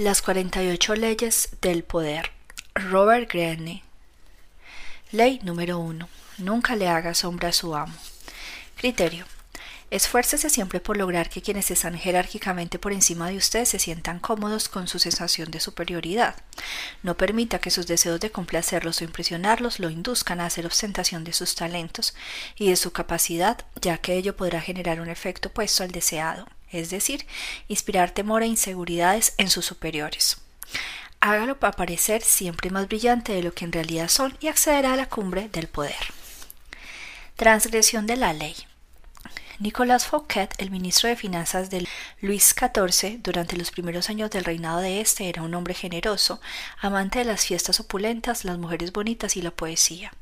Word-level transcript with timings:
Las 0.00 0.22
48 0.22 0.94
leyes 0.94 1.50
del 1.60 1.84
poder. 1.84 2.30
Robert 2.74 3.30
Greene. 3.30 3.82
Ley 5.12 5.40
número 5.42 5.78
1. 5.78 6.08
Nunca 6.38 6.74
le 6.74 6.88
haga 6.88 7.12
sombra 7.12 7.50
a 7.50 7.52
su 7.52 7.76
amo. 7.76 7.94
Criterio. 8.76 9.26
Esfuércese 9.90 10.48
siempre 10.48 10.80
por 10.80 10.96
lograr 10.96 11.28
que 11.28 11.42
quienes 11.42 11.70
están 11.70 11.98
jerárquicamente 11.98 12.78
por 12.78 12.94
encima 12.94 13.28
de 13.28 13.36
usted 13.36 13.66
se 13.66 13.78
sientan 13.78 14.20
cómodos 14.20 14.70
con 14.70 14.88
su 14.88 14.98
sensación 14.98 15.50
de 15.50 15.60
superioridad. 15.60 16.34
No 17.02 17.18
permita 17.18 17.58
que 17.58 17.70
sus 17.70 17.86
deseos 17.86 18.20
de 18.20 18.30
complacerlos 18.30 19.02
o 19.02 19.04
impresionarlos 19.04 19.80
lo 19.80 19.90
induzcan 19.90 20.40
a 20.40 20.46
hacer 20.46 20.64
ostentación 20.64 21.24
de 21.24 21.34
sus 21.34 21.54
talentos 21.54 22.14
y 22.56 22.70
de 22.70 22.76
su 22.76 22.92
capacidad, 22.92 23.66
ya 23.82 23.98
que 23.98 24.14
ello 24.14 24.34
podrá 24.34 24.62
generar 24.62 24.98
un 24.98 25.10
efecto 25.10 25.50
opuesto 25.50 25.82
al 25.82 25.90
deseado 25.90 26.46
es 26.70 26.90
decir, 26.90 27.26
inspirar 27.68 28.10
temor 28.10 28.42
e 28.42 28.46
inseguridades 28.46 29.34
en 29.38 29.50
sus 29.50 29.64
superiores. 29.64 30.38
Hágalo 31.20 31.58
para 31.58 31.76
parecer 31.76 32.22
siempre 32.22 32.70
más 32.70 32.88
brillante 32.88 33.32
de 33.32 33.42
lo 33.42 33.52
que 33.52 33.64
en 33.64 33.72
realidad 33.72 34.08
son 34.08 34.36
y 34.40 34.48
accederá 34.48 34.94
a 34.94 34.96
la 34.96 35.08
cumbre 35.08 35.48
del 35.50 35.68
poder. 35.68 35.94
Transgresión 37.36 38.06
de 38.06 38.16
la 38.16 38.32
ley. 38.32 38.56
Nicolas 39.58 40.06
Fouquet, 40.06 40.54
el 40.56 40.70
ministro 40.70 41.10
de 41.10 41.16
Finanzas 41.16 41.68
de 41.68 41.86
Luis 42.22 42.54
XIV, 42.58 43.20
durante 43.22 43.58
los 43.58 43.70
primeros 43.70 44.08
años 44.08 44.30
del 44.30 44.44
reinado 44.44 44.80
de 44.80 45.02
este, 45.02 45.28
era 45.28 45.42
un 45.42 45.54
hombre 45.54 45.74
generoso, 45.74 46.40
amante 46.80 47.18
de 47.18 47.26
las 47.26 47.44
fiestas 47.44 47.78
opulentas, 47.78 48.46
las 48.46 48.56
mujeres 48.56 48.90
bonitas 48.90 49.36
y 49.36 49.42
la 49.42 49.50
poesía. 49.50 50.14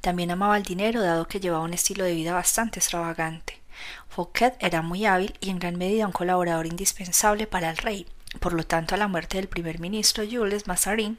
También 0.00 0.30
amaba 0.30 0.56
el 0.56 0.62
dinero, 0.62 1.02
dado 1.02 1.28
que 1.28 1.40
llevaba 1.40 1.64
un 1.64 1.74
estilo 1.74 2.04
de 2.04 2.14
vida 2.14 2.32
bastante 2.32 2.78
extravagante. 2.78 3.59
Fouquet 4.08 4.56
era 4.60 4.82
muy 4.82 5.06
hábil 5.06 5.34
y 5.40 5.50
en 5.50 5.58
gran 5.58 5.76
medida 5.76 6.06
un 6.06 6.12
colaborador 6.12 6.66
indispensable 6.66 7.46
para 7.46 7.70
el 7.70 7.76
rey. 7.76 8.06
Por 8.38 8.52
lo 8.52 8.64
tanto, 8.64 8.94
a 8.94 8.98
la 8.98 9.08
muerte 9.08 9.38
del 9.38 9.48
primer 9.48 9.80
ministro 9.80 10.24
Jules 10.30 10.68
Mazarin 10.68 11.18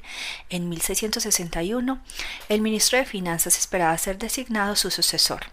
en 0.49 0.69
1661, 0.69 2.01
el 2.47 2.61
ministro 2.61 2.97
de 2.97 3.05
Finanzas 3.05 3.57
esperaba 3.57 3.97
ser 3.97 4.17
designado 4.17 4.75
su 4.75 4.89
sucesor. 4.91 5.47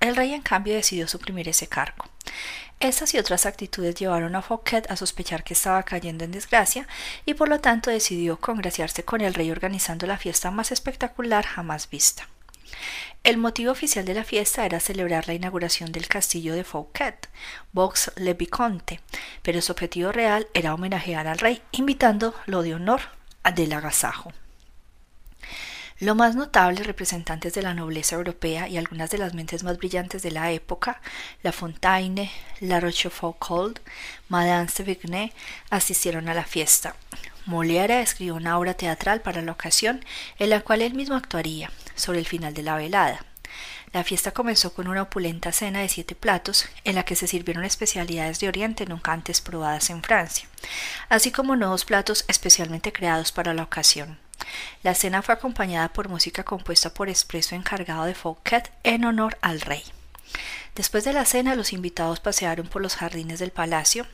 El 0.00 0.16
rey, 0.16 0.32
en 0.32 0.42
cambio, 0.42 0.74
decidió 0.74 1.06
suprimir 1.06 1.48
ese 1.48 1.68
cargo. 1.68 2.04
Estas 2.80 3.12
y 3.14 3.18
otras 3.18 3.46
actitudes 3.46 3.96
llevaron 3.96 4.36
a 4.36 4.42
Fouquet 4.42 4.88
a 4.88 4.96
sospechar 4.96 5.42
que 5.42 5.54
estaba 5.54 5.82
cayendo 5.82 6.24
en 6.24 6.30
desgracia 6.30 6.86
y 7.26 7.34
por 7.34 7.48
lo 7.48 7.60
tanto 7.60 7.90
decidió 7.90 8.38
congraciarse 8.38 9.04
con 9.04 9.20
el 9.20 9.34
rey 9.34 9.50
organizando 9.50 10.06
la 10.06 10.18
fiesta 10.18 10.52
más 10.52 10.70
espectacular 10.70 11.44
jamás 11.44 11.90
vista. 11.90 12.28
El 13.24 13.36
motivo 13.36 13.72
oficial 13.72 14.04
de 14.04 14.14
la 14.14 14.24
fiesta 14.24 14.64
era 14.64 14.80
celebrar 14.80 15.26
la 15.28 15.34
inauguración 15.34 15.92
del 15.92 16.08
castillo 16.08 16.54
de 16.54 16.64
Fouquet, 16.64 17.28
Vaux-le-Vicomte, 17.72 19.00
pero 19.42 19.60
su 19.60 19.72
objetivo 19.72 20.12
real 20.12 20.48
era 20.54 20.74
homenajear 20.74 21.26
al 21.26 21.38
rey, 21.38 21.62
invitándolo 21.72 22.62
de 22.62 22.74
honor 22.74 23.00
del 23.54 23.72
agasajo. 23.72 24.32
Lo 26.00 26.14
más 26.14 26.36
notable, 26.36 26.84
representantes 26.84 27.54
de 27.54 27.62
la 27.62 27.74
nobleza 27.74 28.14
europea 28.14 28.68
y 28.68 28.76
algunas 28.76 29.10
de 29.10 29.18
las 29.18 29.34
mentes 29.34 29.64
más 29.64 29.78
brillantes 29.78 30.22
de 30.22 30.30
la 30.30 30.52
época, 30.52 31.00
La 31.42 31.50
Fontaine, 31.50 32.30
La 32.60 32.78
Rochefoucauld, 32.78 33.80
Madame 34.28 34.68
Sévigné, 34.68 35.32
asistieron 35.70 36.28
a 36.28 36.34
la 36.34 36.44
fiesta. 36.44 36.94
Molière 37.48 38.02
escribió 38.02 38.34
una 38.34 38.58
obra 38.58 38.74
teatral 38.74 39.22
para 39.22 39.40
la 39.40 39.52
ocasión 39.52 40.04
en 40.38 40.50
la 40.50 40.60
cual 40.60 40.82
él 40.82 40.92
mismo 40.92 41.16
actuaría, 41.16 41.70
sobre 41.94 42.18
el 42.18 42.26
final 42.26 42.52
de 42.52 42.62
la 42.62 42.76
velada. 42.76 43.24
La 43.94 44.04
fiesta 44.04 44.32
comenzó 44.32 44.74
con 44.74 44.86
una 44.86 45.00
opulenta 45.00 45.50
cena 45.50 45.80
de 45.80 45.88
siete 45.88 46.14
platos, 46.14 46.66
en 46.84 46.94
la 46.94 47.04
que 47.04 47.16
se 47.16 47.26
sirvieron 47.26 47.64
especialidades 47.64 48.38
de 48.38 48.48
Oriente 48.48 48.84
nunca 48.84 49.12
antes 49.12 49.40
probadas 49.40 49.88
en 49.88 50.02
Francia, 50.02 50.46
así 51.08 51.32
como 51.32 51.56
nuevos 51.56 51.86
platos 51.86 52.26
especialmente 52.28 52.92
creados 52.92 53.32
para 53.32 53.54
la 53.54 53.62
ocasión. 53.62 54.18
La 54.82 54.94
cena 54.94 55.22
fue 55.22 55.34
acompañada 55.34 55.88
por 55.88 56.10
música 56.10 56.44
compuesta 56.44 56.92
por 56.92 57.08
expreso 57.08 57.54
encargado 57.54 58.04
de 58.04 58.14
Fouquet 58.14 58.70
en 58.84 59.06
honor 59.06 59.38
al 59.40 59.62
rey. 59.62 59.84
Después 60.74 61.04
de 61.04 61.12
la 61.12 61.24
cena, 61.24 61.56
los 61.56 61.72
invitados 61.72 62.20
pasearon 62.20 62.68
por 62.68 62.82
los 62.82 62.96
jardines 62.96 63.38
del 63.38 63.50
palacio. 63.50 64.06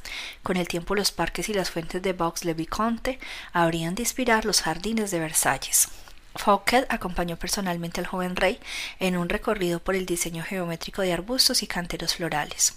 Con 0.43 0.57
el 0.57 0.69
tiempo, 0.69 0.95
los 0.95 1.13
parques 1.13 1.49
y 1.49 1.55
las 1.55 1.71
fuentes 1.71 2.01
de 2.03 2.13
Vaux-le-Vicomte 2.13 3.19
habrían 3.53 3.95
de 3.95 4.03
inspirar 4.03 4.45
los 4.45 4.63
jardines 4.63 5.11
de 5.11 5.21
Versalles. 5.21 5.89
Fouquet 6.37 6.87
acompañó 6.89 7.37
personalmente 7.37 8.01
al 8.01 8.07
joven 8.07 8.35
rey 8.35 8.59
en 8.99 9.17
un 9.17 9.29
recorrido 9.29 9.79
por 9.79 9.95
el 9.95 10.05
diseño 10.05 10.43
geométrico 10.43 11.03
de 11.03 11.13
arbustos 11.13 11.63
y 11.63 11.69
canteros 11.69 12.17
florales. 12.17 12.75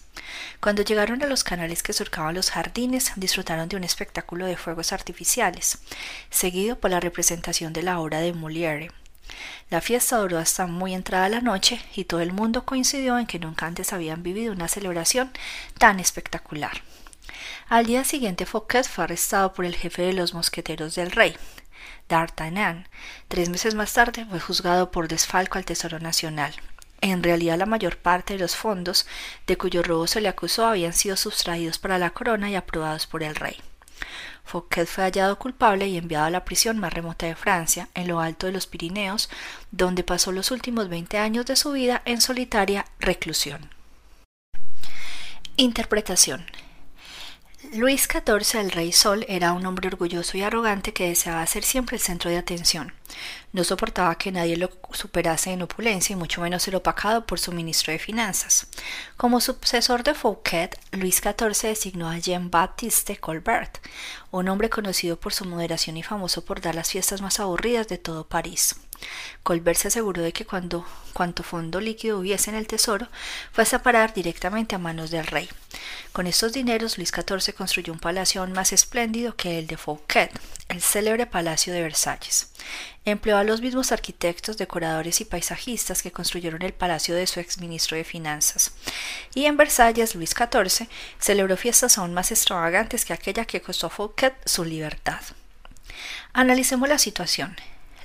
Cuando 0.60 0.84
llegaron 0.84 1.24
a 1.24 1.28
los 1.28 1.44
canales 1.44 1.82
que 1.82 1.94
surcaban 1.94 2.36
los 2.36 2.52
jardines, 2.52 3.14
disfrutaron 3.16 3.68
de 3.68 3.76
un 3.76 3.84
espectáculo 3.84 4.46
de 4.46 4.58
fuegos 4.58 4.94
artificiales, 4.94 5.80
seguido 6.30 6.80
por 6.80 6.92
la 6.92 7.00
representación 7.00 7.74
de 7.74 7.84
la 7.84 8.00
obra 8.00 8.20
de 8.20 8.34
Molière. 8.34 8.92
La 9.70 9.82
fiesta 9.82 10.18
duró 10.18 10.38
hasta 10.38 10.68
muy 10.68 10.94
entrada 10.94 11.30
la 11.30 11.42
noche 11.42 11.82
y 11.96 12.06
todo 12.06 12.22
el 12.22 12.32
mundo 12.32 12.66
coincidió 12.66 13.18
en 13.18 13.28
que 13.28 13.40
nunca 13.40 13.66
antes 13.66 13.94
habían 13.94 14.24
vivido 14.24 14.54
una 14.54 14.68
celebración 14.68 15.32
tan 15.78 16.00
espectacular. 16.00 16.82
Al 17.70 17.86
día 17.86 18.04
siguiente 18.04 18.46
Fouquet 18.46 18.88
fue 18.88 19.04
arrestado 19.04 19.54
por 19.54 19.66
el 19.66 19.76
jefe 19.76 20.04
de 20.04 20.14
los 20.14 20.34
mosqueteros 20.34 20.96
del 20.96 21.12
rey, 21.12 21.36
D'Artagnan. 22.08 22.88
Tres 23.28 23.50
meses 23.50 23.76
más 23.76 23.94
tarde 23.94 24.26
fue 24.30 24.40
juzgado 24.40 24.92
por 24.92 25.08
desfalco 25.08 25.58
al 25.58 25.66
Tesoro 25.66 26.00
Nacional. 26.00 26.54
En 27.02 27.22
realidad 27.22 27.58
la 27.58 27.66
mayor 27.66 27.98
parte 27.98 28.34
de 28.34 28.40
los 28.40 28.56
fondos 28.56 29.06
de 29.46 29.58
cuyo 29.58 29.84
robo 29.84 30.08
se 30.08 30.22
le 30.22 30.30
acusó 30.30 30.66
habían 30.66 30.94
sido 30.94 31.16
sustraídos 31.16 31.78
para 31.78 32.00
la 32.00 32.10
corona 32.12 32.50
y 32.50 32.56
aprobados 32.56 33.06
por 33.06 33.24
el 33.24 33.36
rey. 33.36 33.58
Fouquet 34.48 34.88
fue 34.88 35.04
hallado 35.04 35.38
culpable 35.38 35.88
y 35.88 35.98
enviado 35.98 36.26
a 36.26 36.30
la 36.30 36.46
prisión 36.46 36.80
más 36.80 36.94
remota 36.94 37.26
de 37.26 37.36
Francia, 37.36 37.90
en 37.94 38.08
lo 38.08 38.20
alto 38.20 38.48
de 38.48 38.54
los 38.54 38.66
Pirineos, 38.66 39.30
donde 39.72 40.04
pasó 40.04 40.32
los 40.32 40.52
últimos 40.52 40.90
veinte 40.90 41.18
años 41.18 41.46
de 41.46 41.56
su 41.56 41.74
vida 41.74 42.02
en 42.06 42.22
solitaria 42.22 42.86
reclusión. 43.00 43.70
Interpretación 45.58 46.46
Luis 47.74 48.08
XIV, 48.08 48.60
el 48.62 48.72
Rey 48.72 48.92
Sol, 48.94 49.26
era 49.28 49.52
un 49.52 49.66
hombre 49.66 49.90
orgulloso 49.90 50.38
y 50.38 50.42
arrogante 50.42 50.94
que 50.94 51.10
deseaba 51.10 51.46
ser 51.46 51.64
siempre 51.64 51.98
el 51.98 52.02
centro 52.02 52.30
de 52.30 52.38
atención. 52.38 52.94
No 53.52 53.64
soportaba 53.64 54.16
que 54.16 54.32
nadie 54.32 54.56
lo 54.56 54.70
superase 54.92 55.52
en 55.52 55.62
opulencia 55.62 56.14
y 56.14 56.16
mucho 56.16 56.42
menos 56.42 56.64
ser 56.64 56.76
opacado 56.76 57.26
por 57.26 57.40
su 57.40 57.52
ministro 57.52 57.92
de 57.92 58.00
Finanzas. 58.00 58.68
Como 59.18 59.42
sucesor 59.42 60.04
de 60.04 60.14
Fouquet, 60.14 60.80
Luis 60.92 61.18
XIV 61.18 61.70
designó 61.70 62.10
a 62.10 62.18
Jean-Baptiste 62.18 63.18
Colbert, 63.18 63.80
un 64.32 64.48
hombre 64.48 64.70
conocido 64.70 65.20
por 65.20 65.34
su 65.34 65.44
moderación 65.44 65.98
y 65.98 66.04
famoso 66.04 66.46
por 66.46 66.62
dar 66.62 66.76
las 66.76 66.92
fiestas 66.92 67.22
más 67.22 67.40
aburridas 67.40 67.88
de 67.90 67.98
todo 67.98 68.28
París. 68.28 68.76
Colbert 69.44 69.78
se 69.78 69.88
aseguró 69.88 70.22
de 70.22 70.34
que 70.34 70.46
cuando 70.46 70.86
cuanto 71.14 71.42
fondo 71.42 71.80
líquido 71.80 72.20
hubiese 72.20 72.50
en 72.50 72.56
el 72.56 72.68
tesoro 72.68 73.08
fuese 73.52 73.76
a 73.76 73.84
parar 73.84 74.14
directamente 74.14 74.76
a 74.76 74.80
manos 74.80 75.10
del 75.10 75.26
rey. 75.26 75.50
Con 76.12 76.28
estos 76.28 76.54
dineros 76.54 76.98
Luis 76.98 77.12
XIV 77.12 77.54
construyó 77.54 77.94
un 77.94 78.00
palacio 78.00 78.42
aún 78.42 78.52
más 78.52 78.74
espléndido 78.74 79.36
que 79.36 79.60
el 79.60 79.68
de 79.68 79.78
Fouquet, 79.78 80.32
el 80.70 80.82
célebre 80.82 81.26
Palacio 81.26 81.74
de 81.74 81.82
Versalles. 81.82 82.52
Empleó 83.06 83.38
a 83.38 83.44
los 83.44 83.62
mismos 83.62 83.92
arquitectos, 83.92 84.58
decoradores 84.58 85.22
y 85.22 85.26
paisajistas 85.26 86.02
que 86.02 86.12
construyeron 86.12 86.62
el 86.62 86.74
palacio 86.74 87.16
de 87.16 87.26
su 87.26 87.40
exministro 87.40 87.96
de 87.96 88.04
Finanzas. 88.04 88.74
Y 89.34 89.46
en 89.46 89.58
Versalles 89.58 90.14
Luis 90.14 90.32
XIV 90.32 90.88
celebró 91.20 91.56
fiestas 91.56 91.98
aún 91.98 92.14
más 92.14 92.32
extravagantes 92.32 93.06
que 93.06 93.14
aquella 93.14 93.46
que 93.46 93.62
costó 93.62 93.88
a 93.88 93.92
Fouquet 93.92 94.36
su 94.46 94.66
libertad. 94.66 95.22
Analicemos 96.34 96.90
la 96.90 96.98
situación. 96.98 97.56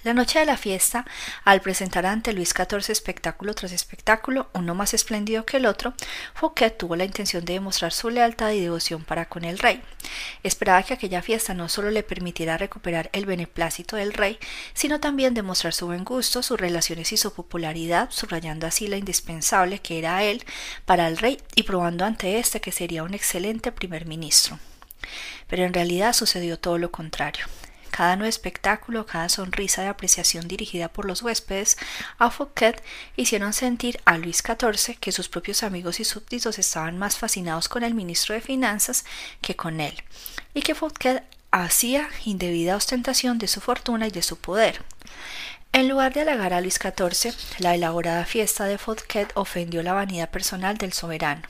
La 0.04 0.14
noche 0.14 0.40
de 0.40 0.46
la 0.46 0.56
fiesta, 0.56 1.06
al 1.44 1.60
presentar 1.60 2.06
ante 2.06 2.32
Luis 2.32 2.52
XIV 2.56 2.90
espectáculo 2.90 3.54
tras 3.54 3.70
espectáculo, 3.70 4.48
uno 4.52 4.74
más 4.74 4.94
espléndido 4.94 5.46
que 5.46 5.58
el 5.58 5.66
otro, 5.66 5.94
Fouquet 6.34 6.76
tuvo 6.76 6.96
la 6.96 7.04
intención 7.04 7.44
de 7.44 7.52
demostrar 7.52 7.92
su 7.92 8.10
lealtad 8.10 8.50
y 8.50 8.60
devoción 8.60 9.04
para 9.04 9.26
con 9.26 9.44
el 9.44 9.60
rey. 9.60 9.80
Esperaba 10.42 10.82
que 10.82 10.94
aquella 10.94 11.22
fiesta 11.22 11.54
no 11.54 11.68
solo 11.68 11.92
le 11.92 12.02
permitiera 12.02 12.58
recuperar 12.58 13.10
el 13.12 13.26
beneplácito 13.26 13.94
del 13.94 14.12
rey, 14.12 14.40
sino 14.74 14.98
también 14.98 15.34
demostrar 15.34 15.72
su 15.72 15.86
buen 15.86 16.02
gusto, 16.02 16.42
sus 16.42 16.58
relaciones 16.58 17.12
y 17.12 17.16
su 17.16 17.32
popularidad, 17.32 18.10
subrayando 18.10 18.66
así 18.66 18.88
la 18.88 18.96
indispensable 18.96 19.78
que 19.78 20.00
era 20.00 20.24
él 20.24 20.44
para 20.84 21.06
el 21.06 21.16
rey 21.16 21.40
y 21.54 21.62
probando 21.62 22.04
ante 22.04 22.40
éste 22.40 22.60
que 22.60 22.72
sería 22.72 23.04
un 23.04 23.14
excelente 23.14 23.70
primer 23.70 24.06
ministro. 24.06 24.58
Pero 25.46 25.62
en 25.62 25.72
realidad 25.72 26.12
sucedió 26.12 26.58
todo 26.58 26.76
lo 26.78 26.90
contrario. 26.90 27.46
Cada 27.92 28.16
nuevo 28.16 28.30
espectáculo, 28.30 29.04
cada 29.04 29.28
sonrisa 29.28 29.82
de 29.82 29.88
apreciación 29.88 30.48
dirigida 30.48 30.88
por 30.88 31.04
los 31.04 31.20
huéspedes 31.20 31.76
a 32.18 32.30
Fouquet 32.30 32.82
hicieron 33.16 33.52
sentir 33.52 34.00
a 34.06 34.16
Luis 34.16 34.38
XIV 34.38 34.96
que 34.98 35.12
sus 35.12 35.28
propios 35.28 35.62
amigos 35.62 36.00
y 36.00 36.04
súbditos 36.04 36.58
estaban 36.58 36.96
más 36.96 37.18
fascinados 37.18 37.68
con 37.68 37.84
el 37.84 37.92
ministro 37.92 38.34
de 38.34 38.40
Finanzas 38.40 39.04
que 39.42 39.56
con 39.56 39.78
él, 39.78 40.02
y 40.54 40.62
que 40.62 40.74
Fouquet 40.74 41.22
hacía 41.50 42.08
indebida 42.24 42.76
ostentación 42.76 43.36
de 43.36 43.46
su 43.46 43.60
fortuna 43.60 44.06
y 44.06 44.10
de 44.10 44.22
su 44.22 44.38
poder. 44.38 44.82
En 45.74 45.86
lugar 45.90 46.14
de 46.14 46.22
halagar 46.22 46.54
a 46.54 46.62
Luis 46.62 46.80
XIV, 46.80 47.34
la 47.58 47.74
elaborada 47.74 48.24
fiesta 48.24 48.64
de 48.64 48.78
Fouquet 48.78 49.30
ofendió 49.34 49.82
la 49.82 49.92
vanidad 49.92 50.30
personal 50.30 50.78
del 50.78 50.94
soberano. 50.94 51.42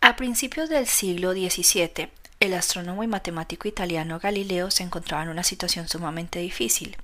A 0.00 0.14
principios 0.14 0.68
del 0.68 0.86
siglo 0.86 1.32
XVII, 1.32 2.08
el 2.38 2.54
astrónomo 2.54 3.02
y 3.02 3.08
matemático 3.08 3.66
italiano 3.66 4.20
Galileo 4.20 4.70
se 4.70 4.84
encontraba 4.84 5.24
en 5.24 5.30
una 5.30 5.42
situación 5.42 5.88
sumamente 5.88 6.38
difícil. 6.38 6.96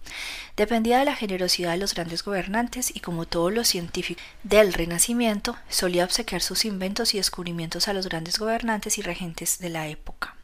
Dependía 0.57 1.01
de 1.01 1.05
la 1.05 1.17
generosidad 1.17 1.73
de 1.73 1.79
los 1.79 1.95
grandes 1.95 2.23
gobernantes 2.23 2.95
y 2.95 3.01
como 3.01 3.27
todos 3.27 3.53
los 3.53 3.67
científicos 3.67 4.23
del 4.45 4.73
Renacimiento, 4.73 5.57
solía 5.69 6.05
obsequiar 6.05 6.43
sus 6.43 6.65
inventos 6.65 7.13
y 7.15 7.17
descubrimientos 7.17 7.89
a 7.89 7.93
los 7.93 8.09
grandes 8.09 8.39
gobernantes 8.39 8.99
y 8.99 9.03
regentes 9.03 9.59
de 9.59 9.71
la 9.71 9.89
época. 9.89 10.37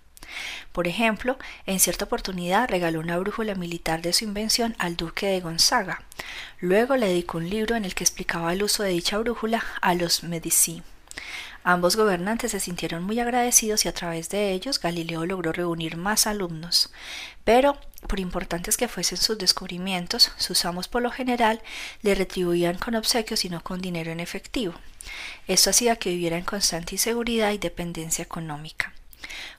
Por 0.73 0.89
ejemplo, 0.89 1.39
en 1.67 1.81
cierta 1.81 2.05
oportunidad 2.05 2.69
regaló 2.69 3.01
una 3.01 3.19
brújula 3.19 3.55
militar 3.55 4.03
de 4.03 4.13
su 4.13 4.25
invención 4.25 4.75
al 4.79 4.97
duque 4.97 5.27
de 5.27 5.41
Gonzaga. 5.41 6.03
Luego 6.61 6.97
le 6.97 7.09
dedicó 7.09 7.39
un 7.39 7.51
libro 7.51 7.77
en 7.77 7.85
el 7.85 7.95
que 7.95 8.05
explicaba 8.05 8.53
el 8.53 8.63
uso 8.63 8.83
de 8.83 8.91
dicha 8.91 9.19
brújula 9.19 9.65
a 9.81 9.95
los 9.95 10.23
Medici. 10.23 10.83
Ambos 11.65 11.95
gobernantes 11.95 12.51
se 12.51 12.61
sintieron 12.61 13.05
muy 13.05 13.21
agradecidos 13.21 13.85
y 13.85 13.89
a 13.89 13.95
través 13.95 14.29
de 14.31 14.53
ellos 14.53 14.81
Galileo 14.81 15.25
logró 15.27 15.53
reunir 15.53 15.97
más 15.97 16.27
alumnos. 16.27 16.93
Pero, 17.45 17.79
por 18.09 18.19
importantes 18.19 18.77
que 18.77 18.89
fuesen 18.89 19.19
sus 19.19 19.39
descubrimientos, 19.39 20.33
sus 20.39 20.65
amos 20.65 20.89
por 20.89 21.03
lo 21.03 21.13
general 21.13 21.63
le 22.03 22.17
retribuían 22.17 22.79
con 22.79 22.97
obsequios 22.97 23.45
y 23.45 23.49
no 23.49 23.63
con 23.63 23.81
dinero 23.81 24.11
en 24.11 24.19
efectivo. 24.19 24.75
Esto 25.47 25.71
hacía 25.71 25.97
que 25.97 26.11
viviera 26.11 26.37
en 26.37 26.45
constante 26.45 26.97
inseguridad 26.97 27.53
y 27.53 27.59
dependencia 27.59 28.25
económica. 28.25 28.93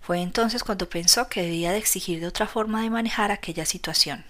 Fue 0.02 0.22
entonces 0.22 0.64
cuando 0.64 0.90
pensó 0.90 1.28
que 1.28 1.42
debía 1.42 1.72
de 1.72 1.78
exigir 1.78 2.20
de 2.20 2.28
otra 2.28 2.48
forma 2.48 2.82
de 2.82 2.90
manejar 2.90 3.32
aquella 3.32 3.66
situación. 3.66 4.26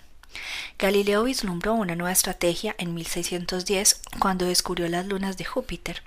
Galileo 0.79 1.23
vislumbró 1.23 1.73
una 1.75 1.95
nueva 1.95 2.11
estrategia 2.11 2.75
en 2.77 2.93
1610 2.93 4.01
cuando 4.19 4.45
descubrió 4.45 4.87
las 4.87 5.05
lunas 5.05 5.37
de 5.37 5.45
Júpiter. 5.45 6.01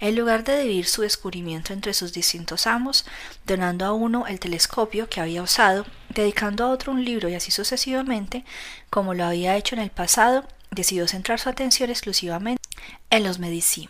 En 0.00 0.16
lugar 0.16 0.44
de 0.44 0.60
dividir 0.60 0.86
su 0.86 1.02
descubrimiento 1.02 1.72
entre 1.72 1.94
sus 1.94 2.12
distintos 2.12 2.66
amos, 2.66 3.04
donando 3.46 3.84
a 3.84 3.92
uno 3.92 4.26
el 4.26 4.40
telescopio 4.40 5.08
que 5.08 5.20
había 5.20 5.42
usado, 5.42 5.86
dedicando 6.08 6.64
a 6.64 6.70
otro 6.70 6.92
un 6.92 7.04
libro 7.04 7.28
y 7.28 7.34
así 7.34 7.50
sucesivamente, 7.50 8.44
como 8.90 9.14
lo 9.14 9.24
había 9.24 9.56
hecho 9.56 9.74
en 9.74 9.82
el 9.82 9.90
pasado, 9.90 10.46
decidió 10.70 11.06
centrar 11.08 11.38
su 11.38 11.48
atención 11.48 11.90
exclusivamente 11.90 12.62
en 13.10 13.24
los 13.24 13.38
Medici. 13.38 13.88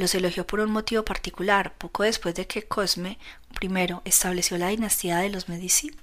Los 0.00 0.14
elogió 0.14 0.46
por 0.46 0.60
un 0.60 0.70
motivo 0.70 1.04
particular, 1.04 1.74
poco 1.74 2.04
después 2.04 2.34
de 2.34 2.46
que 2.46 2.62
Cosme 2.62 3.18
I 3.60 3.68
estableció 4.06 4.56
la 4.56 4.68
dinastía 4.68 5.18
de 5.18 5.28
los 5.28 5.50
Medici. 5.50 5.94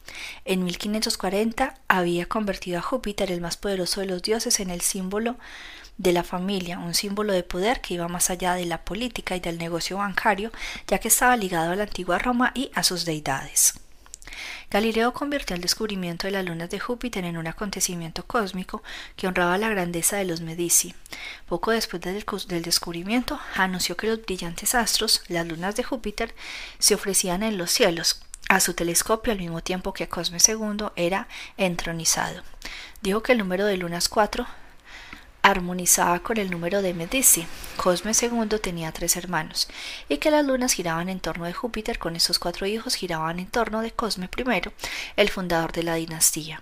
En 0.46 0.64
1540 0.64 1.74
había 1.88 2.28
convertido 2.28 2.78
a 2.78 2.84
Júpiter, 2.84 3.32
el 3.32 3.42
más 3.42 3.58
poderoso 3.58 4.02
de 4.02 4.06
los 4.06 4.22
dioses, 4.22 4.60
en 4.60 4.70
el 4.70 4.82
símbolo 4.82 5.38
de 5.98 6.14
la 6.14 6.24
familia, 6.24 6.78
un 6.78 6.94
símbolo 6.94 7.34
de 7.34 7.42
poder 7.42 7.82
que 7.82 7.96
iba 7.96 8.08
más 8.08 8.30
allá 8.30 8.54
de 8.54 8.68
la 8.68 8.86
política 8.86 9.36
y 9.36 9.40
del 9.40 9.58
negocio 9.58 9.98
bancario, 9.98 10.52
ya 10.86 11.00
que 11.00 11.08
estaba 11.08 11.36
ligado 11.36 11.72
a 11.72 11.76
la 11.76 11.86
antigua 11.86 12.20
Roma 12.20 12.52
y 12.54 12.70
a 12.76 12.84
sus 12.84 13.04
deidades. 13.04 13.87
Galileo 14.70 15.14
convirtió 15.14 15.56
el 15.56 15.62
descubrimiento 15.62 16.28
de 16.28 16.32
las 16.32 16.46
lunas 16.46 16.70
de 16.70 16.80
Júpiter 16.80 17.26
en 17.26 17.38
un 17.38 17.48
acontecimiento 17.48 18.26
cósmico 18.26 18.84
que 19.16 19.28
honraba 19.28 19.58
la 19.58 19.70
grandeza 19.70 20.18
de 20.18 20.26
los 20.26 20.42
Medici. 20.42 20.94
Poco 21.48 21.72
después 21.72 22.02
del, 22.02 22.62
descubrimiento, 22.62 23.40
anunció 23.56 23.98
que 23.98 24.08
los 24.08 24.22
brillantes 24.22 24.76
astros, 24.76 25.24
las 25.28 25.48
lunas 25.48 25.76
de 25.76 25.84
Júpiter, 25.84 26.36
se 26.80 26.96
ofrecían 26.96 27.44
en 27.44 27.58
los 27.58 27.72
cielos, 27.72 28.22
a 28.50 28.60
su 28.60 28.74
telescopio 28.74 29.34
al 29.34 29.40
mismo 29.40 29.62
tiempo 29.62 29.94
que 29.94 30.08
Cosme 30.08 30.38
II 30.46 30.88
era 30.96 31.28
entronizado. 31.58 32.44
Dijo 33.02 33.22
que 33.22 33.34
el 33.34 33.40
número 33.40 33.66
de 33.66 33.78
lunas 33.78 34.08
4 34.10 34.48
armonizada 35.50 36.20
con 36.20 36.38
el 36.38 36.52
número 36.52 36.82
de 36.82 36.94
Medici. 36.94 37.48
Cosme 37.78 38.12
II 38.20 38.60
tenía 38.62 38.92
tres 38.92 39.16
hermanos, 39.16 39.68
y 40.10 40.18
que 40.18 40.32
las 40.32 40.46
lunas 40.46 40.74
giraban 40.74 41.10
en 41.10 41.20
torno 41.20 41.46
de 41.46 41.54
Júpiter, 41.54 42.00
con 42.00 42.16
esos 42.16 42.40
cuatro 42.40 42.66
hijos 42.66 42.96
giraban 42.96 43.40
en 43.40 43.48
torno 43.48 43.82
de 43.82 43.92
Cosme 43.92 44.30
I, 44.38 44.70
el 45.16 45.30
fundador 45.30 45.72
de 45.72 45.84
la 45.84 45.96
dinastía. 45.96 46.62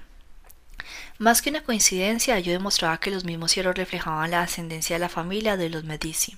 Más 1.17 1.41
que 1.41 1.49
una 1.49 1.63
coincidencia, 1.63 2.37
ello 2.37 2.51
demostraba 2.51 2.99
que 2.99 3.11
los 3.11 3.23
mismos 3.23 3.51
cielos 3.51 3.75
reflejaban 3.75 4.31
la 4.31 4.41
ascendencia 4.41 4.95
de 4.95 4.99
la 4.99 5.09
familia 5.09 5.55
de 5.55 5.69
los 5.69 5.83
Medici. 5.83 6.37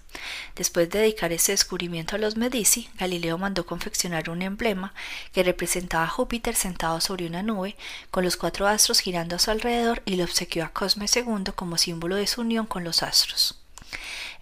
Después 0.55 0.89
de 0.89 0.99
dedicar 0.99 1.31
ese 1.31 1.53
descubrimiento 1.53 2.15
a 2.15 2.19
los 2.19 2.37
Medici, 2.37 2.89
Galileo 2.99 3.37
mandó 3.37 3.65
confeccionar 3.65 4.29
un 4.29 4.41
emblema 4.41 4.93
que 5.33 5.43
representaba 5.43 6.03
a 6.03 6.09
Júpiter 6.09 6.55
sentado 6.55 7.01
sobre 7.01 7.25
una 7.25 7.41
nube, 7.41 7.75
con 8.11 8.23
los 8.23 8.37
cuatro 8.37 8.67
astros 8.67 8.99
girando 8.99 9.35
a 9.35 9.39
su 9.39 9.49
alrededor, 9.49 10.03
y 10.05 10.15
lo 10.15 10.23
obsequió 10.25 10.63
a 10.63 10.69
Cosme 10.69 11.07
II 11.13 11.51
como 11.55 11.77
símbolo 11.77 12.15
de 12.15 12.27
su 12.27 12.41
unión 12.41 12.65
con 12.65 12.83
los 12.83 13.03
astros. 13.03 13.59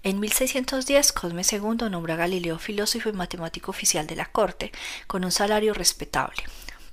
En 0.03 0.19
1610, 0.19 1.13
Cosme 1.13 1.41
II 1.49 1.89
nombró 1.89 2.13
a 2.13 2.17
Galileo 2.17 2.59
filósofo 2.59 3.09
y 3.09 3.13
matemático 3.13 3.71
oficial 3.71 4.05
de 4.05 4.15
la 4.15 4.25
corte, 4.25 4.71
con 5.07 5.25
un 5.25 5.31
salario 5.31 5.73
respetable. 5.73 6.43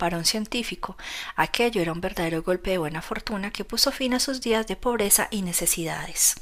Para 0.02 0.18
un 0.18 0.24
científico, 0.24 0.96
aquello 1.36 1.80
era 1.80 1.92
un 1.92 2.00
verdadero 2.00 2.42
golpe 2.42 2.70
de 2.70 2.78
buena 2.78 3.02
fortuna 3.02 3.52
que 3.52 3.64
puso 3.64 3.92
fin 3.92 4.14
a 4.14 4.18
sus 4.18 4.40
días 4.40 4.66
de 4.66 4.74
pobreza 4.74 5.28
y 5.30 5.42
necesidades. 5.42 6.34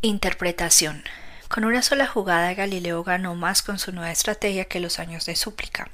Interpretación. 0.00 1.04
Con 1.48 1.66
una 1.66 1.82
sola 1.82 2.06
jugada 2.06 2.54
Galileo 2.54 3.04
ganó 3.04 3.34
más 3.34 3.60
con 3.60 3.78
su 3.78 3.92
nueva 3.92 4.10
estrategia 4.10 4.64
que 4.64 4.80
los 4.80 4.98
años 4.98 5.26
de 5.26 5.36
súplica. 5.36 5.90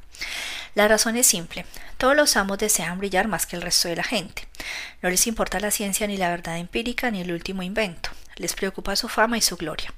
La 0.77 0.87
razón 0.87 1.17
es 1.17 1.27
simple. 1.27 1.67
Todos 1.99 2.15
los 2.15 2.37
amos 2.37 2.59
desean 2.59 3.01
brillar 3.01 3.27
más 3.27 3.45
que 3.45 3.57
el 3.57 3.63
resto 3.63 3.89
de 3.89 3.97
la 3.97 4.05
gente. 4.05 4.47
No 5.03 5.11
les 5.11 5.27
importa 5.27 5.59
la 5.59 5.73
ciencia 5.73 6.07
ni 6.07 6.19
la 6.19 6.31
verdad 6.31 6.57
empírica 6.57 7.11
ni 7.11 7.21
el 7.21 7.33
último 7.33 7.65
invento 7.65 8.11
les 8.43 8.55
preocupa 8.55 8.97
su 8.97 9.09
fama 9.09 9.39
y 9.39 9.41
su 9.41 9.57
gloria. 9.57 9.95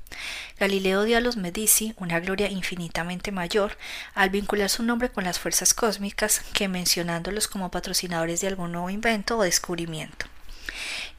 Galileo 0.60 1.02
dio 1.02 1.16
a 1.16 1.20
los 1.20 1.36
Medici 1.36 1.94
una 1.96 2.20
gloria 2.20 2.48
infinitamente 2.48 3.32
mayor 3.32 3.76
al 4.14 4.30
vincular 4.30 4.70
su 4.70 4.84
nombre 4.84 5.10
con 5.10 5.24
las 5.24 5.40
fuerzas 5.40 5.74
cósmicas 5.74 6.42
que 6.52 6.68
mencionándolos 6.68 7.48
como 7.48 7.72
patrocinadores 7.72 8.40
de 8.40 8.48
algún 8.48 8.70
nuevo 8.70 8.90
invento 8.90 9.38
o 9.38 9.42
descubrimiento. 9.42 10.26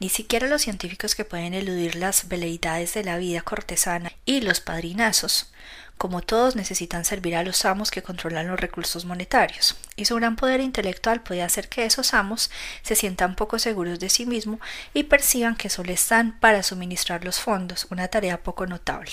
Ni 0.00 0.08
siquiera 0.08 0.46
los 0.46 0.62
científicos 0.62 1.14
que 1.14 1.24
pueden 1.24 1.54
eludir 1.54 1.96
las 1.96 2.28
veleidades 2.28 2.94
de 2.94 3.04
la 3.04 3.18
vida 3.18 3.42
cortesana 3.42 4.12
y 4.24 4.40
los 4.40 4.60
padrinazos 4.60 5.52
como 5.98 6.22
todos 6.22 6.56
necesitan 6.56 7.04
servir 7.04 7.36
a 7.36 7.42
los 7.42 7.64
amos 7.64 7.90
que 7.90 8.02
controlan 8.02 8.48
los 8.48 8.60
recursos 8.60 9.04
monetarios, 9.04 9.76
y 9.96 10.04
su 10.04 10.16
gran 10.16 10.36
poder 10.36 10.60
intelectual 10.60 11.22
puede 11.22 11.42
hacer 11.42 11.68
que 11.68 11.84
esos 11.84 12.14
amos 12.14 12.50
se 12.82 12.94
sientan 12.94 13.36
poco 13.36 13.58
seguros 13.58 13.98
de 13.98 14.10
sí 14.10 14.26
mismos 14.26 14.60
y 14.94 15.04
perciban 15.04 15.56
que 15.56 15.70
solo 15.70 15.92
están 15.92 16.38
para 16.38 16.62
suministrar 16.62 17.24
los 17.24 17.40
fondos, 17.40 17.86
una 17.90 18.08
tarea 18.08 18.42
poco 18.42 18.66
notable. 18.66 19.12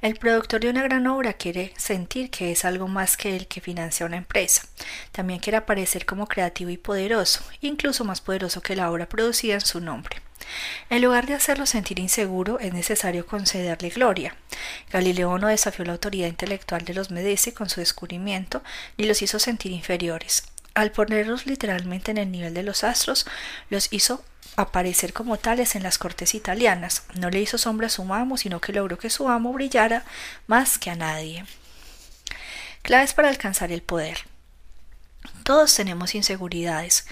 El 0.00 0.16
productor 0.16 0.60
de 0.60 0.70
una 0.70 0.82
gran 0.82 1.06
obra 1.06 1.32
quiere 1.32 1.72
sentir 1.76 2.30
que 2.30 2.52
es 2.52 2.64
algo 2.64 2.86
más 2.86 3.16
que 3.16 3.34
el 3.34 3.48
que 3.48 3.60
financia 3.60 4.06
una 4.06 4.16
empresa. 4.16 4.62
También 5.10 5.40
quiere 5.40 5.56
aparecer 5.56 6.06
como 6.06 6.28
creativo 6.28 6.70
y 6.70 6.76
poderoso, 6.76 7.42
incluso 7.60 8.04
más 8.04 8.20
poderoso 8.20 8.60
que 8.60 8.76
la 8.76 8.90
obra 8.90 9.08
producida 9.08 9.54
en 9.54 9.60
su 9.60 9.80
nombre. 9.80 10.27
En 10.90 11.02
lugar 11.02 11.26
de 11.26 11.34
hacerlo 11.34 11.66
sentir 11.66 11.98
inseguro, 11.98 12.58
es 12.58 12.72
necesario 12.72 13.26
concederle 13.26 13.90
gloria. 13.90 14.34
Galileo 14.90 15.38
no 15.38 15.48
desafió 15.48 15.84
la 15.84 15.92
autoridad 15.92 16.28
intelectual 16.28 16.84
de 16.84 16.94
los 16.94 17.10
Medici 17.10 17.52
con 17.52 17.68
su 17.68 17.80
descubrimiento, 17.80 18.62
ni 18.96 19.06
los 19.06 19.22
hizo 19.22 19.38
sentir 19.38 19.72
inferiores. 19.72 20.44
Al 20.74 20.92
ponerlos 20.92 21.46
literalmente 21.46 22.10
en 22.10 22.18
el 22.18 22.30
nivel 22.30 22.54
de 22.54 22.62
los 22.62 22.84
astros, 22.84 23.26
los 23.68 23.92
hizo 23.92 24.22
aparecer 24.56 25.12
como 25.12 25.36
tales 25.36 25.76
en 25.76 25.82
las 25.82 25.98
cortes 25.98 26.34
italianas. 26.34 27.04
No 27.14 27.30
le 27.30 27.40
hizo 27.40 27.58
sombra 27.58 27.88
a 27.88 27.90
su 27.90 28.02
amo, 28.12 28.36
sino 28.36 28.60
que 28.60 28.72
logró 28.72 28.98
que 28.98 29.10
su 29.10 29.28
amo 29.28 29.52
brillara 29.52 30.04
más 30.46 30.78
que 30.78 30.90
a 30.90 30.96
nadie. 30.96 31.44
Claves 32.82 33.12
para 33.12 33.28
alcanzar 33.28 33.72
el 33.72 33.82
poder. 33.82 34.18
Todos 35.42 35.74
tenemos 35.74 36.14
inseguridades. 36.14 37.06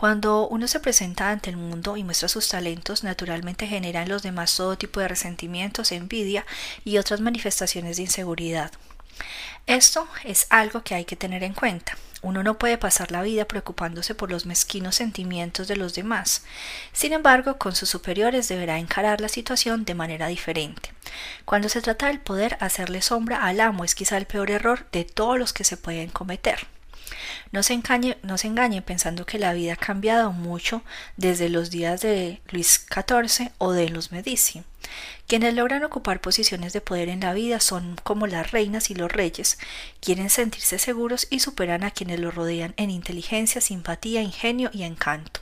Cuando 0.00 0.48
uno 0.48 0.66
se 0.66 0.80
presenta 0.80 1.28
ante 1.28 1.50
el 1.50 1.58
mundo 1.58 1.98
y 1.98 2.04
muestra 2.04 2.26
sus 2.26 2.48
talentos, 2.48 3.04
naturalmente 3.04 3.66
genera 3.66 4.00
en 4.00 4.08
los 4.08 4.22
demás 4.22 4.56
todo 4.56 4.78
tipo 4.78 4.98
de 4.98 5.08
resentimientos, 5.08 5.92
envidia 5.92 6.46
y 6.86 6.96
otras 6.96 7.20
manifestaciones 7.20 7.98
de 7.98 8.04
inseguridad. 8.04 8.72
Esto 9.66 10.08
es 10.24 10.46
algo 10.48 10.82
que 10.84 10.94
hay 10.94 11.04
que 11.04 11.16
tener 11.16 11.44
en 11.44 11.52
cuenta. 11.52 11.98
Uno 12.22 12.42
no 12.42 12.56
puede 12.56 12.78
pasar 12.78 13.12
la 13.12 13.20
vida 13.20 13.44
preocupándose 13.44 14.14
por 14.14 14.30
los 14.30 14.46
mezquinos 14.46 14.94
sentimientos 14.94 15.68
de 15.68 15.76
los 15.76 15.92
demás. 15.92 16.44
Sin 16.94 17.12
embargo, 17.12 17.58
con 17.58 17.76
sus 17.76 17.90
superiores 17.90 18.48
deberá 18.48 18.78
encarar 18.78 19.20
la 19.20 19.28
situación 19.28 19.84
de 19.84 19.96
manera 19.96 20.28
diferente. 20.28 20.94
Cuando 21.44 21.68
se 21.68 21.82
trata 21.82 22.06
del 22.06 22.20
poder, 22.20 22.56
hacerle 22.60 23.02
sombra 23.02 23.44
al 23.44 23.60
amo 23.60 23.84
es 23.84 23.94
quizá 23.94 24.16
el 24.16 24.24
peor 24.24 24.50
error 24.50 24.86
de 24.92 25.04
todos 25.04 25.38
los 25.38 25.52
que 25.52 25.64
se 25.64 25.76
pueden 25.76 26.08
cometer. 26.08 26.66
No 27.52 27.62
se, 27.62 27.74
engañe, 27.74 28.16
no 28.22 28.38
se 28.38 28.46
engañe 28.46 28.82
pensando 28.82 29.26
que 29.26 29.38
la 29.38 29.52
vida 29.52 29.74
ha 29.74 29.76
cambiado 29.76 30.32
mucho 30.32 30.82
desde 31.16 31.48
los 31.48 31.70
días 31.70 32.00
de 32.00 32.40
Luis 32.50 32.86
XIV 32.88 33.50
o 33.58 33.72
de 33.72 33.88
los 33.88 34.12
Medici. 34.12 34.62
Quienes 35.26 35.54
logran 35.54 35.84
ocupar 35.84 36.20
posiciones 36.20 36.72
de 36.72 36.80
poder 36.80 37.08
en 37.08 37.20
la 37.20 37.32
vida 37.32 37.60
son 37.60 37.96
como 38.02 38.26
las 38.26 38.50
reinas 38.50 38.90
y 38.90 38.94
los 38.94 39.12
reyes, 39.12 39.58
quieren 40.00 40.30
sentirse 40.30 40.78
seguros 40.78 41.26
y 41.30 41.40
superan 41.40 41.84
a 41.84 41.90
quienes 41.90 42.18
los 42.18 42.34
rodean 42.34 42.74
en 42.76 42.90
inteligencia, 42.90 43.60
simpatía, 43.60 44.22
ingenio 44.22 44.70
y 44.72 44.82
encanto. 44.82 45.40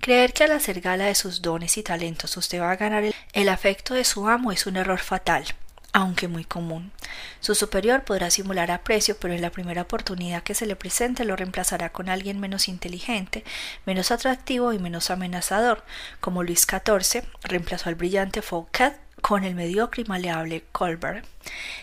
Creer 0.00 0.34
que 0.34 0.44
al 0.44 0.52
hacer 0.52 0.80
gala 0.80 1.06
de 1.06 1.14
sus 1.14 1.40
dones 1.40 1.78
y 1.78 1.82
talentos 1.82 2.36
usted 2.36 2.60
va 2.60 2.70
a 2.70 2.76
ganar 2.76 3.04
el, 3.04 3.14
el 3.32 3.48
afecto 3.48 3.94
de 3.94 4.04
su 4.04 4.28
amo 4.28 4.52
es 4.52 4.66
un 4.66 4.76
error 4.76 4.98
fatal 4.98 5.46
aunque 5.96 6.28
muy 6.28 6.44
común. 6.44 6.92
Su 7.40 7.54
superior 7.54 8.04
podrá 8.04 8.28
simular 8.28 8.70
aprecio, 8.70 9.16
pero 9.18 9.32
en 9.32 9.40
la 9.40 9.48
primera 9.48 9.80
oportunidad 9.80 10.42
que 10.42 10.52
se 10.52 10.66
le 10.66 10.76
presente 10.76 11.24
lo 11.24 11.36
reemplazará 11.36 11.90
con 11.90 12.10
alguien 12.10 12.38
menos 12.38 12.68
inteligente, 12.68 13.44
menos 13.86 14.10
atractivo 14.10 14.74
y 14.74 14.78
menos 14.78 15.10
amenazador, 15.10 15.86
como 16.20 16.42
Luis 16.42 16.66
XIV 16.70 17.22
reemplazó 17.44 17.88
al 17.88 17.94
brillante 17.94 18.42
Fouquet 18.42 19.00
con 19.22 19.44
el 19.44 19.54
mediocre 19.54 20.02
y 20.02 20.04
maleable 20.04 20.64
Colbert. 20.70 21.24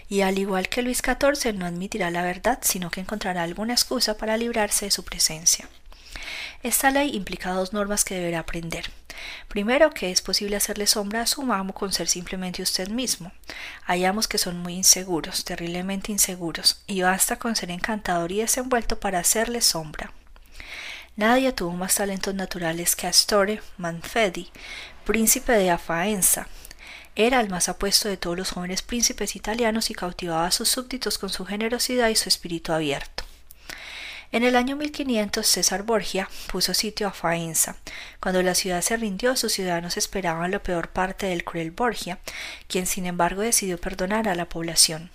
Y 0.09 0.21
al 0.21 0.37
igual 0.37 0.69
que 0.69 0.83
Luis 0.83 0.99
XIV 0.99 1.55
no 1.55 1.65
admitirá 1.65 2.11
la 2.11 2.21
verdad, 2.21 2.59
sino 2.61 2.91
que 2.91 3.01
encontrará 3.01 3.41
alguna 3.41 3.73
excusa 3.73 4.15
para 4.15 4.37
librarse 4.37 4.85
de 4.85 4.91
su 4.91 5.03
presencia. 5.03 5.67
Esta 6.61 6.91
ley 6.91 7.15
implica 7.15 7.51
dos 7.51 7.73
normas 7.73 8.05
que 8.05 8.13
deberá 8.13 8.41
aprender. 8.41 8.91
Primero, 9.47 9.91
que 9.91 10.11
es 10.11 10.21
posible 10.21 10.55
hacerle 10.55 10.87
sombra 10.87 11.21
a 11.21 11.27
su 11.27 11.41
amo 11.51 11.73
con 11.73 11.93
ser 11.93 12.07
simplemente 12.07 12.61
usted 12.61 12.89
mismo. 12.89 13.31
Hay 13.85 14.05
amos 14.05 14.27
que 14.27 14.37
son 14.37 14.57
muy 14.59 14.73
inseguros, 14.73 15.43
terriblemente 15.43 16.11
inseguros, 16.11 16.81
y 16.87 17.01
basta 17.01 17.37
con 17.37 17.55
ser 17.55 17.71
encantador 17.71 18.31
y 18.31 18.39
desenvuelto 18.39 18.99
para 18.99 19.19
hacerle 19.19 19.61
sombra. 19.61 20.11
Nadie 21.15 21.51
tuvo 21.51 21.71
más 21.73 21.95
talentos 21.95 22.33
naturales 22.33 22.95
que 22.95 23.05
Astore 23.05 23.61
Manfredi, 23.77 24.49
príncipe 25.05 25.51
de 25.53 25.69
Afaenza. 25.69 26.47
Era 27.15 27.39
el 27.39 27.49
más 27.49 27.69
apuesto 27.69 28.09
de 28.09 28.17
todos 28.17 28.35
los 28.35 28.49
jóvenes 28.51 28.81
príncipes 28.81 29.35
italianos 29.35 29.91
y 29.91 29.93
cautivaba 29.93 30.47
a 30.47 30.51
sus 30.51 30.69
súbditos 30.69 31.19
con 31.19 31.29
su 31.29 31.45
generosidad 31.45 32.09
y 32.09 32.15
su 32.15 32.29
espíritu 32.29 32.73
abierto. 32.73 33.22
En 34.33 34.41
el 34.41 34.55
año 34.55 34.75
1500 34.75 35.45
César 35.45 35.83
Borgia 35.83 36.27
puso 36.51 36.73
sitio 36.73 37.07
a 37.07 37.11
Faenza. 37.11 37.75
Cuando 38.19 38.41
la 38.41 38.55
ciudad 38.55 38.81
se 38.81 38.97
rindió, 38.97 39.35
sus 39.35 39.53
ciudadanos 39.53 39.95
esperaban 39.95 40.49
lo 40.49 40.63
peor 40.63 40.87
parte 40.87 41.27
del 41.27 41.43
cruel 41.43 41.69
Borgia, 41.69 42.17
quien 42.67 42.87
sin 42.87 43.05
embargo 43.05 43.43
decidió 43.43 43.77
perdonar 43.77 44.27
a 44.27 44.33
la 44.33 44.49
población. 44.49 45.11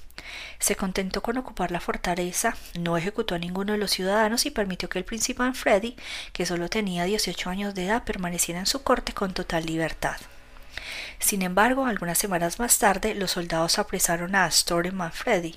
Se 0.60 0.76
contentó 0.76 1.20
con 1.20 1.37
ocupar 1.37 1.72
la 1.72 1.80
fortaleza, 1.80 2.56
no 2.78 2.96
ejecutó 2.96 3.34
a 3.34 3.38
ninguno 3.38 3.72
de 3.72 3.78
los 3.78 3.90
ciudadanos 3.90 4.46
y 4.46 4.52
permitió 4.52 4.88
que 4.88 5.00
el 5.00 5.04
príncipe 5.04 5.42
Manfredi, 5.42 5.96
que 6.32 6.46
solo 6.46 6.68
tenía 6.68 7.02
18 7.02 7.50
años 7.50 7.75
de 7.75 7.87
edad, 7.87 8.04
permaneciera 8.04 8.60
en 8.60 8.66
su 8.66 8.84
corte 8.84 9.14
con 9.14 9.34
total 9.34 9.66
libertad. 9.66 10.18
Sin 11.18 11.42
embargo, 11.42 11.87
algunas 11.87 12.18
semanas 12.18 12.59
más 12.59 12.78
tarde, 12.78 13.14
los 13.14 13.33
soldados 13.33 13.78
apresaron 13.78 14.35
a 14.35 14.45
Astore 14.45 14.90
Manfredi. 14.90 15.57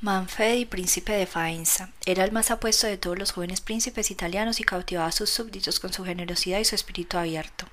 Manfredi, 0.00 0.64
príncipe 0.66 1.12
de 1.12 1.26
Faenza, 1.26 1.90
era 2.04 2.24
el 2.24 2.32
más 2.32 2.50
apuesto 2.50 2.86
de 2.86 2.98
todos 2.98 3.18
los 3.18 3.32
jóvenes 3.32 3.60
príncipes 3.60 4.10
italianos 4.10 4.60
y 4.60 4.64
cautivaba 4.64 5.08
a 5.08 5.12
sus 5.12 5.30
súbditos 5.30 5.80
con 5.80 5.92
su 5.92 6.04
generosidad 6.04 6.58
y 6.58 6.64
su 6.64 6.74
espíritu 6.74 7.16
abierto. 7.16 7.66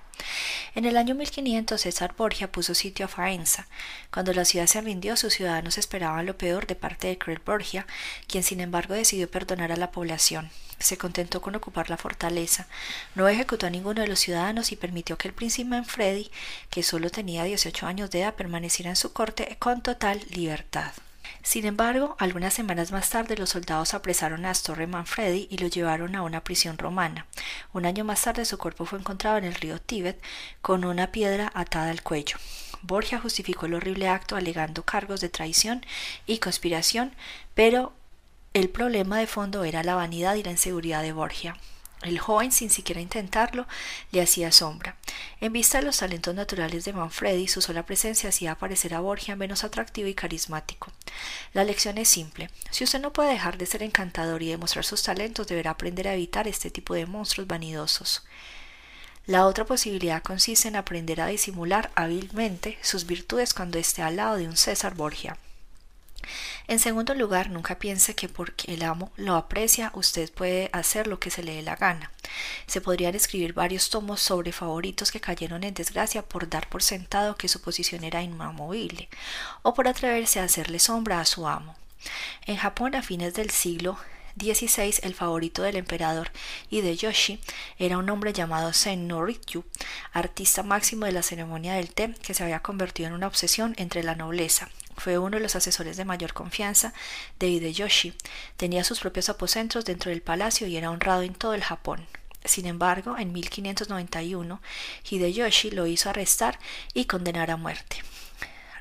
En 0.75 0.85
el 0.85 0.97
año 0.97 1.15
1500 1.15 1.81
César 1.81 2.13
Borgia 2.15 2.51
puso 2.51 2.73
sitio 2.73 3.05
a 3.05 3.09
Faenza. 3.09 3.67
Cuando 4.11 4.33
la 4.33 4.45
ciudad 4.45 4.67
se 4.67 4.81
rindió, 4.81 5.17
sus 5.17 5.33
ciudadanos 5.33 5.77
esperaban 5.77 6.25
lo 6.25 6.37
peor 6.37 6.67
de 6.67 6.75
parte 6.75 7.07
de 7.07 7.17
cruel 7.17 7.41
Borgia, 7.45 7.85
quien 8.27 8.43
sin 8.43 8.61
embargo 8.61 8.93
decidió 8.93 9.29
perdonar 9.29 9.71
a 9.71 9.77
la 9.77 9.91
población. 9.91 10.51
Se 10.81 10.97
contentó 10.97 11.41
con 11.41 11.55
ocupar 11.55 11.89
la 11.89 11.97
fortaleza, 11.97 12.67
no 13.15 13.27
ejecutó 13.27 13.67
a 13.67 13.69
ninguno 13.69 14.01
de 14.01 14.07
los 14.07 14.19
ciudadanos 14.19 14.71
y 14.71 14.75
permitió 14.75 15.17
que 15.17 15.27
el 15.27 15.33
príncipe 15.33 15.69
Manfredi, 15.69 16.31
que 16.69 16.83
solo 16.83 17.09
tenía 17.09 17.43
18 17.43 17.85
años 17.85 18.11
de 18.11 18.21
edad, 18.21 18.33
permaneciera 18.33 18.89
en 18.89 18.95
su 18.95 19.13
corte 19.13 19.55
con 19.59 19.81
total 19.81 20.21
libertad. 20.31 20.91
Sin 21.43 21.65
embargo, 21.65 22.15
algunas 22.19 22.53
semanas 22.53 22.91
más 22.91 23.09
tarde 23.09 23.37
los 23.37 23.51
soldados 23.51 23.93
apresaron 23.93 24.45
a 24.45 24.51
Astorre 24.51 24.87
Manfredi 24.87 25.47
y 25.49 25.57
lo 25.57 25.67
llevaron 25.67 26.15
a 26.15 26.23
una 26.23 26.43
prisión 26.43 26.77
romana. 26.77 27.25
Un 27.73 27.85
año 27.85 28.03
más 28.03 28.21
tarde 28.21 28.45
su 28.45 28.57
cuerpo 28.57 28.85
fue 28.85 28.99
encontrado 28.99 29.37
en 29.37 29.45
el 29.45 29.55
río 29.55 29.79
Tíbet 29.79 30.21
con 30.61 30.85
una 30.85 31.11
piedra 31.11 31.51
atada 31.55 31.89
al 31.89 32.03
cuello. 32.03 32.37
Borgia 32.83 33.19
justificó 33.19 33.67
el 33.67 33.75
horrible 33.75 34.07
acto 34.07 34.35
alegando 34.35 34.83
cargos 34.83 35.21
de 35.21 35.29
traición 35.29 35.85
y 36.25 36.39
conspiración, 36.39 37.13
pero 37.53 37.93
el 38.53 38.69
problema 38.69 39.17
de 39.19 39.27
fondo 39.27 39.63
era 39.63 39.83
la 39.83 39.95
vanidad 39.95 40.35
y 40.35 40.43
la 40.43 40.51
inseguridad 40.51 41.01
de 41.01 41.13
Borgia. 41.13 41.55
El 42.01 42.19
joven, 42.19 42.51
sin 42.51 42.69
siquiera 42.69 42.99
intentarlo, 42.99 43.67
le 44.11 44.21
hacía 44.21 44.51
sombra. 44.51 44.97
En 45.39 45.53
vista 45.53 45.77
de 45.77 45.85
los 45.85 45.99
talentos 45.99 46.33
naturales 46.33 46.83
de 46.83 46.93
Manfredi, 46.93 47.47
su 47.47 47.61
sola 47.61 47.85
presencia 47.85 48.29
hacía 48.29 48.53
aparecer 48.53 48.95
a 48.95 48.99
Borgia 48.99 49.35
menos 49.35 49.63
atractivo 49.63 50.07
y 50.07 50.15
carismático. 50.15 50.91
La 51.53 51.63
lección 51.63 51.99
es 51.99 52.09
simple. 52.09 52.49
Si 52.71 52.83
usted 52.83 52.99
no 52.99 53.13
puede 53.13 53.31
dejar 53.31 53.57
de 53.57 53.67
ser 53.67 53.83
encantador 53.83 54.41
y 54.41 54.49
demostrar 54.49 54.83
sus 54.83 55.03
talentos, 55.03 55.47
deberá 55.47 55.71
aprender 55.71 56.07
a 56.07 56.15
evitar 56.15 56.47
este 56.47 56.71
tipo 56.71 56.95
de 56.95 57.05
monstruos 57.05 57.47
vanidosos. 57.47 58.23
La 59.27 59.45
otra 59.45 59.65
posibilidad 59.65 60.23
consiste 60.23 60.67
en 60.67 60.75
aprender 60.75 61.21
a 61.21 61.27
disimular 61.27 61.91
hábilmente 61.93 62.79
sus 62.81 63.05
virtudes 63.05 63.53
cuando 63.53 63.77
esté 63.77 64.01
al 64.01 64.15
lado 64.15 64.37
de 64.37 64.47
un 64.47 64.57
César 64.57 64.95
Borgia. 64.95 65.37
En 66.67 66.79
segundo 66.79 67.13
lugar, 67.13 67.49
nunca 67.49 67.79
piense 67.79 68.15
que 68.15 68.29
porque 68.29 68.73
el 68.73 68.83
amo 68.83 69.11
lo 69.15 69.35
aprecia, 69.35 69.91
usted 69.93 70.31
puede 70.31 70.69
hacer 70.73 71.07
lo 71.07 71.19
que 71.19 71.31
se 71.31 71.43
le 71.43 71.55
dé 71.55 71.61
la 71.61 71.75
gana. 71.75 72.11
Se 72.67 72.81
podrían 72.81 73.15
escribir 73.15 73.53
varios 73.53 73.89
tomos 73.89 74.21
sobre 74.21 74.51
favoritos 74.51 75.11
que 75.11 75.19
cayeron 75.19 75.63
en 75.63 75.73
desgracia 75.73 76.21
por 76.21 76.49
dar 76.49 76.69
por 76.69 76.83
sentado 76.83 77.35
que 77.35 77.47
su 77.47 77.61
posición 77.61 78.03
era 78.03 78.21
inamovible, 78.21 79.09
o 79.63 79.73
por 79.73 79.87
atreverse 79.87 80.39
a 80.39 80.43
hacerle 80.45 80.79
sombra 80.79 81.19
a 81.19 81.25
su 81.25 81.47
amo. 81.47 81.75
En 82.45 82.57
Japón, 82.57 82.95
a 82.95 83.03
fines 83.03 83.33
del 83.33 83.49
siglo 83.49 83.97
XVI, 84.37 84.99
el 85.03 85.13
favorito 85.13 85.61
del 85.61 85.75
emperador 85.75 86.31
Hideyoshi 86.69 87.39
era 87.77 87.97
un 87.97 88.09
hombre 88.09 88.33
llamado 88.33 88.73
Sen 88.73 89.07
no 89.07 89.25
artista 90.13 90.63
máximo 90.63 91.05
de 91.05 91.11
la 91.11 91.21
ceremonia 91.21 91.73
del 91.73 91.93
té 91.93 92.13
que 92.21 92.33
se 92.33 92.43
había 92.43 92.61
convertido 92.61 93.07
en 93.07 93.13
una 93.13 93.27
obsesión 93.27 93.73
entre 93.77 94.03
la 94.03 94.15
nobleza, 94.15 94.69
fue 95.01 95.17
uno 95.17 95.37
de 95.37 95.43
los 95.43 95.55
asesores 95.55 95.97
de 95.97 96.05
mayor 96.05 96.33
confianza 96.33 96.93
de 97.39 97.47
Hideyoshi. 97.47 98.13
Tenía 98.55 98.83
sus 98.83 98.99
propios 98.99 99.29
aposentos 99.29 99.83
dentro 99.83 100.11
del 100.11 100.21
palacio 100.21 100.67
y 100.67 100.77
era 100.77 100.91
honrado 100.91 101.23
en 101.23 101.33
todo 101.33 101.55
el 101.55 101.63
Japón. 101.63 102.05
Sin 102.45 102.67
embargo, 102.67 103.17
en 103.17 103.33
1591, 103.33 104.61
Hideyoshi 105.09 105.71
lo 105.71 105.87
hizo 105.87 106.09
arrestar 106.09 106.59
y 106.93 107.05
condenar 107.05 107.49
a 107.49 107.57
muerte. 107.57 107.97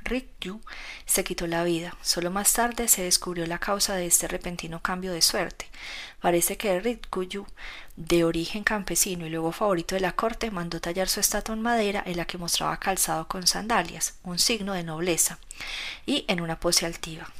Rikyu 0.02 0.60
se 1.06 1.24
quitó 1.24 1.46
la 1.46 1.64
vida. 1.64 1.96
Solo 2.02 2.30
más 2.30 2.52
tarde 2.52 2.88
se 2.88 3.02
descubrió 3.02 3.46
la 3.46 3.58
causa 3.58 3.94
de 3.94 4.06
este 4.06 4.28
repentino 4.28 4.82
cambio 4.82 5.12
de 5.12 5.22
suerte. 5.22 5.66
Parece 6.20 6.56
que 6.56 6.80
Rikyu, 6.80 7.46
de 7.96 8.24
origen 8.24 8.62
campesino 8.62 9.26
y 9.26 9.30
luego 9.30 9.52
favorito 9.52 9.94
de 9.94 10.02
la 10.02 10.12
corte, 10.12 10.50
mandó 10.50 10.80
tallar 10.80 11.08
su 11.08 11.20
estatua 11.20 11.54
en 11.54 11.62
madera 11.62 12.02
en 12.06 12.16
la 12.16 12.26
que 12.26 12.38
mostraba 12.38 12.78
calzado 12.78 13.26
con 13.26 13.46
sandalias, 13.46 14.14
un 14.22 14.38
signo 14.38 14.74
de 14.74 14.84
nobleza, 14.84 15.38
y 16.06 16.24
en 16.28 16.40
una 16.40 16.60
pose 16.60 16.86
altiva. 16.86 17.30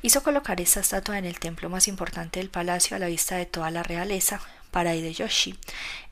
Hizo 0.00 0.22
colocar 0.22 0.60
esta 0.60 0.80
estatua 0.80 1.18
en 1.18 1.24
el 1.24 1.38
templo 1.38 1.68
más 1.68 1.88
importante 1.88 2.40
del 2.40 2.50
palacio 2.50 2.96
a 2.96 3.00
la 3.00 3.08
vista 3.08 3.36
de 3.36 3.46
toda 3.46 3.70
la 3.70 3.82
realeza, 3.82 4.40
para 4.70 4.94
Hideyoshi, 4.94 5.58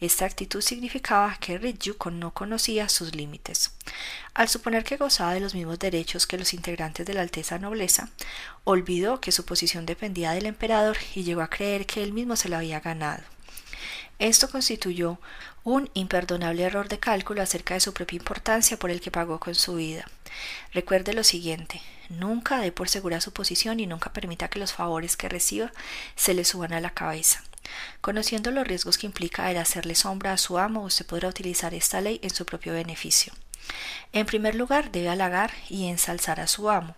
esta 0.00 0.24
actitud 0.24 0.60
significaba 0.60 1.36
que 1.40 1.58
Riju 1.58 1.96
no 2.10 2.32
conocía 2.32 2.88
sus 2.88 3.14
límites. 3.14 3.72
Al 4.34 4.48
suponer 4.48 4.84
que 4.84 4.96
gozaba 4.96 5.34
de 5.34 5.40
los 5.40 5.54
mismos 5.54 5.78
derechos 5.78 6.26
que 6.26 6.38
los 6.38 6.54
integrantes 6.54 7.06
de 7.06 7.14
la 7.14 7.22
Alteza 7.22 7.58
Nobleza, 7.58 8.10
olvidó 8.64 9.20
que 9.20 9.32
su 9.32 9.44
posición 9.44 9.86
dependía 9.86 10.32
del 10.32 10.46
emperador 10.46 10.96
y 11.14 11.24
llegó 11.24 11.42
a 11.42 11.50
creer 11.50 11.86
que 11.86 12.02
él 12.02 12.12
mismo 12.12 12.36
se 12.36 12.48
la 12.48 12.58
había 12.58 12.80
ganado. 12.80 13.22
Esto 14.18 14.48
constituyó 14.48 15.18
un 15.62 15.90
imperdonable 15.94 16.62
error 16.62 16.88
de 16.88 16.98
cálculo 16.98 17.42
acerca 17.42 17.74
de 17.74 17.80
su 17.80 17.92
propia 17.92 18.16
importancia 18.16 18.78
por 18.78 18.90
el 18.90 19.00
que 19.00 19.10
pagó 19.10 19.38
con 19.40 19.54
su 19.54 19.74
vida. 19.74 20.06
Recuerde 20.72 21.12
lo 21.12 21.24
siguiente, 21.24 21.82
nunca 22.08 22.58
dé 22.58 22.72
por 22.72 22.88
segura 22.88 23.20
su 23.20 23.32
posición 23.32 23.80
y 23.80 23.86
nunca 23.86 24.12
permita 24.12 24.48
que 24.48 24.58
los 24.58 24.72
favores 24.72 25.16
que 25.16 25.28
reciba 25.28 25.72
se 26.14 26.34
le 26.34 26.44
suban 26.44 26.72
a 26.72 26.80
la 26.80 26.90
cabeza. 26.90 27.42
Conociendo 28.00 28.50
los 28.50 28.66
riesgos 28.66 28.98
que 28.98 29.06
implica 29.06 29.50
el 29.50 29.56
hacerle 29.56 29.94
sombra 29.94 30.32
a 30.32 30.38
su 30.38 30.58
amo, 30.58 30.82
usted 30.82 31.06
podrá 31.06 31.28
utilizar 31.28 31.74
esta 31.74 32.00
ley 32.00 32.20
en 32.22 32.30
su 32.30 32.46
propio 32.46 32.72
beneficio. 32.72 33.32
En 34.12 34.26
primer 34.26 34.54
lugar, 34.54 34.92
debe 34.92 35.08
halagar 35.08 35.52
y 35.68 35.88
ensalzar 35.88 36.40
a 36.40 36.46
su 36.46 36.70
amo. 36.70 36.94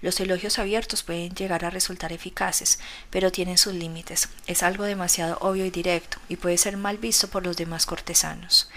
Los 0.00 0.20
elogios 0.20 0.58
abiertos 0.58 1.02
pueden 1.02 1.34
llegar 1.34 1.64
a 1.64 1.70
resultar 1.70 2.12
eficaces, 2.12 2.78
pero 3.10 3.32
tienen 3.32 3.58
sus 3.58 3.74
límites. 3.74 4.28
Es 4.46 4.62
algo 4.62 4.84
demasiado 4.84 5.38
obvio 5.40 5.64
y 5.64 5.70
directo, 5.70 6.18
y 6.28 6.36
puede 6.36 6.58
ser 6.58 6.76
mal 6.76 6.98
visto 6.98 7.28
por 7.28 7.44
los 7.44 7.56
demás 7.56 7.86
cortesanos. 7.86 8.68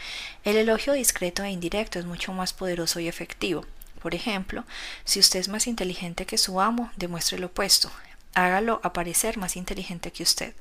El 0.44 0.58
elogio 0.58 0.94
discreto 0.94 1.44
e 1.44 1.52
indirecto 1.52 2.00
es 2.00 2.06
mucho 2.06 2.32
más 2.34 2.54
poderoso 2.54 3.00
y 3.00 3.08
efectivo. 3.08 3.66
Por 4.02 4.14
ejemplo, 4.14 4.64
si 5.04 5.20
usted 5.20 5.40
es 5.40 5.48
más 5.48 5.68
inteligente 5.68 6.26
que 6.26 6.38
su 6.38 6.62
amo, 6.62 6.92
demuestre 6.96 7.40
lo 7.40 7.48
opuesto. 7.48 7.92
Hágalo 8.36 8.82
aparecer 8.84 9.38
más 9.38 9.56
inteligente 9.56 10.12
que 10.12 10.24
usted. 10.24 10.54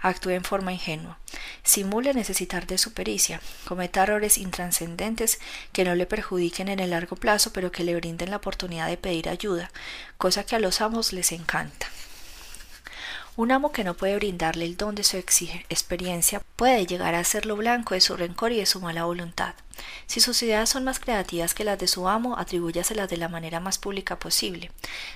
Actúe 0.00 0.30
en 0.30 0.44
forma 0.44 0.72
ingenua. 0.72 1.18
Simule 1.62 2.14
necesitar 2.14 2.66
de 2.66 2.78
su 2.78 2.94
pericia. 2.94 3.40
Cometa 3.66 4.02
errores 4.02 4.38
intranscendentes 4.38 5.38
que 5.72 5.84
no 5.84 5.94
le 5.94 6.06
perjudiquen 6.06 6.68
en 6.68 6.80
el 6.80 6.90
largo 6.90 7.16
plazo, 7.16 7.52
pero 7.52 7.70
que 7.70 7.84
le 7.84 7.94
brinden 7.94 8.30
la 8.30 8.38
oportunidad 8.38 8.88
de 8.88 8.96
pedir 8.96 9.28
ayuda, 9.28 9.70
cosa 10.16 10.44
que 10.44 10.56
a 10.56 10.58
los 10.58 10.80
amos 10.80 11.12
les 11.12 11.32
encanta. 11.32 11.86
Un 13.38 13.52
amo 13.52 13.70
que 13.70 13.84
no 13.84 13.94
puede 13.94 14.16
brindarle 14.16 14.64
el 14.64 14.76
don 14.76 14.96
de 14.96 15.04
su 15.04 15.16
experiencia 15.16 16.42
puede 16.56 16.86
llegar 16.86 17.14
a 17.14 17.20
hacerlo 17.20 17.54
blanco 17.54 17.94
de 17.94 18.00
su 18.00 18.16
rencor 18.16 18.50
y 18.50 18.56
de 18.56 18.66
su 18.66 18.80
mala 18.80 19.04
voluntad. 19.04 19.54
Si 20.08 20.18
sus 20.18 20.42
ideas 20.42 20.68
son 20.68 20.82
más 20.82 20.98
creativas 20.98 21.54
que 21.54 21.62
las 21.62 21.78
de 21.78 21.86
su 21.86 22.08
amo, 22.08 22.36
atribúyaselas 22.36 23.08
de 23.08 23.16
la 23.16 23.28
manera 23.28 23.60
más 23.60 23.78
pública 23.78 24.18
posible. 24.18 24.72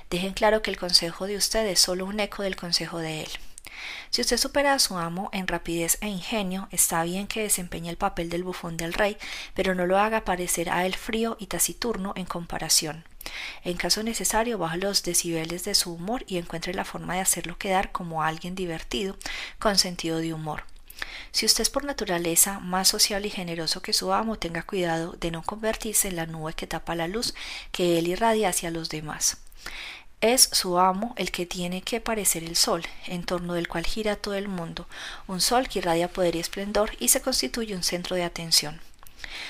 Dejen 0.09 0.35
claro 0.35 0.63
que 0.63 0.71
el 0.71 0.77
consejo 0.77 1.27
de 1.27 1.37
usted 1.37 1.67
es 1.67 1.81
solo 1.81 2.07
un 2.07 2.21
eco 2.21 2.45
del 2.45 2.55
consejo 2.55 2.99
de 2.99 3.23
él. 3.23 3.29
Si 4.11 4.21
usted 4.21 4.37
supera 4.37 4.75
a 4.75 4.79
su 4.79 4.97
amo 4.99 5.31
en 5.33 5.47
rapidez 5.47 5.99
e 6.01 6.09
ingenio, 6.09 6.69
está 6.71 7.03
bien 7.05 7.27
que 7.27 7.43
desempeñe 7.43 7.91
el 7.91 7.97
papel 7.97 8.29
del 8.29 8.45
bufón 8.45 8.77
del 8.77 8.93
rey, 8.93 9.17
pero 9.55 9.75
no 9.75 9.87
lo 9.87 9.99
haga 9.99 10.25
parecer 10.25 10.71
a 10.71 10.87
él 10.87 10.95
frío 10.95 11.37
y 11.39 11.47
taciturno 11.47 12.13
en 12.17 12.27
comparación. 12.27 13.05
En 13.65 13.77
caso 13.77 14.03
necesario, 14.03 14.59
baja 14.59 14.77
los 14.77 15.03
decibeles 15.03 15.65
de 15.65 15.75
su 15.75 15.93
humor 15.93 16.25
y 16.27 16.39
encuentre 16.39 16.75
la 16.75 16.85
forma 16.85 17.15
de 17.15 17.21
hacerlo 17.21 17.59
quedar 17.59 17.93
como 17.93 18.23
alguien 18.23 18.55
divertido, 18.55 19.17
con 19.59 19.79
sentido 19.79 20.19
de 20.19 20.35
humor. 20.35 20.65
Si 21.31 21.47
usted 21.47 21.63
es 21.63 21.71
por 21.71 21.85
naturaleza 21.85 22.61
más 22.61 22.89
sociable 22.89 23.29
y 23.29 23.31
generoso 23.31 23.83
que 23.83 23.93
su 23.93 24.13
amo, 24.13 24.39
tenga 24.39 24.63
cuidado 24.63 25.13
de 25.13 25.31
no 25.31 25.43
convertirse 25.43 26.09
en 26.09 26.17
la 26.17 26.27
nube 26.27 26.55
que 26.55 26.67
tapa 26.67 26.95
la 26.95 27.09
luz 27.09 27.35
que 27.71 27.99
él 27.99 28.09
irradia 28.09 28.51
hacia 28.51 28.71
los 28.71 28.89
demás. 28.89 29.39
Es 30.23 30.51
su 30.53 30.79
amo 30.79 31.15
el 31.19 31.33
que 31.33 31.47
tiene 31.47 31.83
que 31.83 32.01
parecer 32.01 32.45
el 32.45 32.55
sol, 32.55 32.85
en 33.09 33.25
torno 33.25 33.55
del 33.55 33.67
cual 33.67 33.85
gira 33.85 34.15
todo 34.15 34.35
el 34.35 34.47
mundo, 34.47 34.87
un 35.27 35.41
sol 35.41 35.67
que 35.67 35.81
irradia 35.81 36.13
poder 36.13 36.37
y 36.37 36.39
esplendor 36.39 36.93
y 37.01 37.09
se 37.09 37.21
constituye 37.21 37.75
un 37.75 37.83
centro 37.83 38.15
de 38.15 38.23
atención. 38.23 38.81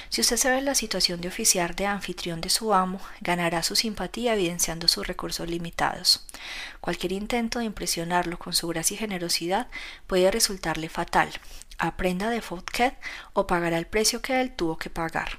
Si 0.08 0.22
usted 0.22 0.38
se 0.38 0.48
ve 0.48 0.56
en 0.56 0.64
la 0.64 0.74
situación 0.74 1.20
de 1.20 1.28
oficiar 1.28 1.76
de 1.76 1.84
anfitrión 1.84 2.40
de 2.40 2.48
su 2.48 2.72
amo, 2.72 3.02
ganará 3.20 3.62
su 3.62 3.76
simpatía 3.76 4.32
evidenciando 4.32 4.88
sus 4.88 5.06
recursos 5.06 5.46
limitados. 5.46 6.26
Cualquier 6.80 7.12
intento 7.12 7.58
de 7.58 7.66
impresionarlo 7.66 8.38
con 8.38 8.54
su 8.54 8.66
gracia 8.68 8.94
y 8.94 8.98
generosidad 8.98 9.68
puede 10.06 10.30
resultarle 10.30 10.88
fatal. 10.88 11.28
Aprenda 11.76 12.30
de 12.30 12.40
Fouquet 12.40 12.96
o 13.34 13.46
pagará 13.46 13.76
el 13.76 13.86
precio 13.86 14.22
que 14.22 14.40
él 14.40 14.52
tuvo 14.56 14.78
que 14.78 14.88
pagar. 14.88 15.32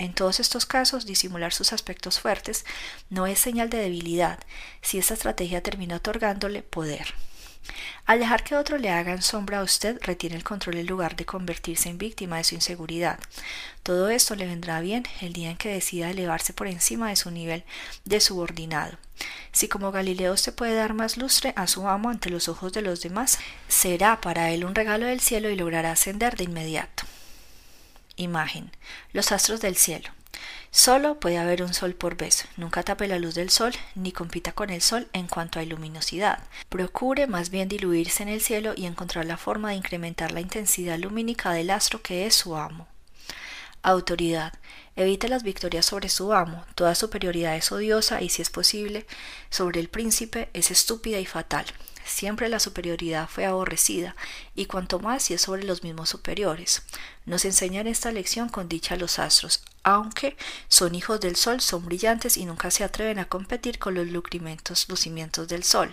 En 0.00 0.14
todos 0.14 0.40
estos 0.40 0.64
casos, 0.64 1.04
disimular 1.04 1.52
sus 1.52 1.74
aspectos 1.74 2.20
fuertes 2.20 2.64
no 3.10 3.26
es 3.26 3.38
señal 3.38 3.68
de 3.68 3.76
debilidad, 3.76 4.38
si 4.80 4.96
esta 4.96 5.12
estrategia 5.12 5.62
termina 5.62 5.96
otorgándole 5.96 6.62
poder. 6.62 7.12
Al 8.06 8.18
dejar 8.18 8.42
que 8.42 8.56
otro 8.56 8.78
le 8.78 8.88
hagan 8.88 9.20
sombra 9.20 9.58
a 9.58 9.62
usted, 9.62 9.98
retiene 10.00 10.36
el 10.36 10.42
control 10.42 10.78
en 10.78 10.86
lugar 10.86 11.16
de 11.16 11.26
convertirse 11.26 11.90
en 11.90 11.98
víctima 11.98 12.38
de 12.38 12.44
su 12.44 12.54
inseguridad. 12.54 13.20
Todo 13.82 14.08
esto 14.08 14.34
le 14.36 14.46
vendrá 14.46 14.80
bien 14.80 15.04
el 15.20 15.34
día 15.34 15.50
en 15.50 15.58
que 15.58 15.68
decida 15.68 16.08
elevarse 16.08 16.54
por 16.54 16.66
encima 16.66 17.10
de 17.10 17.16
su 17.16 17.30
nivel 17.30 17.62
de 18.06 18.20
subordinado. 18.20 18.96
Si 19.52 19.68
como 19.68 19.92
Galileo 19.92 20.38
se 20.38 20.52
puede 20.52 20.76
dar 20.76 20.94
más 20.94 21.18
lustre 21.18 21.52
a 21.56 21.66
su 21.66 21.86
amo 21.86 22.08
ante 22.08 22.30
los 22.30 22.48
ojos 22.48 22.72
de 22.72 22.80
los 22.80 23.02
demás, 23.02 23.38
será 23.68 24.22
para 24.22 24.50
él 24.50 24.64
un 24.64 24.74
regalo 24.74 25.04
del 25.04 25.20
cielo 25.20 25.50
y 25.50 25.56
logrará 25.56 25.92
ascender 25.92 26.36
de 26.38 26.44
inmediato. 26.44 27.04
Imagen. 28.20 28.70
Los 29.14 29.32
astros 29.32 29.62
del 29.62 29.76
cielo. 29.76 30.10
Solo 30.70 31.18
puede 31.18 31.38
haber 31.38 31.62
un 31.62 31.72
sol 31.72 31.94
por 31.94 32.18
vez. 32.18 32.46
Nunca 32.58 32.82
tape 32.82 33.08
la 33.08 33.18
luz 33.18 33.34
del 33.34 33.48
sol 33.48 33.72
ni 33.94 34.12
compita 34.12 34.52
con 34.52 34.68
el 34.68 34.82
sol 34.82 35.08
en 35.14 35.26
cuanto 35.26 35.58
a 35.58 35.64
luminosidad. 35.64 36.44
Procure 36.68 37.26
más 37.26 37.48
bien 37.48 37.68
diluirse 37.68 38.22
en 38.22 38.28
el 38.28 38.42
cielo 38.42 38.74
y 38.76 38.84
encontrar 38.84 39.24
la 39.24 39.38
forma 39.38 39.70
de 39.70 39.76
incrementar 39.76 40.32
la 40.32 40.42
intensidad 40.42 40.98
lumínica 40.98 41.52
del 41.52 41.70
astro 41.70 42.02
que 42.02 42.26
es 42.26 42.34
su 42.34 42.56
amo. 42.56 42.86
Autoridad. 43.82 44.52
Evite 44.96 45.28
las 45.28 45.42
victorias 45.42 45.86
sobre 45.86 46.08
su 46.08 46.32
amo. 46.32 46.64
Toda 46.74 46.94
superioridad 46.94 47.56
es 47.56 47.72
odiosa 47.72 48.20
y, 48.20 48.28
si 48.28 48.42
es 48.42 48.50
posible, 48.50 49.06
sobre 49.48 49.80
el 49.80 49.88
príncipe 49.88 50.50
es 50.52 50.70
estúpida 50.70 51.18
y 51.18 51.26
fatal. 51.26 51.64
Siempre 52.04 52.48
la 52.48 52.58
superioridad 52.58 53.28
fue 53.28 53.46
aborrecida, 53.46 54.16
y 54.54 54.66
cuanto 54.66 54.98
más 54.98 55.22
si 55.22 55.34
es 55.34 55.42
sobre 55.42 55.62
los 55.62 55.84
mismos 55.84 56.08
superiores. 56.08 56.82
Nos 57.24 57.44
enseñan 57.44 57.86
esta 57.86 58.10
lección 58.10 58.48
con 58.48 58.68
dicha 58.68 58.96
los 58.96 59.18
astros, 59.18 59.62
aunque 59.84 60.36
son 60.68 60.94
hijos 60.94 61.20
del 61.20 61.36
sol, 61.36 61.60
son 61.60 61.86
brillantes 61.86 62.36
y 62.36 62.44
nunca 62.44 62.70
se 62.70 62.84
atreven 62.84 63.18
a 63.18 63.26
competir 63.26 63.78
con 63.78 63.94
los 63.94 64.06
lucimientos, 64.08 64.86
lucimientos 64.88 65.48
del 65.48 65.64
sol. 65.64 65.90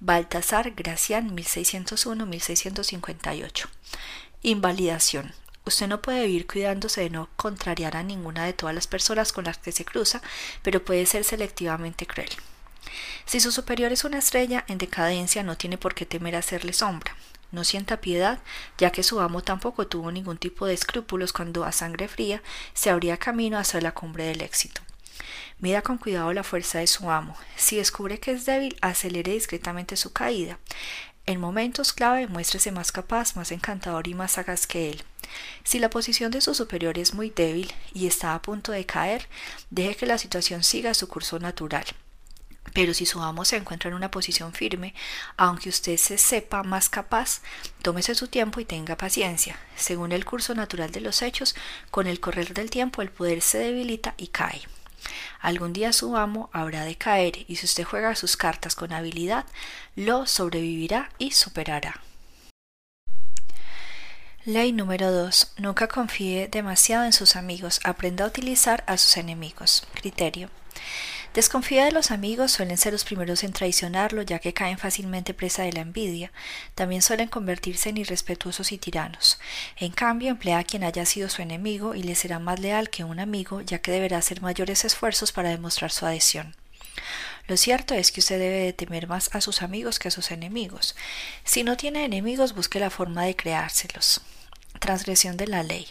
Baltasar 0.00 0.72
Gracián 0.72 1.36
1601-1658 1.36 3.66
Invalidación. 4.42 5.32
Usted 5.64 5.86
no 5.86 6.02
puede 6.02 6.26
vivir 6.26 6.46
cuidándose 6.46 7.02
de 7.02 7.10
no 7.10 7.28
contrariar 7.36 7.96
a 7.96 8.02
ninguna 8.02 8.44
de 8.44 8.52
todas 8.52 8.74
las 8.74 8.86
personas 8.86 9.32
con 9.32 9.44
las 9.44 9.58
que 9.58 9.72
se 9.72 9.84
cruza, 9.84 10.20
pero 10.62 10.84
puede 10.84 11.06
ser 11.06 11.24
selectivamente 11.24 12.06
cruel. 12.06 12.30
Si 13.26 13.40
su 13.40 13.52
superior 13.52 13.92
es 13.92 14.04
una 14.04 14.18
estrella 14.18 14.64
en 14.68 14.78
decadencia, 14.78 15.42
no 15.42 15.56
tiene 15.56 15.78
por 15.78 15.94
qué 15.94 16.04
temer 16.04 16.36
hacerle 16.36 16.72
sombra. 16.72 17.16
No 17.52 17.64
sienta 17.64 18.00
piedad, 18.00 18.40
ya 18.78 18.90
que 18.90 19.02
su 19.02 19.20
amo 19.20 19.42
tampoco 19.42 19.86
tuvo 19.86 20.10
ningún 20.10 20.38
tipo 20.38 20.66
de 20.66 20.74
escrúpulos 20.74 21.32
cuando 21.32 21.64
a 21.64 21.72
sangre 21.72 22.08
fría 22.08 22.42
se 22.72 22.90
abría 22.90 23.18
camino 23.18 23.58
hacia 23.58 23.80
la 23.80 23.92
cumbre 23.92 24.24
del 24.24 24.40
éxito. 24.40 24.80
Mida 25.58 25.82
con 25.82 25.98
cuidado 25.98 26.32
la 26.32 26.42
fuerza 26.42 26.80
de 26.80 26.86
su 26.86 27.10
amo. 27.10 27.36
Si 27.56 27.76
descubre 27.76 28.18
que 28.18 28.32
es 28.32 28.46
débil, 28.46 28.76
acelere 28.80 29.32
discretamente 29.32 29.96
su 29.96 30.12
caída. 30.12 30.58
En 31.24 31.40
momentos 31.40 31.92
clave 31.92 32.26
muéstrese 32.26 32.72
más 32.72 32.90
capaz, 32.90 33.36
más 33.36 33.52
encantador 33.52 34.08
y 34.08 34.14
más 34.14 34.32
sagaz 34.32 34.66
que 34.66 34.90
él. 34.90 35.04
Si 35.62 35.78
la 35.78 35.88
posición 35.88 36.32
de 36.32 36.40
su 36.40 36.54
superior 36.54 36.98
es 36.98 37.14
muy 37.14 37.30
débil 37.30 37.72
y 37.94 38.06
está 38.06 38.34
a 38.34 38.42
punto 38.42 38.72
de 38.72 38.86
caer, 38.86 39.28
deje 39.70 39.96
que 39.96 40.06
la 40.06 40.18
situación 40.18 40.64
siga 40.64 40.94
su 40.94 41.08
curso 41.08 41.38
natural. 41.38 41.84
Pero 42.74 42.94
si 42.94 43.06
su 43.06 43.20
amo 43.22 43.44
se 43.44 43.56
encuentra 43.56 43.88
en 43.90 43.94
una 43.94 44.10
posición 44.10 44.52
firme, 44.52 44.94
aunque 45.36 45.68
usted 45.68 45.96
se 45.96 46.18
sepa 46.18 46.62
más 46.62 46.88
capaz, 46.88 47.40
tómese 47.82 48.14
su 48.14 48.28
tiempo 48.28 48.60
y 48.60 48.64
tenga 48.64 48.96
paciencia. 48.96 49.58
Según 49.76 50.12
el 50.12 50.24
curso 50.24 50.54
natural 50.54 50.90
de 50.90 51.00
los 51.02 51.22
hechos, 51.22 51.54
con 51.90 52.06
el 52.06 52.18
correr 52.18 52.54
del 52.54 52.70
tiempo 52.70 53.02
el 53.02 53.10
poder 53.10 53.42
se 53.42 53.58
debilita 53.58 54.14
y 54.16 54.28
cae. 54.28 54.62
Algún 55.40 55.72
día 55.72 55.92
su 55.92 56.16
amo 56.16 56.50
habrá 56.52 56.84
de 56.84 56.96
caer 56.96 57.44
y 57.48 57.56
si 57.56 57.66
usted 57.66 57.84
juega 57.84 58.14
sus 58.14 58.36
cartas 58.36 58.74
con 58.74 58.92
habilidad, 58.92 59.44
lo 59.96 60.26
sobrevivirá 60.26 61.10
y 61.18 61.32
superará. 61.32 62.00
Ley 64.44 64.72
número 64.72 65.12
2. 65.12 65.52
Nunca 65.58 65.86
confíe 65.86 66.48
demasiado 66.48 67.04
en 67.04 67.12
sus 67.12 67.36
amigos. 67.36 67.80
Aprenda 67.84 68.24
a 68.24 68.28
utilizar 68.28 68.82
a 68.88 68.96
sus 68.96 69.16
enemigos. 69.16 69.86
Criterio. 69.94 70.50
Desconfía 71.34 71.86
de 71.86 71.92
los 71.92 72.10
amigos, 72.10 72.52
suelen 72.52 72.76
ser 72.76 72.92
los 72.92 73.04
primeros 73.04 73.42
en 73.42 73.54
traicionarlo, 73.54 74.20
ya 74.20 74.38
que 74.38 74.52
caen 74.52 74.76
fácilmente 74.76 75.32
presa 75.32 75.62
de 75.62 75.72
la 75.72 75.80
envidia. 75.80 76.30
También 76.74 77.00
suelen 77.00 77.28
convertirse 77.28 77.88
en 77.88 77.96
irrespetuosos 77.96 78.70
y 78.70 78.76
tiranos. 78.76 79.40
En 79.76 79.92
cambio, 79.92 80.28
emplea 80.28 80.58
a 80.58 80.64
quien 80.64 80.84
haya 80.84 81.06
sido 81.06 81.30
su 81.30 81.40
enemigo 81.40 81.94
y 81.94 82.02
le 82.02 82.16
será 82.16 82.38
más 82.38 82.60
leal 82.60 82.90
que 82.90 83.04
un 83.04 83.18
amigo, 83.18 83.62
ya 83.62 83.78
que 83.80 83.92
deberá 83.92 84.18
hacer 84.18 84.42
mayores 84.42 84.84
esfuerzos 84.84 85.32
para 85.32 85.48
demostrar 85.48 85.90
su 85.90 86.04
adhesión. 86.04 86.54
Lo 87.48 87.56
cierto 87.56 87.94
es 87.94 88.12
que 88.12 88.20
usted 88.20 88.38
debe 88.38 88.58
de 88.58 88.72
temer 88.74 89.06
más 89.06 89.34
a 89.34 89.40
sus 89.40 89.62
amigos 89.62 89.98
que 89.98 90.08
a 90.08 90.10
sus 90.12 90.32
enemigos. 90.32 90.94
Si 91.44 91.64
no 91.64 91.78
tiene 91.78 92.04
enemigos, 92.04 92.54
busque 92.54 92.78
la 92.78 92.90
forma 92.90 93.24
de 93.24 93.36
creárselos. 93.36 94.20
Transgresión 94.80 95.38
de 95.38 95.46
la 95.46 95.62
ley. 95.62 95.86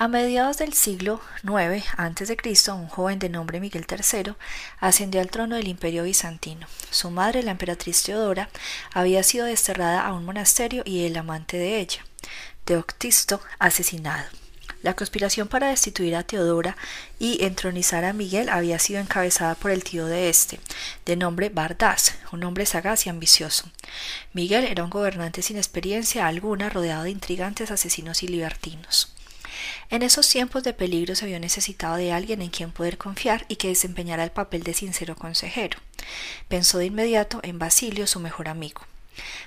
A 0.00 0.06
mediados 0.06 0.58
del 0.58 0.74
siglo 0.74 1.20
IX 1.42 1.84
a.C., 1.96 2.70
un 2.70 2.86
joven 2.86 3.18
de 3.18 3.28
nombre 3.28 3.58
Miguel 3.58 3.84
III 3.90 4.34
ascendió 4.78 5.20
al 5.20 5.28
trono 5.28 5.56
del 5.56 5.66
Imperio 5.66 6.04
bizantino. 6.04 6.68
Su 6.92 7.10
madre, 7.10 7.42
la 7.42 7.50
emperatriz 7.50 8.04
Teodora, 8.04 8.48
había 8.94 9.24
sido 9.24 9.46
desterrada 9.46 10.06
a 10.06 10.12
un 10.12 10.24
monasterio 10.24 10.84
y 10.84 11.04
el 11.04 11.16
amante 11.16 11.56
de 11.56 11.80
ella, 11.80 12.04
Teoctisto, 12.64 13.40
asesinado. 13.58 14.24
La 14.82 14.94
conspiración 14.94 15.48
para 15.48 15.70
destituir 15.70 16.14
a 16.14 16.22
Teodora 16.22 16.76
y 17.18 17.44
entronizar 17.44 18.04
a 18.04 18.12
Miguel 18.12 18.50
había 18.50 18.78
sido 18.78 19.00
encabezada 19.00 19.56
por 19.56 19.72
el 19.72 19.82
tío 19.82 20.06
de 20.06 20.28
este, 20.28 20.60
de 21.06 21.16
nombre 21.16 21.48
Bardás, 21.48 22.14
un 22.30 22.44
hombre 22.44 22.66
sagaz 22.66 23.04
y 23.06 23.08
ambicioso. 23.08 23.68
Miguel 24.32 24.64
era 24.64 24.84
un 24.84 24.90
gobernante 24.90 25.42
sin 25.42 25.56
experiencia 25.56 26.28
alguna, 26.28 26.70
rodeado 26.70 27.02
de 27.02 27.10
intrigantes, 27.10 27.72
asesinos 27.72 28.22
y 28.22 28.28
libertinos. 28.28 29.17
En 29.90 30.02
esos 30.02 30.28
tiempos 30.28 30.62
de 30.62 30.72
peligro 30.72 31.14
se 31.14 31.26
vio 31.26 31.40
necesitado 31.40 31.96
de 31.96 32.12
alguien 32.12 32.42
en 32.42 32.50
quien 32.50 32.72
poder 32.72 32.98
confiar 32.98 33.44
y 33.48 33.56
que 33.56 33.68
desempeñara 33.68 34.24
el 34.24 34.30
papel 34.30 34.62
de 34.62 34.74
sincero 34.74 35.16
consejero. 35.16 35.78
Pensó 36.48 36.78
de 36.78 36.86
inmediato 36.86 37.40
en 37.42 37.58
Basilio, 37.58 38.06
su 38.06 38.20
mejor 38.20 38.48
amigo. 38.48 38.82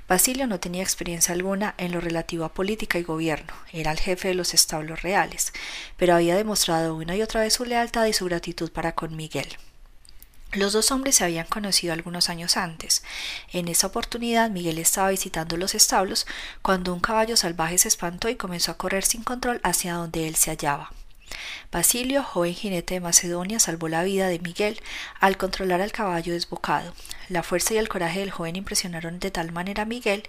Basilio 0.07 0.47
no 0.47 0.59
tenía 0.59 0.83
experiencia 0.83 1.33
alguna 1.33 1.75
en 1.77 1.91
lo 1.91 2.01
relativo 2.01 2.43
a 2.43 2.53
política 2.53 2.99
y 2.99 3.03
gobierno, 3.03 3.53
era 3.71 3.91
el 3.91 3.99
jefe 3.99 4.27
de 4.27 4.33
los 4.33 4.53
establos 4.53 5.01
reales, 5.01 5.53
pero 5.95 6.15
había 6.15 6.35
demostrado 6.35 6.95
una 6.95 7.15
y 7.15 7.21
otra 7.21 7.41
vez 7.41 7.53
su 7.53 7.65
lealtad 7.65 8.05
y 8.05 8.13
su 8.13 8.25
gratitud 8.25 8.71
para 8.71 8.93
con 8.93 9.15
Miguel. 9.15 9.47
Los 10.53 10.73
dos 10.73 10.91
hombres 10.91 11.15
se 11.15 11.23
habían 11.23 11.45
conocido 11.47 11.93
algunos 11.93 12.29
años 12.29 12.57
antes. 12.57 13.03
En 13.53 13.69
esa 13.69 13.87
oportunidad 13.87 14.49
Miguel 14.49 14.79
estaba 14.79 15.09
visitando 15.09 15.55
los 15.55 15.75
establos 15.75 16.27
cuando 16.61 16.93
un 16.93 16.99
caballo 16.99 17.37
salvaje 17.37 17.77
se 17.77 17.87
espantó 17.87 18.27
y 18.27 18.35
comenzó 18.35 18.71
a 18.71 18.77
correr 18.77 19.05
sin 19.05 19.23
control 19.23 19.61
hacia 19.63 19.93
donde 19.93 20.27
él 20.27 20.35
se 20.35 20.51
hallaba. 20.51 20.91
Basilio, 21.71 22.21
joven 22.21 22.53
jinete 22.53 22.95
de 22.95 22.99
Macedonia, 22.99 23.59
salvó 23.59 23.87
la 23.87 24.03
vida 24.03 24.27
de 24.27 24.39
Miguel 24.39 24.81
al 25.21 25.37
controlar 25.37 25.79
al 25.79 25.93
caballo 25.93 26.33
desbocado. 26.33 26.93
La 27.29 27.43
fuerza 27.43 27.73
y 27.73 27.77
el 27.77 27.87
coraje 27.87 28.19
del 28.19 28.31
joven 28.31 28.57
impresionaron 28.57 29.19
de 29.19 29.31
tal 29.31 29.53
manera 29.53 29.83
a 29.83 29.85
Miguel 29.85 30.23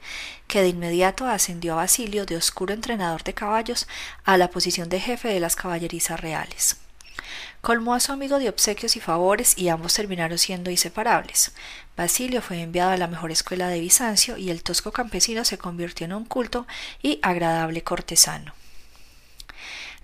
que 0.47 0.63
de 0.63 0.69
inmediato 0.69 1.27
ascendió 1.27 1.73
a 1.73 1.77
Basilio 1.77 2.27
de 2.27 2.37
oscuro 2.37 2.73
entrenador 2.73 3.25
de 3.25 3.35
caballos 3.35 3.89
a 4.25 4.37
la 4.37 4.51
posición 4.51 4.89
de 4.89 5.01
jefe 5.01 5.27
de 5.27 5.41
las 5.41 5.57
caballerizas 5.57 6.21
reales. 6.21 6.77
Colmó 7.63 7.95
a 7.95 8.01
su 8.01 8.11
amigo 8.11 8.41
de 8.41 8.49
obsequios 8.49 8.97
y 8.97 9.01
favores 9.01 9.57
y 9.57 9.69
ambos 9.69 9.95
terminaron 9.95 10.37
siendo 10.37 10.69
inseparables. 10.73 11.53
Basilio 11.97 12.43
fue 12.43 12.61
enviado 12.61 12.91
a 12.91 12.97
la 12.97 13.07
mejor 13.07 13.31
escuela 13.31 13.69
de 13.69 13.79
Bizancio 13.79 14.37
y 14.37 14.51
el 14.51 14.65
tosco 14.65 14.91
campesino 14.91 15.45
se 15.45 15.59
convirtió 15.59 16.07
en 16.07 16.13
un 16.13 16.25
culto 16.25 16.67
y 17.03 17.21
agradable 17.23 17.85
cortesano. 17.85 18.53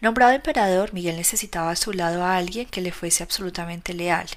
Nombrado 0.00 0.34
emperador, 0.34 0.94
Miguel 0.94 1.16
necesitaba 1.16 1.72
a 1.72 1.76
su 1.76 1.92
lado 1.92 2.22
a 2.22 2.36
alguien 2.36 2.66
que 2.66 2.80
le 2.80 2.92
fuese 2.92 3.24
absolutamente 3.24 3.92
leal. 3.92 4.28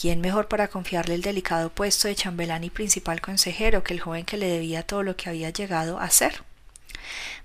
¿Quién 0.00 0.20
mejor 0.20 0.46
para 0.46 0.68
confiarle 0.68 1.16
el 1.16 1.22
delicado 1.22 1.68
puesto 1.68 2.06
de 2.06 2.14
chambelán 2.14 2.62
y 2.62 2.70
principal 2.70 3.20
consejero 3.20 3.82
que 3.82 3.92
el 3.92 4.00
joven 4.00 4.24
que 4.24 4.36
le 4.36 4.46
debía 4.46 4.84
todo 4.84 5.02
lo 5.02 5.16
que 5.16 5.28
había 5.28 5.50
llegado 5.50 5.98
a 5.98 6.08
ser? 6.10 6.44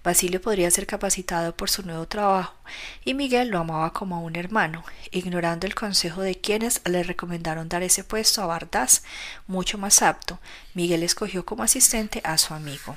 Basilio 0.04 0.42
podría 0.42 0.72
ser 0.72 0.88
capacitado 0.88 1.56
por 1.56 1.70
su 1.70 1.84
nuevo 1.84 2.08
trabajo, 2.08 2.56
y 3.04 3.14
Miguel 3.14 3.50
lo 3.50 3.60
amaba 3.60 3.94
como 3.94 4.16
a 4.16 4.20
un 4.20 4.36
hermano, 4.36 4.84
ignorando 5.12 5.68
el 5.68 5.76
consejo 5.76 6.22
de 6.22 6.40
quienes 6.40 6.82
le 6.86 7.04
recomendaron 7.04 7.70
dar 7.70 7.84
ese 7.84 8.04
puesto 8.04 8.42
a 8.42 8.46
Bardás, 8.46 9.04
mucho 9.48 9.78
más 9.78 10.02
apto. 10.02 10.40
Miguel 10.74 11.04
escogió 11.04 11.46
como 11.46 11.64
asistente 11.64 12.22
a 12.24 12.38
su 12.38 12.54
amigo. 12.54 12.96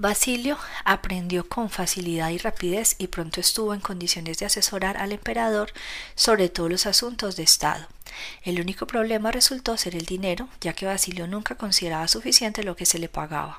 Basilio 0.00 0.56
aprendió 0.84 1.48
con 1.48 1.70
facilidad 1.70 2.30
y 2.30 2.38
rapidez 2.38 2.94
y 2.98 3.08
pronto 3.08 3.40
estuvo 3.40 3.74
en 3.74 3.80
condiciones 3.80 4.38
de 4.38 4.46
asesorar 4.46 4.96
al 4.96 5.10
emperador 5.10 5.72
sobre 6.14 6.48
todos 6.48 6.70
los 6.70 6.86
asuntos 6.86 7.34
de 7.34 7.42
Estado. 7.42 7.88
El 8.44 8.60
único 8.60 8.86
problema 8.86 9.32
resultó 9.32 9.76
ser 9.76 9.96
el 9.96 10.06
dinero, 10.06 10.48
ya 10.60 10.72
que 10.72 10.86
Basilio 10.86 11.26
nunca 11.26 11.56
consideraba 11.56 12.06
suficiente 12.06 12.62
lo 12.62 12.76
que 12.76 12.86
se 12.86 13.00
le 13.00 13.08
pagaba. 13.08 13.58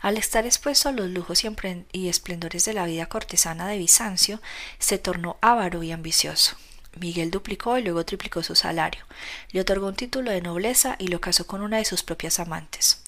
Al 0.00 0.16
estar 0.16 0.46
expuesto 0.46 0.88
a 0.88 0.92
los 0.92 1.08
lujos 1.10 1.44
y 1.92 2.08
esplendores 2.08 2.64
de 2.64 2.72
la 2.72 2.86
vida 2.86 3.06
cortesana 3.06 3.68
de 3.68 3.78
Bizancio, 3.78 4.40
se 4.78 4.98
tornó 4.98 5.38
avaro 5.40 5.82
y 5.82 5.92
ambicioso. 5.92 6.56
Miguel 6.98 7.30
duplicó 7.30 7.76
y 7.76 7.82
luego 7.82 8.04
triplicó 8.04 8.42
su 8.42 8.54
salario. 8.56 9.04
Le 9.50 9.60
otorgó 9.60 9.86
un 9.88 9.96
título 9.96 10.30
de 10.30 10.40
nobleza 10.40 10.96
y 10.98 11.08
lo 11.08 11.20
casó 11.20 11.46
con 11.46 11.60
una 11.60 11.78
de 11.78 11.84
sus 11.84 12.02
propias 12.02 12.40
amantes, 12.40 13.02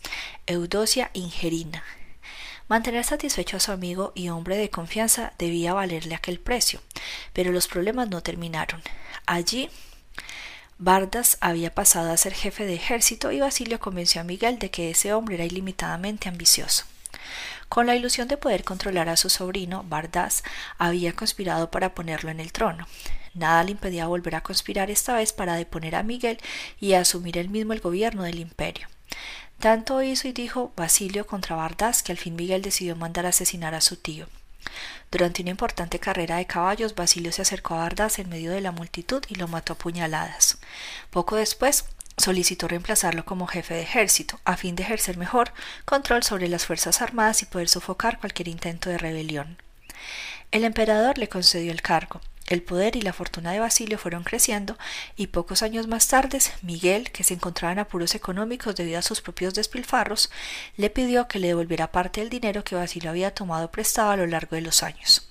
Eudosia 0.46 1.10
Ingerina, 1.14 1.82
Mantener 2.68 3.02
satisfecho 3.02 3.56
a 3.56 3.60
su 3.60 3.72
amigo 3.72 4.12
y 4.14 4.28
hombre 4.28 4.58
de 4.58 4.68
confianza 4.68 5.32
debía 5.38 5.72
valerle 5.72 6.14
aquel 6.14 6.38
precio, 6.38 6.82
pero 7.32 7.50
los 7.50 7.66
problemas 7.66 8.10
no 8.10 8.22
terminaron. 8.22 8.82
Allí 9.24 9.70
Bardas 10.80 11.38
había 11.40 11.74
pasado 11.74 12.12
a 12.12 12.16
ser 12.16 12.34
jefe 12.34 12.64
de 12.64 12.74
ejército 12.74 13.32
y 13.32 13.40
Basilio 13.40 13.80
convenció 13.80 14.20
a 14.20 14.24
Miguel 14.24 14.60
de 14.60 14.70
que 14.70 14.90
ese 14.90 15.12
hombre 15.12 15.34
era 15.34 15.44
ilimitadamente 15.44 16.28
ambicioso. 16.28 16.84
Con 17.68 17.86
la 17.86 17.96
ilusión 17.96 18.28
de 18.28 18.36
poder 18.36 18.62
controlar 18.62 19.08
a 19.08 19.16
su 19.16 19.28
sobrino, 19.28 19.84
Bardas 19.88 20.44
había 20.78 21.14
conspirado 21.14 21.72
para 21.72 21.96
ponerlo 21.96 22.30
en 22.30 22.38
el 22.38 22.52
trono. 22.52 22.86
Nada 23.34 23.64
le 23.64 23.72
impedía 23.72 24.06
volver 24.06 24.36
a 24.36 24.42
conspirar 24.42 24.88
esta 24.88 25.16
vez 25.16 25.32
para 25.32 25.56
deponer 25.56 25.96
a 25.96 26.04
Miguel 26.04 26.38
y 26.78 26.92
asumir 26.92 27.38
él 27.38 27.48
mismo 27.48 27.72
el 27.72 27.80
gobierno 27.80 28.22
del 28.22 28.38
imperio. 28.38 28.86
Tanto 29.58 30.00
hizo 30.00 30.28
y 30.28 30.32
dijo 30.32 30.72
Basilio 30.76 31.26
contra 31.26 31.56
Bardas 31.56 32.04
que 32.04 32.12
al 32.12 32.18
fin 32.18 32.36
Miguel 32.36 32.62
decidió 32.62 32.94
mandar 32.94 33.26
asesinar 33.26 33.74
a 33.74 33.80
su 33.80 33.96
tío. 33.96 34.28
Durante 35.10 35.42
una 35.42 35.50
importante 35.50 35.98
carrera 35.98 36.36
de 36.36 36.46
caballos, 36.46 36.94
Basilio 36.94 37.32
se 37.32 37.42
acercó 37.42 37.74
a 37.74 37.78
Bardas 37.78 38.18
en 38.18 38.28
medio 38.28 38.50
de 38.50 38.60
la 38.60 38.72
multitud 38.72 39.22
y 39.28 39.36
lo 39.36 39.48
mató 39.48 39.72
a 39.72 39.78
puñaladas. 39.78 40.58
Poco 41.10 41.36
después, 41.36 41.84
solicitó 42.18 42.68
reemplazarlo 42.68 43.24
como 43.24 43.46
jefe 43.46 43.74
de 43.74 43.82
ejército, 43.82 44.38
a 44.44 44.56
fin 44.56 44.76
de 44.76 44.82
ejercer 44.82 45.16
mejor 45.16 45.52
control 45.84 46.22
sobre 46.22 46.48
las 46.48 46.66
fuerzas 46.66 47.00
armadas 47.00 47.42
y 47.42 47.46
poder 47.46 47.68
sofocar 47.68 48.18
cualquier 48.18 48.48
intento 48.48 48.90
de 48.90 48.98
rebelión. 48.98 49.56
El 50.50 50.64
emperador 50.64 51.18
le 51.18 51.28
concedió 51.28 51.72
el 51.72 51.82
cargo, 51.82 52.20
el 52.48 52.62
poder 52.62 52.96
y 52.96 53.02
la 53.02 53.12
fortuna 53.12 53.52
de 53.52 53.60
Basilio 53.60 53.98
fueron 53.98 54.24
creciendo 54.24 54.78
y 55.16 55.28
pocos 55.28 55.62
años 55.62 55.86
más 55.86 56.08
tarde 56.08 56.38
Miguel, 56.62 57.10
que 57.10 57.24
se 57.24 57.34
encontraba 57.34 57.72
en 57.72 57.78
apuros 57.78 58.14
económicos 58.14 58.76
debido 58.76 58.98
a 58.98 59.02
sus 59.02 59.20
propios 59.20 59.54
despilfarros, 59.54 60.30
le 60.76 60.90
pidió 60.90 61.28
que 61.28 61.38
le 61.38 61.48
devolviera 61.48 61.92
parte 61.92 62.20
del 62.20 62.30
dinero 62.30 62.64
que 62.64 62.74
Basilio 62.74 63.10
había 63.10 63.34
tomado 63.34 63.70
prestado 63.70 64.10
a 64.10 64.16
lo 64.16 64.26
largo 64.26 64.56
de 64.56 64.62
los 64.62 64.82
años. 64.82 65.28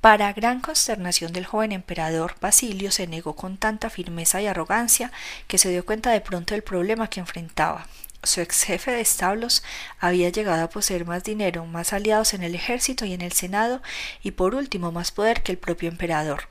Para 0.00 0.32
gran 0.34 0.60
consternación 0.60 1.32
del 1.32 1.46
joven 1.46 1.72
emperador, 1.72 2.34
Basilio 2.40 2.90
se 2.90 3.06
negó 3.06 3.34
con 3.36 3.56
tanta 3.56 3.88
firmeza 3.88 4.42
y 4.42 4.46
arrogancia 4.46 5.10
que 5.48 5.56
se 5.56 5.70
dio 5.70 5.86
cuenta 5.86 6.10
de 6.10 6.20
pronto 6.20 6.54
del 6.54 6.62
problema 6.62 7.08
que 7.08 7.20
enfrentaba. 7.20 7.86
Su 8.24 8.40
ex 8.40 8.64
jefe 8.64 8.90
de 8.90 9.00
establos 9.00 9.62
había 10.00 10.30
llegado 10.30 10.64
a 10.64 10.70
poseer 10.70 11.04
más 11.04 11.24
dinero, 11.24 11.66
más 11.66 11.92
aliados 11.92 12.34
en 12.34 12.42
el 12.42 12.54
ejército 12.54 13.04
y 13.04 13.12
en 13.12 13.20
el 13.20 13.32
Senado, 13.32 13.82
y 14.22 14.32
por 14.32 14.54
último 14.54 14.92
más 14.92 15.12
poder 15.12 15.42
que 15.42 15.52
el 15.52 15.58
propio 15.58 15.88
emperador. 15.88 16.48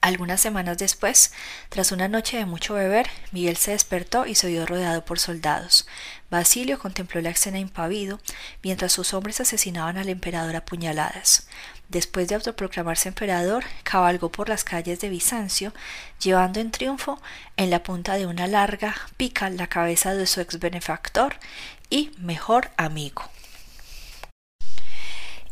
Algunas 0.00 0.40
semanas 0.40 0.78
después, 0.78 1.32
tras 1.68 1.90
una 1.90 2.06
noche 2.06 2.36
de 2.36 2.46
mucho 2.46 2.74
beber, 2.74 3.10
Miguel 3.32 3.56
se 3.56 3.72
despertó 3.72 4.26
y 4.26 4.36
se 4.36 4.46
vio 4.46 4.64
rodeado 4.64 5.04
por 5.04 5.18
soldados. 5.18 5.88
Basilio 6.30 6.78
contempló 6.78 7.20
la 7.20 7.30
escena 7.30 7.58
impavido, 7.58 8.20
mientras 8.62 8.92
sus 8.92 9.12
hombres 9.12 9.40
asesinaban 9.40 9.98
al 9.98 10.08
emperador 10.08 10.54
a 10.54 10.64
puñaladas. 10.64 11.48
Después 11.88 12.28
de 12.28 12.34
autoproclamarse 12.34 13.08
emperador, 13.08 13.64
cabalgó 13.82 14.30
por 14.30 14.50
las 14.50 14.62
calles 14.62 15.00
de 15.00 15.08
Bizancio, 15.08 15.72
llevando 16.20 16.60
en 16.60 16.70
triunfo 16.70 17.18
en 17.56 17.70
la 17.70 17.82
punta 17.82 18.16
de 18.16 18.26
una 18.26 18.46
larga 18.46 18.94
pica 19.16 19.48
la 19.48 19.68
cabeza 19.68 20.14
de 20.14 20.26
su 20.26 20.42
ex 20.42 20.58
benefactor 20.58 21.36
y 21.88 22.10
mejor 22.18 22.70
amigo. 22.76 23.22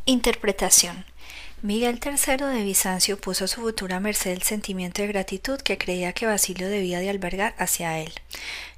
Interpretación 0.05 1.07
Miguel 1.63 1.99
III 2.05 2.37
de 2.37 2.65
Bizancio 2.65 3.17
puso 3.19 3.47
a 3.47 3.49
su 3.49 3.63
futura 3.63 3.99
merced 3.99 4.31
el 4.31 4.43
sentimiento 4.43 5.01
de 5.01 5.09
gratitud 5.09 5.59
que 5.59 5.79
creía 5.79 6.13
que 6.13 6.27
Basilio 6.27 6.69
debía 6.69 7.01
de 7.01 7.09
albergar 7.09 7.55
hacia 7.59 7.99
él. 7.99 8.13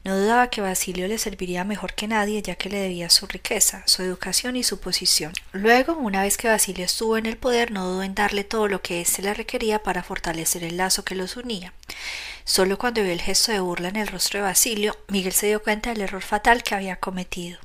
No 0.04 0.16
dudaba 0.16 0.48
que 0.48 0.60
Basilio 0.60 1.08
le 1.08 1.18
serviría 1.18 1.64
mejor 1.64 1.94
que 1.94 2.06
nadie 2.06 2.40
ya 2.40 2.54
que 2.54 2.70
le 2.70 2.78
debía 2.78 3.10
su 3.10 3.26
riqueza, 3.26 3.82
su 3.86 4.02
educación 4.02 4.54
y 4.54 4.62
su 4.62 4.78
posición. 4.78 5.32
Luego, 5.50 5.94
una 5.94 6.22
vez 6.22 6.36
que 6.36 6.46
Basilio 6.46 6.84
estuvo 6.84 7.18
en 7.18 7.26
el 7.26 7.36
poder, 7.36 7.72
no 7.72 7.84
dudó 7.84 8.04
en 8.04 8.14
darle 8.14 8.44
todo 8.44 8.68
lo 8.68 8.80
que 8.80 9.00
éste 9.00 9.22
le 9.22 9.34
requería 9.34 9.82
para 9.82 10.04
fortalecer 10.04 10.62
el 10.62 10.76
lazo 10.76 11.04
que 11.04 11.16
los 11.16 11.36
unía. 11.36 11.72
Solo 12.44 12.78
cuando 12.78 13.02
vio 13.02 13.12
el 13.12 13.20
gesto 13.20 13.50
de 13.50 13.58
burla 13.58 13.88
en 13.88 13.96
el 13.96 14.06
rostro 14.06 14.38
de 14.38 14.44
Basilio, 14.44 14.96
Miguel 15.08 15.32
se 15.32 15.48
dio 15.48 15.64
cuenta 15.64 15.90
del 15.90 16.02
error 16.02 16.22
fatal 16.22 16.62
que 16.62 16.76
había 16.76 16.94
cometido. 16.94 17.58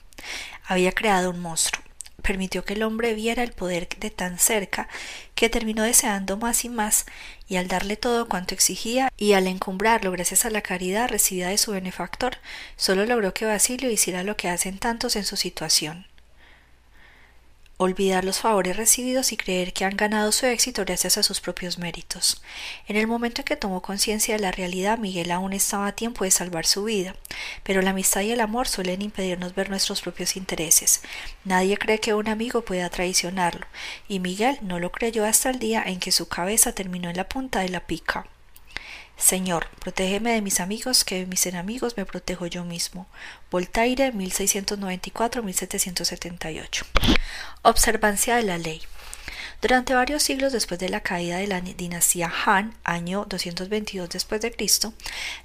Había 0.66 0.92
creado 0.92 1.30
un 1.30 1.40
monstruo 1.40 1.83
permitió 2.22 2.64
que 2.64 2.74
el 2.74 2.84
hombre 2.84 3.14
viera 3.14 3.44
el 3.44 3.52
poder 3.52 3.90
de 4.00 4.10
tan 4.10 4.40
cerca 4.40 4.88
que 5.36 5.50
terminó 5.50 5.84
deseando 5.84 6.38
más 6.38 6.64
y 6.66 6.70
más, 6.70 7.06
y 7.48 7.58
al 7.58 7.68
darle 7.68 7.98
todo 7.98 8.28
cuanto 8.28 8.54
exigía 8.54 9.12
y 9.18 9.34
al 9.34 9.48
encumbrarlo 9.48 10.12
gracias 10.12 10.46
a 10.46 10.50
la 10.50 10.62
caridad 10.62 11.10
recibida 11.10 11.50
de 11.50 11.58
su 11.58 11.72
benefactor, 11.72 12.38
solo 12.78 13.06
logró 13.06 13.34
que 13.34 13.46
Basilio 13.46 13.90
hiciera 13.90 14.24
lo 14.24 14.38
que 14.38 14.50
hacen 14.50 14.78
tantos 14.80 15.16
en 15.16 15.26
su 15.26 15.36
situación 15.36 16.08
olvidar 17.84 18.26
los 18.26 18.40
favores 18.40 18.78
recibidos 18.78 19.32
y 19.32 19.38
creer 19.38 19.74
que 19.74 19.86
han 19.86 19.96
ganado 19.96 20.32
su 20.32 20.46
éxito 20.46 20.84
gracias 20.86 21.18
a 21.18 21.24
sus 21.24 21.42
propios 21.42 21.78
méritos. 21.78 22.42
En 22.88 22.96
el 22.96 23.08
momento 23.08 23.42
en 23.42 23.46
que 23.46 23.56
tomó 23.56 23.82
conciencia 23.82 24.36
de 24.36 24.42
la 24.42 24.52
realidad, 24.52 24.98
Miguel 24.98 25.32
aún 25.32 25.54
estaba 25.54 25.88
a 25.88 25.96
tiempo 25.96 26.24
de 26.24 26.32
salvar 26.32 26.66
su 26.66 26.84
vida, 26.84 27.16
pero 27.64 27.82
la 27.82 27.92
amistad 27.92 28.22
y 28.22 28.32
el 28.32 28.42
amor 28.42 28.68
suelen 28.68 29.02
impedirnos 29.02 29.56
ver 29.56 29.70
nuestros 29.70 30.02
propios 30.02 30.36
intereses. 30.36 31.02
Nadie 31.46 31.78
cree 31.78 32.00
que 32.00 32.14
un 32.14 32.28
amigo 32.28 32.66
pueda 32.66 32.90
traicionarlo, 32.90 33.68
y 34.08 34.20
Miguel 34.20 34.58
no 34.62 34.80
lo 34.80 34.92
creyó 34.92 35.26
hasta 35.26 35.50
el 35.50 35.60
día 35.60 35.84
en 35.86 36.00
que 36.00 36.12
su 36.12 36.28
cabeza 36.28 36.74
terminó 36.74 37.10
en 37.10 37.18
la 37.18 37.30
punta 37.30 37.60
de 37.60 37.70
la 37.70 37.86
pica. 37.86 38.26
Señor, 39.18 39.68
protégeme 39.80 40.34
de 40.34 40.42
mis 40.42 40.60
amigos, 40.60 41.04
que 41.04 41.20
de 41.20 41.26
mis 41.26 41.46
enemigos 41.46 41.98
me 41.98 42.06
protejo 42.06 42.48
yo 42.48 42.64
mismo. 42.66 43.08
Voltaire, 43.52 44.12
1694-1778. 44.14 46.86
Observancia 47.62 48.36
de 48.36 48.44
la 48.44 48.58
ley. 48.58 48.82
Durante 49.62 49.94
varios 49.94 50.24
siglos 50.24 50.52
después 50.52 50.80
de 50.80 50.90
la 50.90 51.00
caída 51.00 51.38
de 51.38 51.48
la 51.48 51.62
dinastía 51.62 52.30
Han, 52.46 52.76
año 52.84 53.26
222 53.30 54.10
después 54.10 54.42
de 54.42 54.52
Cristo, 54.52 54.94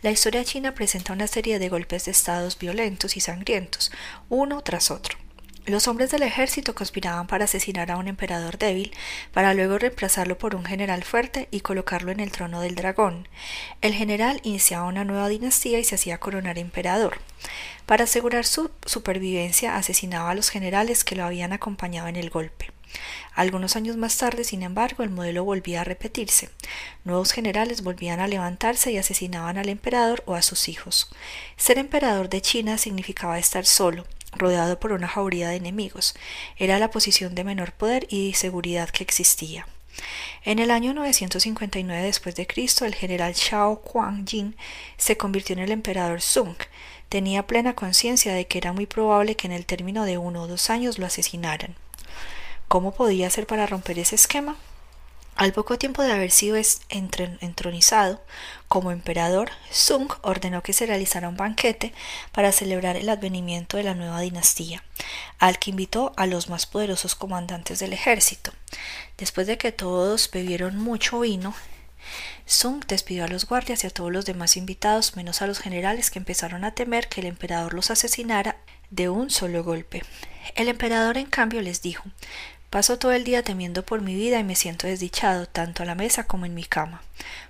la 0.03 0.11
historia 0.11 0.45
china 0.45 0.75
presenta 0.75 1.13
una 1.13 1.29
serie 1.29 1.61
de 1.61 1.69
golpes 1.69 2.07
de 2.07 2.11
estados 2.11 2.59
violentos 2.59 3.17
y 3.17 3.21
sangrientos, 3.21 3.93
uno 4.29 4.61
tras 4.63 4.91
otro. 4.91 5.17
Los 5.69 5.87
hombres 5.87 6.11
del 6.11 6.23
ejército 6.23 6.75
conspiraban 6.75 7.27
para 7.27 7.45
asesinar 7.45 7.91
a 7.91 7.99
un 7.99 8.09
emperador 8.09 8.57
débil, 8.57 8.91
para 9.35 9.53
luego 9.53 9.77
reemplazarlo 9.77 10.39
por 10.39 10.55
un 10.55 10.65
general 10.65 11.05
fuerte 11.05 11.47
y 11.51 11.61
colocarlo 11.61 12.11
en 12.11 12.21
el 12.21 12.33
trono 12.33 12.63
del 12.63 12.75
dragón. 12.75 13.29
El 13.83 13.93
general 13.93 14.41
iniciaba 14.45 14.87
una 14.87 15.05
nueva 15.05 15.29
dinastía 15.29 15.79
y 15.79 15.85
se 15.85 15.97
hacía 15.97 16.17
coronar 16.17 16.59
emperador. 16.59 17.19
Para 17.85 18.05
asegurar 18.05 18.47
su 18.47 18.71
supervivencia 18.87 19.77
asesinaba 19.77 20.31
a 20.31 20.35
los 20.35 20.49
generales 20.49 21.05
que 21.05 21.17
lo 21.17 21.25
habían 21.25 21.53
acompañado 21.53 22.09
en 22.09 22.17
el 22.17 22.31
golpe. 22.31 22.71
Algunos 23.35 23.77
años 23.77 23.99
más 23.99 24.17
tarde, 24.17 24.45
sin 24.45 24.63
embargo, 24.63 25.03
el 25.03 25.11
modelo 25.11 25.45
volvía 25.45 25.83
a 25.83 25.85
repetirse. 25.85 26.49
Nuevos 27.05 27.33
generales 27.33 27.83
volvían 27.83 28.21
a 28.21 28.27
levantarse 28.27 28.91
y 28.91 28.97
asesinaban 28.97 29.59
al 29.59 29.69
emperador 29.69 30.23
o 30.25 30.35
a 30.35 30.41
sus 30.41 30.67
hijos. 30.71 31.11
Ser 31.59 31.77
emperador 31.77 32.31
de 32.31 32.41
China 32.41 32.79
significaba 32.79 33.39
estar 33.39 33.67
solo, 33.67 34.07
rodeado 34.39 34.79
por 34.81 34.93
una 34.93 35.09
jauría 35.09 35.49
de 35.49 35.57
enemigos. 35.57 36.15
Era 36.57 36.79
la 36.79 36.91
posición 36.91 37.35
de 37.35 37.45
menor 37.45 37.73
poder 37.73 38.07
y 38.11 38.35
seguridad 38.35 38.89
que 38.91 39.05
existía. 39.05 39.67
En 40.45 40.59
el 40.59 40.71
año 40.71 40.95
959 40.95 42.03
después 42.03 42.35
de 42.37 42.47
Cristo, 42.47 42.85
el 42.85 42.95
general 42.95 43.35
Xiao 43.35 43.83
Jin 44.25 44.57
se 44.97 45.17
convirtió 45.17 45.55
en 45.55 45.61
el 45.61 45.73
emperador 45.73 46.21
Sung. 46.21 46.57
Tenía 47.09 47.47
plena 47.47 47.75
conciencia 47.75 48.33
de 48.35 48.47
que 48.47 48.59
era 48.59 48.73
muy 48.73 48.87
probable 48.87 49.35
que 49.35 49.47
en 49.47 49.53
el 49.53 49.67
término 49.67 50.05
de 50.05 50.19
uno 50.19 50.43
o 50.43 50.47
dos 50.47 50.71
años 50.71 50.99
lo 50.99 51.07
asesinaran. 51.07 51.75
¿Cómo 52.69 52.93
podía 52.93 53.27
hacer 53.27 53.47
para 53.47 53.67
romper 53.67 53.99
ese 53.99 54.15
esquema? 54.15 54.57
Al 55.39 55.53
poco 55.53 55.79
tiempo 55.79 56.03
de 56.03 56.11
haber 56.11 56.33
sido 56.33 56.57
entronizado 56.89 58.21
como 58.67 58.91
emperador, 58.91 59.51
Sung 59.71 60.11
ordenó 60.23 60.65
que 60.65 60.73
se 60.73 60.85
realizara 60.85 61.29
un 61.29 61.37
banquete 61.37 61.95
para 62.33 62.51
celebrar 62.51 62.97
el 62.97 63.09
advenimiento 63.09 63.77
de 63.77 63.85
la 63.85 63.95
nueva 63.95 64.19
dinastía, 64.19 64.83
al 65.39 65.61
que 65.61 65.71
invitó 65.71 66.13
a 66.17 66.27
los 66.27 66.49
más 66.49 66.67
poderosos 66.67 67.15
comandantes 67.15 67.79
del 67.79 67.93
ejército. 67.93 68.51
Después 69.17 69.47
de 69.47 69.59
que 69.59 69.71
todos 69.71 70.29
bebieron 70.29 70.77
mucho 70.77 71.21
vino, 71.21 71.55
Sung 72.45 72.85
despidió 72.89 73.25
a 73.25 73.29
los 73.29 73.47
guardias 73.47 73.85
y 73.85 73.87
a 73.87 73.91
todos 73.91 74.11
los 74.11 74.27
demás 74.27 74.57
invitados, 74.57 75.15
menos 75.15 75.41
a 75.41 75.47
los 75.47 75.61
generales 75.61 76.11
que 76.11 76.19
empezaron 76.19 76.65
a 76.65 76.75
temer 76.75 77.09
que 77.09 77.21
el 77.21 77.29
emperador 77.29 77.75
los 77.75 77.93
asesinara 77.93 78.57
de 78.91 79.09
un 79.09 79.31
solo 79.31 79.63
golpe. 79.63 80.03
El 80.57 80.67
emperador, 80.67 81.17
en 81.17 81.27
cambio, 81.27 81.61
les 81.61 81.81
dijo 81.81 82.03
Paso 82.71 82.99
todo 82.99 83.13
el 83.13 83.25
día 83.25 83.43
temiendo 83.43 83.83
por 83.83 84.03
mi 84.03 84.15
vida 84.15 84.39
y 84.39 84.45
me 84.45 84.55
siento 84.55 84.87
desdichado, 84.87 85.47
tanto 85.47 85.83
a 85.83 85.87
la 85.87 85.95
mesa 85.95 86.25
como 86.25 86.45
en 86.45 86.55
mi 86.55 86.65
cama. 86.65 87.03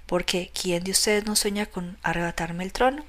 Porque, 0.06 0.52
¿quién 0.54 0.84
de 0.84 0.92
ustedes 0.92 1.26
no 1.26 1.34
sueña 1.34 1.66
con 1.66 1.98
arrebatarme 2.04 2.62
el 2.62 2.72
trono? 2.72 3.04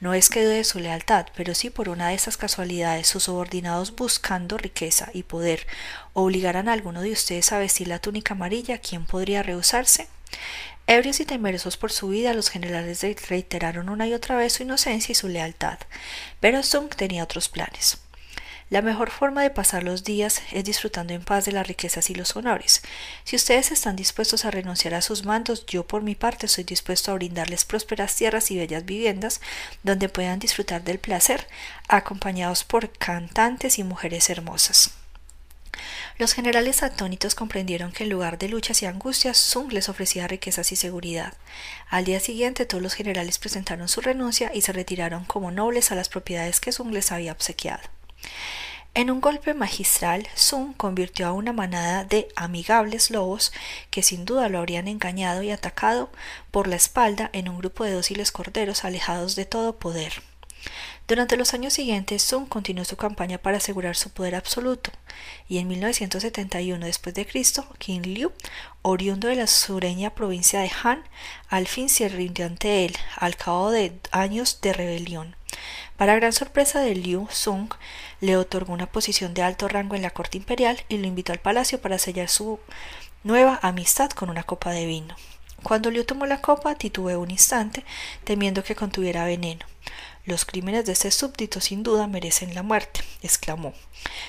No 0.00 0.14
es 0.14 0.30
que 0.30 0.44
dude 0.44 0.56
de 0.56 0.64
su 0.64 0.80
lealtad, 0.80 1.26
pero 1.36 1.54
si 1.54 1.70
por 1.70 1.88
una 1.88 2.08
de 2.08 2.14
esas 2.14 2.36
casualidades 2.36 3.06
sus 3.06 3.24
subordinados 3.24 3.94
buscando 3.94 4.58
riqueza 4.58 5.10
y 5.14 5.22
poder 5.22 5.64
obligaran 6.12 6.68
a 6.68 6.72
alguno 6.72 7.02
de 7.02 7.12
ustedes 7.12 7.52
a 7.52 7.58
vestir 7.58 7.86
la 7.86 8.00
túnica 8.00 8.34
amarilla, 8.34 8.78
¿quién 8.78 9.06
podría 9.06 9.44
rehusarse? 9.44 10.08
Ebrios 10.88 11.20
y 11.20 11.24
temerosos 11.24 11.76
por 11.76 11.92
su 11.92 12.08
vida, 12.08 12.34
los 12.34 12.50
generales 12.50 13.00
reiteraron 13.28 13.88
una 13.88 14.08
y 14.08 14.12
otra 14.12 14.36
vez 14.36 14.54
su 14.54 14.64
inocencia 14.64 15.12
y 15.12 15.14
su 15.14 15.28
lealtad, 15.28 15.78
pero 16.40 16.64
Sung 16.64 16.88
tenía 16.88 17.22
otros 17.22 17.48
planes. 17.48 18.03
La 18.70 18.80
mejor 18.80 19.10
forma 19.10 19.42
de 19.42 19.50
pasar 19.50 19.82
los 19.82 20.04
días 20.04 20.40
es 20.50 20.64
disfrutando 20.64 21.12
en 21.12 21.22
paz 21.22 21.44
de 21.44 21.52
las 21.52 21.66
riquezas 21.66 22.08
y 22.08 22.14
los 22.14 22.34
honores. 22.34 22.82
Si 23.24 23.36
ustedes 23.36 23.70
están 23.70 23.94
dispuestos 23.94 24.44
a 24.44 24.50
renunciar 24.50 24.94
a 24.94 25.02
sus 25.02 25.24
mandos, 25.24 25.66
yo 25.66 25.86
por 25.86 26.02
mi 26.02 26.14
parte 26.14 26.46
estoy 26.46 26.64
dispuesto 26.64 27.12
a 27.12 27.14
brindarles 27.14 27.64
prósperas 27.66 28.16
tierras 28.16 28.50
y 28.50 28.56
bellas 28.56 28.84
viviendas 28.84 29.40
donde 29.82 30.08
puedan 30.08 30.38
disfrutar 30.38 30.82
del 30.82 30.98
placer, 30.98 31.46
acompañados 31.88 32.64
por 32.64 32.90
cantantes 32.90 33.78
y 33.78 33.84
mujeres 33.84 34.30
hermosas. 34.30 34.92
Los 36.16 36.32
generales 36.32 36.82
atónitos 36.82 37.34
comprendieron 37.34 37.92
que 37.92 38.04
en 38.04 38.10
lugar 38.10 38.38
de 38.38 38.48
luchas 38.48 38.82
y 38.82 38.86
angustias, 38.86 39.36
Sung 39.36 39.72
les 39.72 39.88
ofrecía 39.88 40.28
riquezas 40.28 40.70
y 40.72 40.76
seguridad. 40.76 41.34
Al 41.90 42.04
día 42.04 42.20
siguiente 42.20 42.66
todos 42.66 42.82
los 42.82 42.94
generales 42.94 43.38
presentaron 43.38 43.88
su 43.88 44.00
renuncia 44.00 44.52
y 44.54 44.62
se 44.62 44.72
retiraron 44.72 45.24
como 45.24 45.50
nobles 45.50 45.90
a 45.90 45.96
las 45.96 46.08
propiedades 46.08 46.60
que 46.60 46.72
Sung 46.72 46.92
les 46.92 47.10
había 47.12 47.32
obsequiado. 47.32 47.82
En 48.96 49.10
un 49.10 49.20
golpe 49.20 49.54
magistral, 49.54 50.28
Sun 50.36 50.72
convirtió 50.72 51.26
a 51.26 51.32
una 51.32 51.52
manada 51.52 52.04
de 52.04 52.28
amigables 52.36 53.10
lobos 53.10 53.52
que 53.90 54.04
sin 54.04 54.24
duda 54.24 54.48
lo 54.48 54.58
habrían 54.58 54.86
engañado 54.86 55.42
y 55.42 55.50
atacado 55.50 56.10
por 56.52 56.68
la 56.68 56.76
espalda 56.76 57.28
en 57.32 57.48
un 57.48 57.58
grupo 57.58 57.82
de 57.82 57.92
dóciles 57.92 58.30
corderos 58.30 58.84
alejados 58.84 59.34
de 59.34 59.46
todo 59.46 59.78
poder. 59.80 60.22
Durante 61.06 61.36
los 61.36 61.52
años 61.52 61.74
siguientes, 61.74 62.22
Sun 62.22 62.46
continuó 62.46 62.84
su 62.84 62.96
campaña 62.96 63.36
para 63.36 63.58
asegurar 63.58 63.96
su 63.96 64.10
poder 64.10 64.36
absoluto, 64.36 64.90
y 65.48 65.58
en 65.58 65.68
1971 65.68 66.86
después 66.86 67.14
de 67.14 67.26
Cristo, 67.26 67.66
King 67.78 68.02
Liu, 68.02 68.32
oriundo 68.80 69.28
de 69.28 69.36
la 69.36 69.46
sureña 69.46 70.14
provincia 70.14 70.60
de 70.60 70.70
Han, 70.82 71.02
al 71.48 71.66
fin 71.66 71.88
se 71.88 72.08
rindió 72.08 72.46
ante 72.46 72.86
él, 72.86 72.96
al 73.16 73.36
cabo 73.36 73.70
de 73.70 73.92
años 74.12 74.60
de 74.62 74.72
rebelión. 74.72 75.36
Para 75.96 76.14
gran 76.14 76.32
sorpresa 76.32 76.80
de 76.80 76.94
Liu 76.94 77.28
Sung, 77.30 77.72
le 78.20 78.36
otorgó 78.36 78.72
una 78.72 78.86
posición 78.86 79.34
de 79.34 79.42
alto 79.42 79.68
rango 79.68 79.94
en 79.94 80.02
la 80.02 80.10
corte 80.10 80.38
imperial 80.38 80.84
y 80.88 80.98
lo 80.98 81.06
invitó 81.06 81.32
al 81.32 81.38
palacio 81.38 81.80
para 81.80 81.98
sellar 81.98 82.28
su 82.28 82.58
nueva 83.22 83.58
amistad 83.62 84.10
con 84.10 84.30
una 84.30 84.42
copa 84.42 84.70
de 84.70 84.86
vino. 84.86 85.14
Cuando 85.62 85.90
Liu 85.90 86.04
tomó 86.04 86.26
la 86.26 86.40
copa, 86.40 86.74
titubeó 86.74 87.20
un 87.20 87.30
instante, 87.30 87.84
temiendo 88.24 88.62
que 88.62 88.74
contuviera 88.74 89.24
veneno. 89.24 89.64
Los 90.26 90.46
crímenes 90.46 90.86
de 90.86 90.92
este 90.92 91.10
súbdito 91.10 91.60
sin 91.60 91.82
duda 91.82 92.06
merecen 92.06 92.54
la 92.54 92.62
muerte, 92.62 93.00
exclamó. 93.22 93.74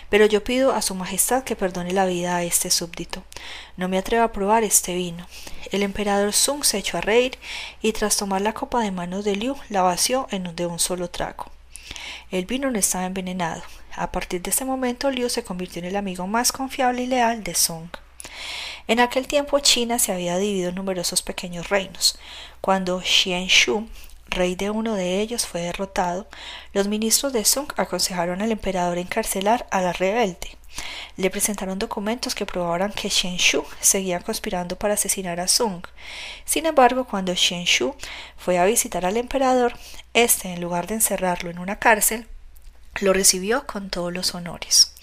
Pero 0.09 0.25
yo 0.25 0.43
pido 0.43 0.73
a 0.73 0.81
su 0.81 0.93
majestad 0.93 1.45
que 1.45 1.55
perdone 1.55 1.93
la 1.93 2.05
vida 2.05 2.35
a 2.35 2.43
este 2.43 2.69
súbdito. 2.69 3.23
No 3.77 3.87
me 3.87 3.97
atrevo 3.97 4.25
a 4.25 4.33
probar 4.33 4.65
este 4.65 4.93
vino. 4.93 5.25
El 5.71 5.83
emperador 5.83 6.33
Sung 6.33 6.65
se 6.65 6.79
echó 6.79 6.97
a 6.97 7.01
reír 7.01 7.37
y 7.81 7.93
tras 7.93 8.17
tomar 8.17 8.41
la 8.41 8.53
copa 8.53 8.81
de 8.81 8.91
manos 8.91 9.23
de 9.23 9.37
Liu 9.37 9.55
la 9.69 9.83
vació 9.83 10.27
en 10.31 10.53
de 10.53 10.65
un 10.65 10.79
solo 10.79 11.09
trago. 11.09 11.45
El 12.29 12.45
vino 12.45 12.69
no 12.69 12.77
estaba 12.77 13.05
envenenado. 13.05 13.61
A 13.95 14.11
partir 14.11 14.41
de 14.41 14.49
este 14.49 14.65
momento 14.65 15.09
Liu 15.11 15.29
se 15.29 15.45
convirtió 15.45 15.79
en 15.79 15.85
el 15.85 15.95
amigo 15.95 16.27
más 16.27 16.51
confiable 16.51 17.03
y 17.03 17.07
leal 17.07 17.41
de 17.41 17.55
Sung. 17.55 17.87
En 18.87 18.99
aquel 18.99 19.27
tiempo 19.27 19.59
China 19.59 19.97
se 19.97 20.11
había 20.11 20.37
dividido 20.37 20.69
en 20.69 20.75
numerosos 20.75 21.21
pequeños 21.21 21.69
reinos. 21.69 22.19
Cuando 22.59 23.01
Xian 23.01 23.47
rey 24.35 24.55
de 24.55 24.69
uno 24.69 24.95
de 24.95 25.21
ellos, 25.21 25.47
fue 25.47 25.61
derrotado, 25.61 26.27
los 26.73 26.87
ministros 26.87 27.33
de 27.33 27.45
Sung 27.45 27.71
aconsejaron 27.77 28.41
al 28.41 28.51
emperador 28.51 28.97
encarcelar 28.97 29.65
a 29.71 29.81
la 29.81 29.93
rebelde. 29.93 30.57
Le 31.17 31.29
presentaron 31.29 31.79
documentos 31.79 32.35
que 32.35 32.45
probaban 32.45 32.91
que 32.91 33.09
Shu 33.09 33.63
seguía 33.79 34.19
conspirando 34.19 34.75
para 34.75 34.95
asesinar 34.95 35.39
a 35.39 35.47
Sung. 35.47 35.85
Sin 36.43 36.65
embargo, 36.65 37.05
cuando 37.05 37.33
Shu 37.33 37.95
fue 38.37 38.57
a 38.59 38.65
visitar 38.65 39.05
al 39.05 39.17
emperador, 39.17 39.73
éste, 40.13 40.49
en 40.49 40.61
lugar 40.61 40.87
de 40.87 40.95
encerrarlo 40.95 41.49
en 41.49 41.59
una 41.59 41.79
cárcel, 41.79 42.27
lo 43.01 43.13
recibió 43.13 43.65
con 43.65 43.89
todos 43.89 44.13
los 44.13 44.35
honores. 44.35 44.93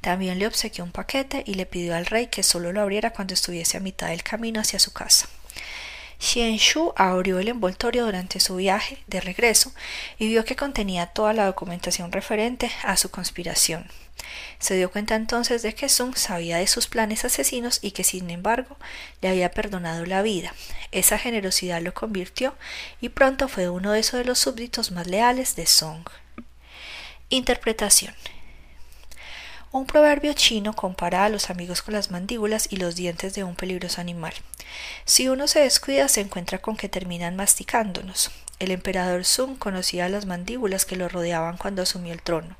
También 0.00 0.40
le 0.40 0.48
obsequió 0.48 0.82
un 0.82 0.90
paquete 0.90 1.44
y 1.46 1.54
le 1.54 1.66
pidió 1.66 1.94
al 1.94 2.06
rey 2.06 2.26
que 2.26 2.42
solo 2.42 2.72
lo 2.72 2.80
abriera 2.80 3.12
cuando 3.12 3.34
estuviese 3.34 3.76
a 3.76 3.80
mitad 3.80 4.08
del 4.08 4.24
camino 4.24 4.60
hacia 4.60 4.80
su 4.80 4.92
casa. 4.92 5.28
Xian-Shu 6.22 6.92
abrió 6.94 7.40
el 7.40 7.48
envoltorio 7.48 8.04
durante 8.04 8.38
su 8.38 8.54
viaje 8.54 9.02
de 9.08 9.20
regreso 9.20 9.72
y 10.20 10.28
vio 10.28 10.44
que 10.44 10.54
contenía 10.54 11.06
toda 11.06 11.32
la 11.32 11.46
documentación 11.46 12.12
referente 12.12 12.70
a 12.84 12.96
su 12.96 13.10
conspiración. 13.10 13.88
Se 14.60 14.76
dio 14.76 14.88
cuenta 14.88 15.16
entonces 15.16 15.62
de 15.62 15.74
que 15.74 15.88
Sung 15.88 16.14
sabía 16.14 16.58
de 16.58 16.68
sus 16.68 16.86
planes 16.86 17.24
asesinos 17.24 17.80
y 17.82 17.90
que 17.90 18.04
sin 18.04 18.30
embargo 18.30 18.76
le 19.20 19.30
había 19.30 19.50
perdonado 19.50 20.06
la 20.06 20.22
vida. 20.22 20.54
Esa 20.92 21.18
generosidad 21.18 21.82
lo 21.82 21.92
convirtió 21.92 22.54
y 23.00 23.08
pronto 23.08 23.48
fue 23.48 23.68
uno 23.68 23.90
de 23.90 23.98
esos 23.98 24.18
de 24.18 24.24
los 24.24 24.38
súbditos 24.38 24.92
más 24.92 25.08
leales 25.08 25.56
de 25.56 25.66
Song. 25.66 26.08
Interpretación 27.30 28.14
un 29.72 29.86
proverbio 29.86 30.34
chino 30.34 30.74
compara 30.74 31.24
a 31.24 31.30
los 31.30 31.48
amigos 31.48 31.80
con 31.80 31.94
las 31.94 32.10
mandíbulas 32.10 32.68
y 32.70 32.76
los 32.76 32.94
dientes 32.94 33.34
de 33.34 33.42
un 33.42 33.56
peligroso 33.56 34.02
animal. 34.02 34.34
Si 35.06 35.28
uno 35.28 35.48
se 35.48 35.60
descuida, 35.60 36.08
se 36.08 36.20
encuentra 36.20 36.58
con 36.58 36.76
que 36.76 36.90
terminan 36.90 37.36
masticándonos. 37.36 38.30
El 38.58 38.70
emperador 38.70 39.24
Sun 39.24 39.56
conocía 39.56 40.10
las 40.10 40.26
mandíbulas 40.26 40.84
que 40.84 40.96
lo 40.96 41.08
rodeaban 41.08 41.56
cuando 41.56 41.82
asumió 41.82 42.12
el 42.12 42.20
trono. 42.20 42.54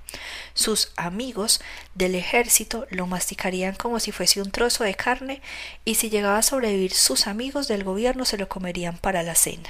Sus 0.54 0.90
amigos 0.96 1.60
del 1.94 2.14
ejército 2.14 2.86
lo 2.90 3.06
masticarían 3.06 3.74
como 3.74 4.00
si 4.00 4.10
fuese 4.10 4.40
un 4.40 4.50
trozo 4.50 4.82
de 4.82 4.94
carne, 4.94 5.42
y 5.84 5.96
si 5.96 6.08
llegaba 6.08 6.38
a 6.38 6.42
sobrevivir 6.42 6.94
sus 6.94 7.26
amigos 7.26 7.68
del 7.68 7.84
gobierno 7.84 8.24
se 8.24 8.38
lo 8.38 8.48
comerían 8.48 8.96
para 8.96 9.22
la 9.22 9.34
cena. 9.34 9.68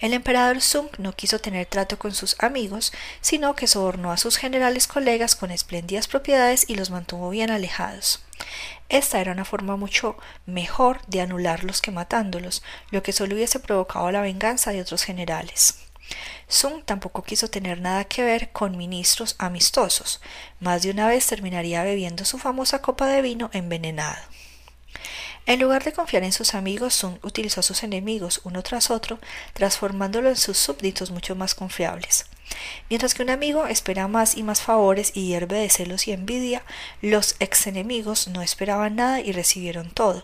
El 0.00 0.12
emperador 0.12 0.60
Sung 0.60 0.88
no 0.98 1.14
quiso 1.14 1.38
tener 1.38 1.66
trato 1.66 1.98
con 1.98 2.14
sus 2.14 2.36
amigos, 2.40 2.92
sino 3.20 3.54
que 3.54 3.66
sobornó 3.66 4.12
a 4.12 4.16
sus 4.16 4.36
generales 4.36 4.86
colegas 4.86 5.36
con 5.36 5.50
espléndidas 5.50 6.08
propiedades 6.08 6.64
y 6.68 6.74
los 6.74 6.90
mantuvo 6.90 7.30
bien 7.30 7.50
alejados. 7.50 8.24
Esta 8.88 9.20
era 9.20 9.32
una 9.32 9.44
forma 9.44 9.76
mucho 9.76 10.16
mejor 10.46 11.00
de 11.06 11.20
anularlos 11.20 11.80
que 11.80 11.90
matándolos, 11.90 12.62
lo 12.90 13.02
que 13.02 13.12
solo 13.12 13.34
hubiese 13.34 13.60
provocado 13.60 14.10
la 14.10 14.20
venganza 14.20 14.72
de 14.72 14.80
otros 14.80 15.04
generales. 15.04 15.78
Sung 16.48 16.82
tampoco 16.84 17.22
quiso 17.22 17.48
tener 17.48 17.80
nada 17.80 18.04
que 18.04 18.22
ver 18.22 18.50
con 18.52 18.76
ministros 18.76 19.36
amistosos. 19.38 20.20
Más 20.60 20.82
de 20.82 20.90
una 20.90 21.08
vez 21.08 21.26
terminaría 21.26 21.82
bebiendo 21.82 22.24
su 22.24 22.38
famosa 22.38 22.82
copa 22.82 23.06
de 23.06 23.22
vino 23.22 23.48
envenenado. 23.52 24.22
En 25.46 25.60
lugar 25.60 25.84
de 25.84 25.92
confiar 25.92 26.24
en 26.24 26.32
sus 26.32 26.54
amigos, 26.54 26.94
Sun 26.94 27.18
utilizó 27.22 27.60
a 27.60 27.62
sus 27.62 27.82
enemigos 27.82 28.40
uno 28.44 28.62
tras 28.62 28.90
otro, 28.90 29.18
transformándolos 29.52 30.30
en 30.30 30.36
sus 30.36 30.56
súbditos 30.56 31.10
mucho 31.10 31.36
más 31.36 31.54
confiables. 31.54 32.24
Mientras 32.88 33.12
que 33.12 33.22
un 33.22 33.28
amigo 33.28 33.66
espera 33.66 34.08
más 34.08 34.36
y 34.38 34.42
más 34.42 34.62
favores 34.62 35.12
y 35.14 35.26
hierve 35.26 35.58
de 35.58 35.68
celos 35.68 36.08
y 36.08 36.12
envidia, 36.12 36.62
los 37.02 37.36
ex 37.40 37.66
enemigos 37.66 38.28
no 38.28 38.40
esperaban 38.40 38.96
nada 38.96 39.20
y 39.20 39.32
recibieron 39.32 39.90
todo. 39.90 40.22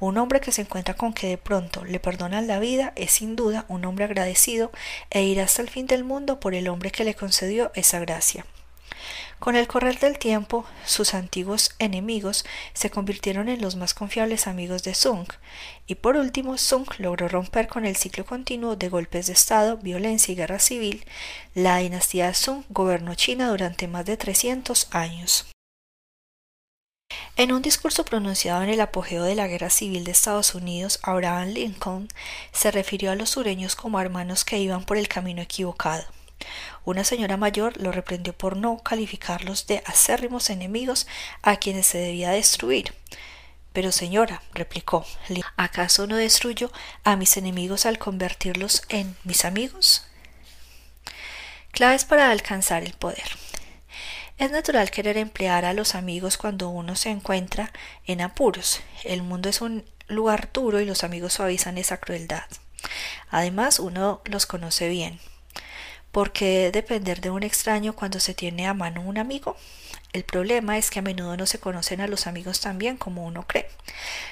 Un 0.00 0.16
hombre 0.16 0.40
que 0.40 0.52
se 0.52 0.62
encuentra 0.62 0.94
con 0.94 1.12
que 1.12 1.28
de 1.28 1.38
pronto 1.38 1.84
le 1.84 2.00
perdonan 2.00 2.46
la 2.46 2.58
vida 2.58 2.94
es 2.96 3.10
sin 3.10 3.36
duda 3.36 3.66
un 3.68 3.84
hombre 3.84 4.06
agradecido 4.06 4.72
e 5.10 5.22
irá 5.22 5.44
hasta 5.44 5.60
el 5.60 5.68
fin 5.68 5.86
del 5.86 6.04
mundo 6.04 6.40
por 6.40 6.54
el 6.54 6.68
hombre 6.68 6.90
que 6.90 7.04
le 7.04 7.14
concedió 7.14 7.72
esa 7.74 7.98
gracia. 7.98 8.46
Con 9.38 9.56
el 9.56 9.66
correr 9.66 9.98
del 9.98 10.18
tiempo, 10.18 10.64
sus 10.84 11.14
antiguos 11.14 11.74
enemigos 11.78 12.44
se 12.72 12.90
convirtieron 12.90 13.48
en 13.48 13.60
los 13.60 13.76
más 13.76 13.94
confiables 13.94 14.46
amigos 14.46 14.82
de 14.82 14.94
Sung, 14.94 15.28
y 15.86 15.96
por 15.96 16.16
último 16.16 16.58
Sung 16.58 16.86
logró 16.98 17.28
romper 17.28 17.68
con 17.68 17.84
el 17.84 17.96
ciclo 17.96 18.24
continuo 18.24 18.76
de 18.76 18.88
golpes 18.88 19.26
de 19.26 19.34
Estado, 19.34 19.76
violencia 19.76 20.32
y 20.32 20.36
guerra 20.36 20.58
civil. 20.58 21.04
La 21.54 21.78
dinastía 21.78 22.32
Sung 22.34 22.64
gobernó 22.70 23.14
China 23.14 23.50
durante 23.50 23.88
más 23.88 24.04
de 24.06 24.16
300 24.16 24.88
años. 24.92 25.46
En 27.36 27.52
un 27.52 27.62
discurso 27.62 28.04
pronunciado 28.04 28.62
en 28.62 28.70
el 28.70 28.80
apogeo 28.80 29.22
de 29.22 29.34
la 29.34 29.46
Guerra 29.46 29.70
Civil 29.70 30.04
de 30.04 30.10
Estados 30.10 30.54
Unidos, 30.54 30.98
Abraham 31.02 31.50
Lincoln 31.50 32.08
se 32.52 32.70
refirió 32.70 33.12
a 33.12 33.14
los 33.14 33.30
sureños 33.30 33.76
como 33.76 34.00
hermanos 34.00 34.44
que 34.44 34.58
iban 34.58 34.84
por 34.84 34.96
el 34.96 35.06
camino 35.06 35.42
equivocado. 35.42 36.04
Una 36.84 37.04
señora 37.04 37.36
mayor 37.36 37.76
lo 37.80 37.92
reprendió 37.92 38.32
por 38.32 38.56
no 38.56 38.78
calificarlos 38.78 39.66
de 39.66 39.82
acérrimos 39.86 40.50
enemigos 40.50 41.06
a 41.42 41.56
quienes 41.56 41.86
se 41.86 41.98
debía 41.98 42.30
destruir. 42.30 42.94
Pero 43.72 43.92
señora, 43.92 44.42
replicó, 44.54 45.04
¿acaso 45.56 46.06
no 46.06 46.16
destruyo 46.16 46.70
a 47.04 47.16
mis 47.16 47.36
enemigos 47.36 47.84
al 47.84 47.98
convertirlos 47.98 48.82
en 48.88 49.16
mis 49.24 49.44
amigos? 49.44 50.06
Claves 51.72 52.04
para 52.04 52.30
alcanzar 52.30 52.84
el 52.84 52.94
poder. 52.94 53.26
Es 54.38 54.50
natural 54.50 54.90
querer 54.90 55.16
emplear 55.16 55.64
a 55.64 55.72
los 55.72 55.94
amigos 55.94 56.36
cuando 56.36 56.68
uno 56.68 56.94
se 56.94 57.10
encuentra 57.10 57.72
en 58.06 58.20
apuros. 58.20 58.80
El 59.04 59.22
mundo 59.22 59.48
es 59.48 59.60
un 59.60 59.84
lugar 60.08 60.50
duro 60.52 60.80
y 60.80 60.84
los 60.84 61.04
amigos 61.04 61.34
suavizan 61.34 61.78
esa 61.78 61.98
crueldad. 61.98 62.44
Además, 63.30 63.78
uno 63.78 64.22
los 64.24 64.46
conoce 64.46 64.88
bien. 64.88 65.20
¿Por 66.12 66.32
qué 66.32 66.70
depender 66.72 67.20
de 67.20 67.30
un 67.30 67.42
extraño 67.42 67.94
cuando 67.94 68.20
se 68.20 68.34
tiene 68.34 68.66
a 68.66 68.74
mano 68.74 69.02
un 69.02 69.18
amigo? 69.18 69.56
El 70.12 70.24
problema 70.24 70.78
es 70.78 70.90
que 70.90 71.00
a 71.00 71.02
menudo 71.02 71.36
no 71.36 71.44
se 71.44 71.60
conocen 71.60 72.00
a 72.00 72.06
los 72.06 72.26
amigos 72.26 72.60
tan 72.60 72.78
bien 72.78 72.96
como 72.96 73.26
uno 73.26 73.46
cree. 73.46 73.68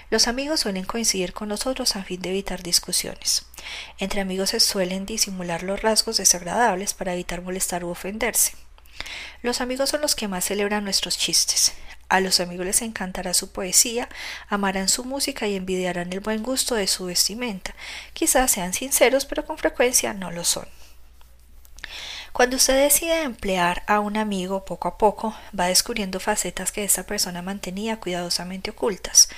Los 0.09 0.29
amigos 0.29 0.61
suelen 0.61 0.87
coincidir 0.87 1.35
con 1.35 1.49
nosotros 1.49 1.95
a 1.97 2.05
fin 2.05 2.23
de 2.23 2.31
evitar 2.31 2.63
discusiones. 2.63 3.45
Entre 3.99 4.23
amigos 4.23 4.51
se 4.51 4.61
suelen 4.61 5.05
disimular 5.05 5.63
los 5.63 5.83
rasgos 5.83 6.17
desagradables 6.17 6.95
para 6.95 7.13
evitar 7.13 7.43
molestar 7.43 7.85
u 7.85 7.91
ofenderse. 7.91 8.53
Los 9.43 9.61
amigos 9.61 9.91
son 9.91 10.01
los 10.01 10.15
que 10.15 10.29
más 10.29 10.45
celebran 10.45 10.85
nuestros 10.85 11.19
chistes. 11.19 11.75
A 12.09 12.21
los 12.21 12.41
amigos 12.41 12.65
les 12.65 12.81
encantará 12.83 13.35
su 13.35 13.53
poesía, 13.53 14.09
amarán 14.49 14.89
su 14.89 15.05
música 15.05 15.47
y 15.49 15.57
envidiarán 15.57 16.13
el 16.13 16.21
buen 16.21 16.43
gusto 16.43 16.77
de 16.77 16.87
su 16.87 17.07
vestimenta. 17.07 17.75
Quizás 18.13 18.53
sean 18.53 18.73
sinceros, 18.73 19.27
pero 19.27 19.45
con 19.45 19.59
frecuencia 19.59 20.15
no 20.15 20.31
lo 20.31 20.45
son. 20.45 20.67
Cuando 22.35 22.57
usted 22.57 22.83
decide 22.83 23.23
emplear 23.23 23.85
a 23.87 24.01
un 24.01 24.16
amigo 24.16 24.64
poco 24.64 24.88
a 24.88 24.99
poco, 24.99 25.37
va 25.57 25.68
descubriendo 25.68 26.18
facetas 26.18 26.73
que 26.73 26.83
esta 26.83 27.05
persona 27.05 27.42
mantenía 27.42 28.01
cuidadosamente 28.01 28.70
ocultas. 28.70 29.29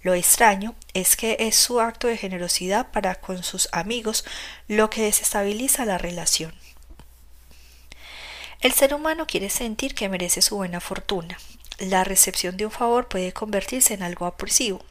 Lo 0.00 0.14
extraño 0.14 0.74
es 0.94 1.16
que 1.16 1.36
es 1.38 1.54
su 1.54 1.82
acto 1.82 2.06
de 2.06 2.16
generosidad 2.16 2.90
para 2.92 3.16
con 3.16 3.42
sus 3.42 3.68
amigos 3.72 4.24
lo 4.68 4.88
que 4.88 5.02
desestabiliza 5.02 5.84
la 5.84 5.98
relación. 5.98 6.54
El 8.62 8.72
ser 8.72 8.94
humano 8.94 9.26
quiere 9.26 9.50
sentir 9.50 9.94
que 9.94 10.08
merece 10.08 10.40
su 10.40 10.56
buena 10.56 10.80
fortuna. 10.80 11.36
La 11.78 12.04
recepción 12.04 12.56
de 12.56 12.64
un 12.64 12.72
favor 12.72 13.06
puede 13.06 13.34
convertirse 13.34 13.92
en 13.92 14.02
algo 14.02 14.26
opresivo. 14.26 14.82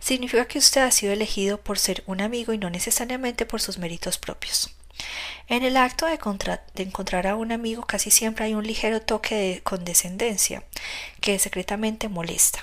Significa 0.00 0.46
que 0.46 0.58
usted 0.58 0.80
ha 0.80 0.90
sido 0.90 1.12
elegido 1.12 1.60
por 1.60 1.78
ser 1.78 2.04
un 2.06 2.22
amigo 2.22 2.54
y 2.54 2.58
no 2.58 2.70
necesariamente 2.70 3.44
por 3.44 3.60
sus 3.60 3.76
méritos 3.76 4.16
propios. 4.16 4.74
En 5.48 5.62
el 5.64 5.76
acto 5.76 6.06
de, 6.06 6.18
encontrar 6.82 7.26
a 7.26 7.36
un 7.36 7.52
amigo 7.52 7.82
casi 7.82 8.10
siempre 8.10 8.46
hay 8.46 8.54
un 8.54 8.66
ligero 8.66 9.02
toque 9.02 9.34
de 9.34 9.62
condescendencia 9.62 10.62
que 11.20 11.38
secretamente 11.38 12.08
molesta. 12.08 12.60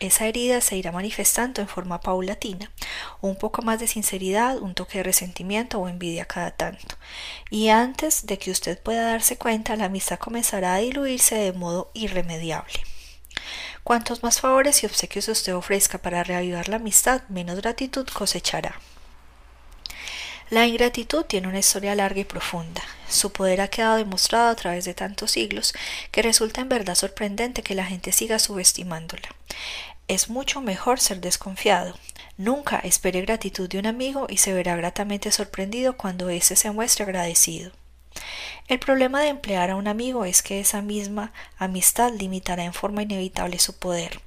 Esa 0.00 0.26
herida 0.26 0.60
se 0.60 0.76
irá 0.76 0.92
manifestando 0.92 1.60
en 1.60 1.66
forma 1.66 2.00
paulatina, 2.00 2.70
un 3.20 3.34
poco 3.34 3.62
más 3.62 3.80
de 3.80 3.88
sinceridad, 3.88 4.58
un 4.58 4.74
toque 4.74 4.98
de 4.98 5.04
resentimiento 5.04 5.80
o 5.80 5.88
envidia 5.88 6.24
cada 6.24 6.52
tanto. 6.52 6.94
Y 7.50 7.70
antes 7.70 8.24
de 8.24 8.38
que 8.38 8.52
usted 8.52 8.80
pueda 8.80 9.10
darse 9.10 9.36
cuenta, 9.36 9.74
la 9.74 9.86
amistad 9.86 10.20
comenzará 10.20 10.74
a 10.74 10.78
diluirse 10.78 11.34
de 11.34 11.52
modo 11.52 11.90
irremediable. 11.94 12.80
Cuantos 13.82 14.22
más 14.22 14.40
favores 14.40 14.82
y 14.82 14.86
obsequios 14.86 15.28
usted 15.28 15.56
ofrezca 15.56 15.98
para 15.98 16.22
reavivar 16.22 16.68
la 16.68 16.76
amistad, 16.76 17.22
menos 17.28 17.56
gratitud 17.56 18.06
cosechará. 18.06 18.78
La 20.50 20.66
ingratitud 20.66 21.24
tiene 21.24 21.46
una 21.46 21.58
historia 21.58 21.94
larga 21.94 22.20
y 22.20 22.24
profunda. 22.24 22.82
Su 23.06 23.32
poder 23.32 23.60
ha 23.60 23.68
quedado 23.68 23.96
demostrado 23.96 24.48
a 24.48 24.54
través 24.54 24.86
de 24.86 24.94
tantos 24.94 25.32
siglos 25.32 25.74
que 26.10 26.22
resulta 26.22 26.62
en 26.62 26.70
verdad 26.70 26.94
sorprendente 26.94 27.62
que 27.62 27.74
la 27.74 27.84
gente 27.84 28.12
siga 28.12 28.38
subestimándola. 28.38 29.28
Es 30.08 30.30
mucho 30.30 30.62
mejor 30.62 31.00
ser 31.00 31.20
desconfiado. 31.20 31.98
Nunca 32.38 32.78
espere 32.78 33.20
gratitud 33.20 33.68
de 33.68 33.78
un 33.78 33.86
amigo 33.86 34.26
y 34.30 34.38
se 34.38 34.54
verá 34.54 34.74
gratamente 34.74 35.30
sorprendido 35.32 35.98
cuando 35.98 36.30
éste 36.30 36.56
se 36.56 36.70
muestre 36.70 37.04
agradecido. 37.04 37.70
El 38.68 38.78
problema 38.78 39.22
de 39.22 39.28
emplear 39.28 39.70
a 39.70 39.76
un 39.76 39.88
amigo 39.88 40.24
es 40.24 40.42
que 40.42 40.60
esa 40.60 40.82
misma 40.82 41.32
amistad 41.56 42.12
limitará 42.12 42.64
en 42.64 42.74
forma 42.74 43.02
inevitable 43.02 43.58
su 43.58 43.78
poder. 43.78 44.20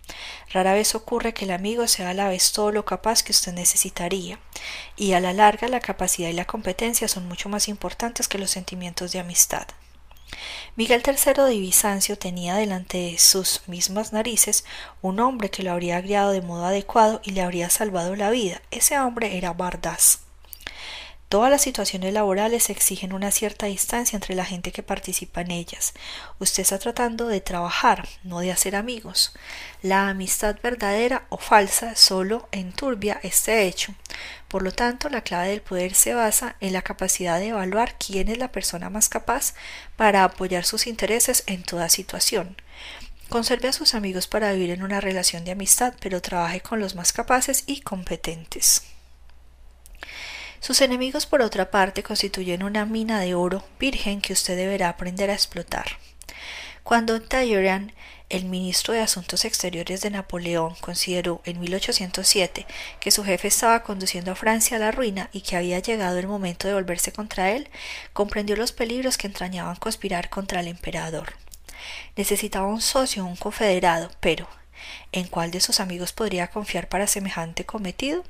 Rara 0.52 0.74
vez 0.74 0.96
ocurre 0.96 1.34
que 1.34 1.46
el 1.46 1.52
amigo 1.52 1.88
sea 1.88 2.10
a 2.10 2.14
la 2.14 2.28
vez 2.28 2.52
todo 2.52 2.72
lo 2.72 2.84
capaz 2.84 3.22
que 3.22 3.32
usted 3.32 3.54
necesitaría, 3.54 4.40
y 4.96 5.14
a 5.14 5.20
la 5.20 5.34
larga 5.34 5.68
la 5.68 5.80
capacidad 5.80 6.30
y 6.30 6.34
la 6.34 6.46
competencia 6.46 7.08
son 7.08 7.28
mucho 7.28 7.50
más 7.50 7.68
importantes 7.68 8.28
que 8.28 8.40
los 8.40 8.50
sentimientos 8.50 9.12
de 9.12 9.20
amistad. 9.20 9.68
Miguel 10.76 11.04
III 11.06 11.44
de 11.44 11.60
Bizancio 11.60 12.18
tenía 12.18 12.56
delante 12.56 12.98
de 12.98 13.20
sus 13.20 13.68
mismas 13.68 14.14
narices 14.14 14.64
un 15.02 15.20
hombre 15.20 15.50
que 15.50 15.64
lo 15.64 15.72
habría 15.72 16.02
guiado 16.02 16.32
de 16.32 16.42
modo 16.42 16.66
adecuado 16.66 17.22
y 17.24 17.32
le 17.32 17.42
habría 17.42 17.70
salvado 17.70 18.16
la 18.16 18.30
vida. 18.30 18.62
Ese 18.72 18.98
hombre 18.98 19.38
era 19.38 19.54
Bardas. 19.54 20.22
Todas 21.32 21.50
las 21.50 21.62
situaciones 21.62 22.14
laborales 22.14 22.70
exigen 22.70 23.14
una 23.14 23.32
cierta 23.32 23.68
distancia 23.68 24.18
entre 24.18 24.36
la 24.36 24.44
gente 24.44 24.74
que 24.74 24.84
participa 24.84 25.40
en 25.40 25.52
ellas. 25.52 25.94
Usted 26.40 26.64
está 26.64 26.78
tratando 26.78 27.30
de 27.30 27.40
trabajar, 27.40 28.06
no 28.26 28.42
de 28.42 28.52
hacer 28.52 28.76
amigos. 28.76 29.32
La 29.82 30.10
amistad 30.10 30.58
verdadera 30.62 31.28
o 31.30 31.38
falsa 31.38 31.96
solo 31.96 32.50
enturbia 32.52 33.18
este 33.24 33.64
hecho. 33.64 33.96
Por 34.50 34.62
lo 34.62 34.74
tanto, 34.74 35.08
la 35.08 35.22
clave 35.22 35.52
del 35.52 35.62
poder 35.62 35.96
se 35.96 36.14
basa 36.14 36.58
en 36.60 36.74
la 36.74 36.82
capacidad 36.82 37.40
de 37.40 37.48
evaluar 37.48 37.96
quién 37.98 38.28
es 38.28 38.38
la 38.38 38.52
persona 38.52 38.90
más 38.90 39.08
capaz 39.08 39.54
para 39.96 40.26
apoyar 40.26 40.66
sus 40.66 40.86
intereses 40.86 41.46
en 41.48 41.64
toda 41.64 41.88
situación. 41.88 42.58
Conserve 43.30 43.70
a 43.70 43.74
sus 43.74 43.96
amigos 43.96 44.28
para 44.28 44.52
vivir 44.52 44.72
en 44.72 44.84
una 44.84 45.00
relación 45.00 45.46
de 45.46 45.52
amistad, 45.52 45.94
pero 46.02 46.22
trabaje 46.22 46.60
con 46.60 46.82
los 46.82 46.96
más 46.96 47.14
capaces 47.14 47.64
y 47.68 47.80
competentes. 47.80 48.84
Sus 50.62 50.80
enemigos, 50.82 51.26
por 51.26 51.42
otra 51.42 51.72
parte, 51.72 52.04
constituyen 52.04 52.62
una 52.62 52.86
mina 52.86 53.20
de 53.20 53.34
oro 53.34 53.64
virgen 53.80 54.22
que 54.22 54.32
usted 54.32 54.56
deberá 54.56 54.90
aprender 54.90 55.32
a 55.32 55.34
explotar. 55.34 55.88
Cuando 56.84 57.20
Talleyrand, 57.20 57.92
el 58.30 58.46
ministro 58.46 58.94
de 58.94 59.02
Asuntos 59.02 59.44
Exteriores 59.44 60.02
de 60.02 60.12
Napoleón, 60.12 60.76
consideró 60.80 61.42
en 61.46 61.60
1807 61.60 62.68
que 63.00 63.10
su 63.10 63.24
jefe 63.24 63.48
estaba 63.48 63.82
conduciendo 63.82 64.32
a 64.32 64.36
Francia 64.36 64.78
a 64.78 64.80
la 64.80 64.92
ruina 64.92 65.32
y 65.34 65.42
que 65.42 65.56
había 65.56 65.80
llegado 65.80 66.20
el 66.20 66.28
momento 66.28 66.68
de 66.68 66.76
volverse 66.76 67.12
contra 67.12 67.50
él, 67.50 67.68
comprendió 68.14 68.56
los 68.56 68.72
peligros 68.72 69.18
que 69.18 69.26
entrañaban 69.26 69.78
conspirar 69.78 70.30
contra 70.30 70.60
el 70.60 70.68
emperador. 70.68 71.34
Necesitaba 72.16 72.68
un 72.68 72.82
socio, 72.82 73.26
un 73.26 73.36
confederado, 73.36 74.12
pero 74.20 74.48
¿en 75.12 75.28
cuál 75.28 75.50
de 75.50 75.60
sus 75.60 75.80
amigos 75.80 76.14
podría 76.14 76.50
confiar 76.50 76.88
para 76.88 77.08
semejante 77.08 77.66
cometido? 77.66 78.24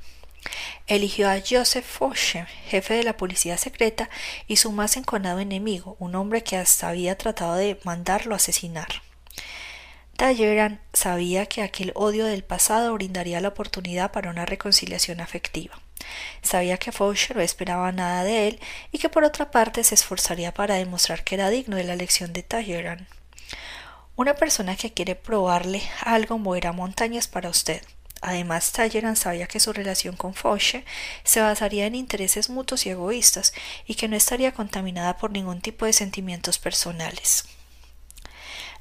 Eligió 0.88 1.30
a 1.30 1.40
Joseph 1.40 1.86
Fosche, 1.86 2.46
jefe 2.68 2.96
de 2.96 3.04
la 3.04 3.18
policía 3.18 3.58
secreta, 3.58 4.10
y 4.48 4.58
su 4.58 4.72
más 4.72 4.98
enconado 4.98 5.40
enemigo, 5.40 5.96
un 6.00 6.16
hombre 6.16 6.44
que 6.44 6.58
hasta 6.58 6.90
había 6.90 7.18
tratado 7.18 7.56
de 7.56 7.80
mandarlo 7.84 8.36
asesinar. 8.36 9.02
Talleyrand 10.18 10.80
sabía 10.94 11.48
que 11.48 11.64
aquel 11.64 11.94
odio 11.96 12.26
del 12.26 12.44
pasado 12.44 12.94
brindaría 12.94 13.42
la 13.42 13.48
oportunidad 13.48 14.12
para 14.12 14.30
una 14.30 14.46
reconciliación 14.46 15.20
afectiva. 15.20 15.80
Sabía 16.42 16.78
que 16.78 16.92
Faucher 16.92 17.36
no 17.36 17.42
esperaba 17.42 17.92
nada 17.92 18.24
de 18.24 18.48
él 18.48 18.60
y 18.92 19.00
que 19.00 19.10
por 19.10 19.24
otra 19.24 19.50
parte 19.50 19.84
se 19.84 19.96
esforzaría 19.96 20.54
para 20.54 20.76
demostrar 20.76 21.24
que 21.24 21.36
era 21.36 21.50
digno 21.50 21.76
de 21.76 21.86
la 21.86 21.96
lección 21.96 22.34
de 22.34 22.44
Talleyrand. 22.44 23.08
Una 24.16 24.36
persona 24.36 24.76
que 24.76 24.94
quiere 24.94 25.16
probarle 25.16 25.82
algo 26.02 26.38
moverá 26.38 26.72
montañas 26.72 27.28
para 27.28 27.50
usted. 27.50 27.82
Además, 28.22 28.72
Talleyrand 28.72 29.18
sabía 29.18 29.48
que 29.48 29.60
su 29.60 29.74
relación 29.74 30.16
con 30.16 30.36
Fauche 30.36 30.86
se 31.24 31.42
basaría 31.42 31.88
en 31.88 31.96
intereses 31.96 32.50
mutuos 32.50 32.86
y 32.86 32.92
egoístas 32.92 33.52
y 33.88 33.96
que 33.96 34.08
no 34.08 34.16
estaría 34.16 34.54
contaminada 34.54 35.18
por 35.18 35.32
ningún 35.32 35.60
tipo 35.60 35.86
de 35.86 35.94
sentimientos 35.94 36.60
personales. 36.60 37.46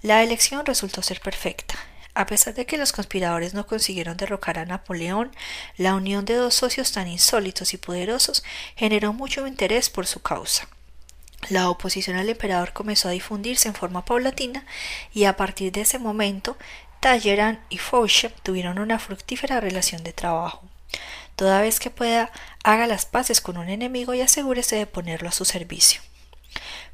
La 0.03 0.23
elección 0.23 0.65
resultó 0.67 1.03
ser 1.03 1.21
perfecta. 1.21 1.75
A 2.13 2.27
pesar 2.27 2.55
de 2.55 2.67
que 2.67 2.77
los 2.77 2.93
conspiradores 2.93 3.55
no 3.55 3.67
consiguieron 3.67 4.17
derrocar 4.17 4.59
a 4.59 4.67
Napoleón, 4.67 5.31
la 5.77 5.95
unión 5.95 6.25
de 6.25 6.35
dos 6.35 6.55
socios 6.55 6.93
tan 6.93 7.09
insólitos 7.09 7.73
y 7.73 7.79
poderosos 7.79 8.43
generó 8.77 9.13
mucho 9.13 9.47
interés 9.47 9.89
por 9.89 10.07
su 10.07 10.21
causa. 10.21 10.69
La 11.49 11.71
oposición 11.71 12.17
al 12.17 12.29
emperador 12.29 12.73
comenzó 12.73 13.09
a 13.09 13.13
difundirse 13.13 13.69
en 13.69 13.75
forma 13.75 14.05
paulatina 14.05 14.67
y 15.15 15.25
a 15.25 15.37
partir 15.37 15.73
de 15.73 15.83
ese 15.83 15.99
momento 15.99 16.59
Talleyrand 17.01 17.59
y 17.71 17.79
Fauche 17.79 18.29
tuvieron 18.43 18.79
una 18.79 18.99
fructífera 18.99 19.59
relación 19.61 20.05
de 20.05 20.13
trabajo. 20.13 20.63
Toda 21.35 21.63
vez 21.63 21.81
que 21.81 21.89
pueda, 21.89 22.31
haga 22.63 22.87
las 22.87 23.07
paces 23.07 23.41
con 23.41 23.57
un 23.57 23.71
enemigo 23.71 24.13
y 24.13 24.21
asegúrese 24.21 24.77
de 24.77 24.87
ponerlo 24.87 25.31
a 25.31 25.33
su 25.33 25.47
servicio. 25.47 26.03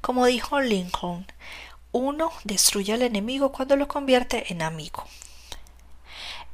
Como 0.01 0.27
dijo 0.27 0.61
Lincoln, 0.61 1.27
uno 1.91 2.31
destruye 2.45 2.93
al 2.93 3.03
enemigo 3.03 3.51
cuando 3.51 3.75
lo 3.75 3.89
convierte 3.89 4.53
en 4.53 4.63
amigo. 4.63 5.05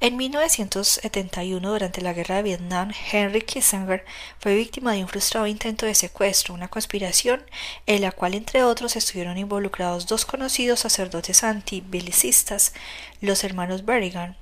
En 0.05 0.17
1971, 0.17 1.71
durante 1.71 2.01
la 2.01 2.13
Guerra 2.13 2.35
de 2.35 2.43
Vietnam, 2.43 2.91
Henry 3.13 3.43
Kissinger 3.43 4.05
fue 4.41 4.57
víctima 4.57 4.95
de 4.95 5.03
un 5.03 5.09
frustrado 5.09 5.47
intento 5.47 5.87
de 5.87 5.95
secuestro, 5.95 6.55
una 6.55 6.67
conspiración 6.67 7.41
en 7.87 8.03
la 8.03 8.11
cual, 8.11 8.35
entre 8.35 8.65
otros, 8.65 8.97
estuvieron 8.97 9.39
involucrados 9.39 10.09
dos 10.09 10.25
conocidos 10.25 10.81
sacerdotes 10.81 11.45
antibelicistas, 11.45 12.73
los 13.21 13.45
hermanos 13.45 13.85
Berrigan, 13.85 14.37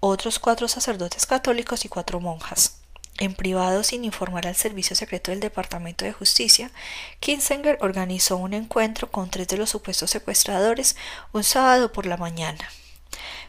otros 0.00 0.38
cuatro 0.38 0.68
sacerdotes 0.68 1.24
católicos 1.24 1.86
y 1.86 1.88
cuatro 1.88 2.20
monjas. 2.20 2.82
En 3.16 3.32
privado, 3.32 3.84
sin 3.84 4.04
informar 4.04 4.46
al 4.46 4.56
Servicio 4.56 4.94
Secreto 4.94 5.30
del 5.30 5.40
Departamento 5.40 6.04
de 6.04 6.12
Justicia, 6.12 6.70
Kinsinger 7.20 7.78
organizó 7.80 8.36
un 8.36 8.52
encuentro 8.52 9.10
con 9.10 9.30
tres 9.30 9.48
de 9.48 9.56
los 9.56 9.70
supuestos 9.70 10.10
secuestradores 10.10 10.96
un 11.32 11.44
sábado 11.44 11.94
por 11.94 12.04
la 12.04 12.18
mañana. 12.18 12.68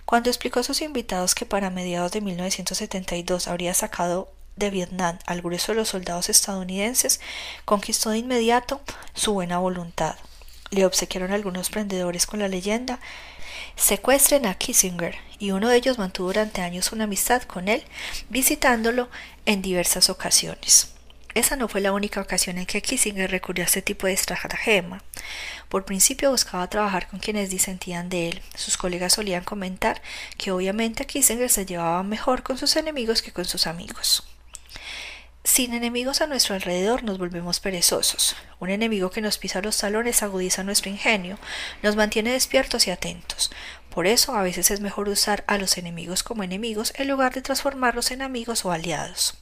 Cuando 0.09 0.31
explicó 0.31 0.59
a 0.59 0.63
sus 0.63 0.81
invitados 0.81 1.35
que 1.35 1.45
para 1.45 1.69
mediados 1.69 2.11
de 2.11 2.19
1972 2.19 3.47
habría 3.47 3.75
sacado 3.75 4.33
de 4.55 4.71
Vietnam 4.71 5.19
al 5.27 5.43
grueso 5.43 5.71
de 5.71 5.75
los 5.75 5.89
soldados 5.89 6.29
estadounidenses, 6.29 7.19
conquistó 7.63 8.09
de 8.09 8.17
inmediato 8.17 8.81
su 9.13 9.33
buena 9.33 9.59
voluntad. 9.59 10.15
Le 10.71 10.87
obsequiaron 10.87 11.31
algunos 11.31 11.69
prendedores 11.69 12.25
con 12.25 12.39
la 12.39 12.47
leyenda 12.47 12.99
secuestren 13.75 14.47
a 14.47 14.55
Kissinger 14.55 15.15
y 15.37 15.51
uno 15.51 15.69
de 15.69 15.75
ellos 15.75 15.99
mantuvo 15.99 16.29
durante 16.29 16.63
años 16.63 16.91
una 16.91 17.03
amistad 17.03 17.43
con 17.43 17.67
él, 17.67 17.83
visitándolo 18.29 19.09
en 19.45 19.61
diversas 19.61 20.09
ocasiones. 20.09 20.95
Esa 21.35 21.55
no 21.55 21.67
fue 21.67 21.81
la 21.81 21.93
única 21.93 22.21
ocasión 22.21 22.57
en 22.57 22.65
que 22.65 22.81
Kissinger 22.81 23.29
recurrió 23.29 23.63
a 23.63 23.67
este 23.67 23.81
tipo 23.81 24.07
de 24.07 24.13
estratagema. 24.13 25.03
Por 25.69 25.85
principio 25.85 26.31
buscaba 26.31 26.69
trabajar 26.69 27.07
con 27.07 27.19
quienes 27.19 27.49
disentían 27.49 28.09
de 28.09 28.29
él. 28.29 28.41
Sus 28.55 28.77
colegas 28.77 29.13
solían 29.13 29.43
comentar 29.43 30.01
que 30.37 30.51
obviamente 30.51 31.05
Kissinger 31.05 31.49
se 31.49 31.65
llevaba 31.65 32.01
mejor 32.03 32.41
con 32.43 32.57
sus 32.57 32.75
enemigos 32.75 33.21
que 33.21 33.31
con 33.31 33.45
sus 33.45 33.67
amigos. 33.67 34.27
Sin 35.43 35.73
enemigos 35.73 36.21
a 36.21 36.27
nuestro 36.27 36.55
alrededor 36.55 37.03
nos 37.03 37.17
volvemos 37.17 37.59
perezosos. 37.59 38.35
Un 38.59 38.69
enemigo 38.69 39.09
que 39.09 39.21
nos 39.21 39.37
pisa 39.37 39.61
los 39.61 39.77
talones 39.77 40.21
agudiza 40.21 40.63
nuestro 40.63 40.91
ingenio, 40.91 41.39
nos 41.81 41.95
mantiene 41.95 42.33
despiertos 42.33 42.87
y 42.87 42.91
atentos. 42.91 43.49
Por 43.89 44.05
eso 44.05 44.35
a 44.35 44.43
veces 44.43 44.69
es 44.69 44.79
mejor 44.79 45.09
usar 45.09 45.43
a 45.47 45.57
los 45.57 45.77
enemigos 45.77 46.23
como 46.23 46.43
enemigos 46.43 46.93
en 46.97 47.07
lugar 47.07 47.33
de 47.33 47.41
transformarlos 47.41 48.11
en 48.11 48.21
amigos 48.21 48.65
o 48.65 48.71
aliados. 48.71 49.38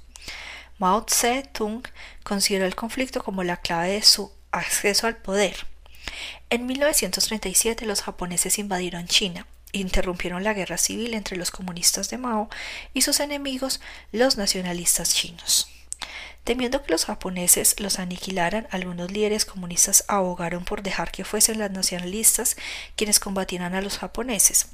Mao 0.80 1.04
Tse-tung 1.06 1.84
consideró 2.24 2.66
el 2.66 2.76
conflicto 2.76 3.24
como 3.24 3.44
la 3.44 3.58
clave 3.58 3.94
de 3.94 4.04
su 4.04 4.32
acceso 4.52 5.08
al 5.08 5.18
poder. 5.18 5.66
En 6.50 6.66
1937 6.66 7.86
los 7.86 8.02
japoneses 8.02 8.60
invadieron 8.60 9.08
China, 9.08 9.48
interrumpieron 9.72 10.44
la 10.44 10.54
guerra 10.54 10.78
civil 10.78 11.14
entre 11.14 11.36
los 11.36 11.52
comunistas 11.52 12.10
de 12.10 12.18
Mao 12.18 12.50
y 12.94 13.02
sus 13.02 13.20
enemigos, 13.20 13.82
los 14.12 14.38
nacionalistas 14.38 15.14
chinos. 15.14 15.70
Temiendo 16.44 16.82
que 16.82 16.92
los 16.92 17.04
japoneses 17.04 17.78
los 17.82 18.00
aniquilaran, 18.00 18.70
algunos 18.72 19.12
líderes 19.12 19.44
comunistas 19.44 20.06
abogaron 20.08 20.64
por 20.64 20.82
dejar 20.82 21.12
que 21.12 21.26
fuesen 21.26 21.60
los 21.60 21.72
nacionalistas 21.72 22.56
quienes 22.96 23.20
combatieran 23.20 23.76
a 23.76 23.82
los 23.82 23.98
japoneses 23.98 24.68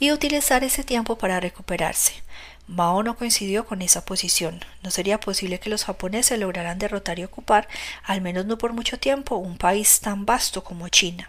y 0.00 0.10
utilizar 0.10 0.64
ese 0.64 0.82
tiempo 0.82 1.16
para 1.16 1.38
recuperarse. 1.38 2.25
Mao 2.68 3.02
no 3.02 3.16
coincidió 3.16 3.64
con 3.64 3.80
esa 3.80 4.04
posición. 4.04 4.64
No 4.82 4.90
sería 4.90 5.20
posible 5.20 5.60
que 5.60 5.70
los 5.70 5.84
japoneses 5.84 6.38
lograran 6.38 6.78
derrotar 6.78 7.18
y 7.18 7.24
ocupar, 7.24 7.68
al 8.02 8.20
menos 8.20 8.46
no 8.46 8.58
por 8.58 8.72
mucho 8.72 8.98
tiempo, 8.98 9.36
un 9.36 9.56
país 9.56 10.00
tan 10.00 10.26
vasto 10.26 10.64
como 10.64 10.88
China. 10.88 11.28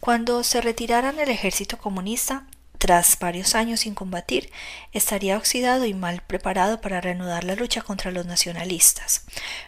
Cuando 0.00 0.42
se 0.44 0.60
retiraran 0.60 1.18
el 1.18 1.28
ejército 1.28 1.78
comunista, 1.78 2.44
tras 2.78 3.18
varios 3.18 3.54
años 3.54 3.80
sin 3.80 3.94
combatir, 3.94 4.50
estaría 4.92 5.36
oxidado 5.36 5.86
y 5.86 5.94
mal 5.94 6.22
preparado 6.26 6.80
para 6.80 7.00
reanudar 7.00 7.44
la 7.44 7.54
lucha 7.54 7.80
contra 7.80 8.10
los 8.10 8.26
nacionalistas. 8.26 9.24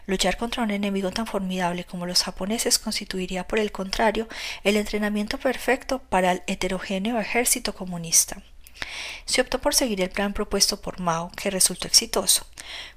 Luchar 0.06 0.36
contra 0.36 0.62
un 0.62 0.70
enemigo 0.70 1.10
tan 1.10 1.26
formidable 1.26 1.84
como 1.84 2.06
los 2.06 2.22
japoneses 2.22 2.78
constituiría, 2.78 3.46
por 3.46 3.58
el 3.58 3.72
contrario, 3.72 4.28
el 4.62 4.76
entrenamiento 4.76 5.38
perfecto 5.38 6.00
para 6.00 6.32
el 6.32 6.42
heterogéneo 6.46 7.18
ejército 7.18 7.74
comunista. 7.74 8.42
Se 9.24 9.40
optó 9.40 9.60
por 9.60 9.74
seguir 9.74 10.00
el 10.00 10.10
plan 10.10 10.32
propuesto 10.32 10.80
por 10.80 11.00
Mao, 11.00 11.30
que 11.36 11.50
resultó 11.50 11.86
exitoso. 11.86 12.46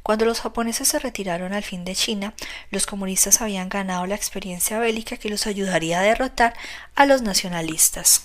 Cuando 0.04 0.26
los 0.26 0.42
japoneses 0.42 0.88
se 0.88 1.00
retiraron 1.00 1.54
al 1.54 1.64
fin 1.64 1.86
de 1.86 1.96
China, 1.96 2.34
los 2.70 2.86
comunistas 2.86 3.42
habían 3.42 3.70
ganado 3.70 4.06
la 4.06 4.16
experiencia 4.16 4.80
bélica 4.80 5.18
que 5.18 5.30
los 5.30 5.48
ayudaría 5.48 6.00
a 6.00 6.04
derrotar 6.04 6.54
a 6.96 7.06
los 7.06 7.22
nacionalistas. 7.22 8.24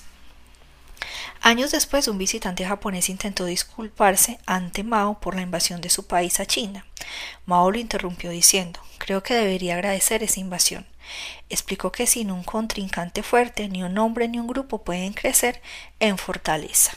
Años 1.42 1.70
después, 1.70 2.08
un 2.08 2.18
visitante 2.18 2.64
japonés 2.64 3.08
intentó 3.08 3.44
disculparse 3.44 4.38
ante 4.46 4.82
Mao 4.82 5.20
por 5.20 5.34
la 5.34 5.42
invasión 5.42 5.80
de 5.80 5.90
su 5.90 6.06
país 6.06 6.40
a 6.40 6.46
China. 6.46 6.86
Mao 7.44 7.70
lo 7.70 7.78
interrumpió 7.78 8.30
diciendo 8.30 8.80
Creo 8.98 9.22
que 9.22 9.34
debería 9.34 9.74
agradecer 9.74 10.22
esa 10.22 10.40
invasión. 10.40 10.86
Explicó 11.48 11.92
que 11.92 12.06
sin 12.06 12.30
un 12.30 12.42
contrincante 12.42 13.22
fuerte, 13.22 13.68
ni 13.68 13.82
un 13.82 13.96
hombre 13.98 14.26
ni 14.28 14.38
un 14.40 14.48
grupo 14.48 14.82
pueden 14.82 15.12
crecer 15.12 15.62
en 16.00 16.18
fortaleza. 16.18 16.96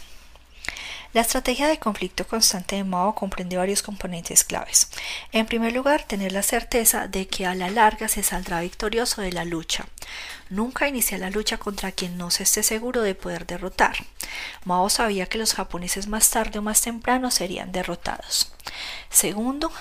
La 1.12 1.22
estrategia 1.22 1.68
de 1.68 1.80
conflicto 1.80 2.28
constante 2.28 2.76
de 2.76 2.84
Mao 2.84 3.16
comprende 3.16 3.58
varios 3.58 3.82
componentes 3.82 4.44
claves. 4.44 4.92
En 5.32 5.48
primer 5.48 5.74
lugar, 5.74 6.04
tener 6.04 6.32
la 6.32 6.44
certeza 6.44 7.08
de 7.08 7.28
que 7.28 7.48
a 7.48 7.56
la 7.56 7.72
larga 7.72 8.08
se 8.08 8.22
saldrá 8.22 8.62
victorioso 8.62 9.22
de 9.22 9.32
la 9.32 9.44
lucha. 9.44 9.88
Nunca 10.52 10.88
inicia 10.88 11.18
la 11.18 11.32
lucha 11.32 11.58
contra 11.58 11.92
quien 11.92 12.16
no 12.20 12.30
se 12.30 12.44
esté 12.44 12.62
seguro 12.62 13.02
de 13.02 13.16
poder 13.16 13.48
derrotar. 13.48 13.96
Mao 14.66 14.88
sabía 14.88 15.26
que 15.26 15.40
los 15.40 15.56
japoneses 15.56 16.06
más 16.06 16.30
tarde 16.30 16.60
o 16.60 16.62
más 16.62 16.80
temprano 16.82 17.32
serían 17.32 17.72
derrotados. 17.72 18.54
Segundo, 19.10 19.72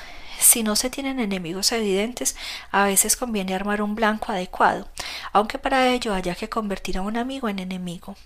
si 0.41 0.63
no 0.63 0.77
se 0.77 0.89
tienen 0.89 1.21
enemigos 1.21 1.73
evidentes, 1.73 2.37
a 2.71 2.85
veces 2.85 3.17
conviene 3.17 3.55
armar 3.55 3.83
un 3.83 3.95
blanco 3.95 4.33
adecuado, 4.33 4.89
aunque 5.35 5.59
para 5.59 5.91
ello 5.91 6.15
haya 6.15 6.35
que 6.35 6.49
convertir 6.49 6.97
a 6.97 7.03
un 7.03 7.19
amigo 7.19 7.51
en 7.51 7.59
enemigo. 7.59 8.17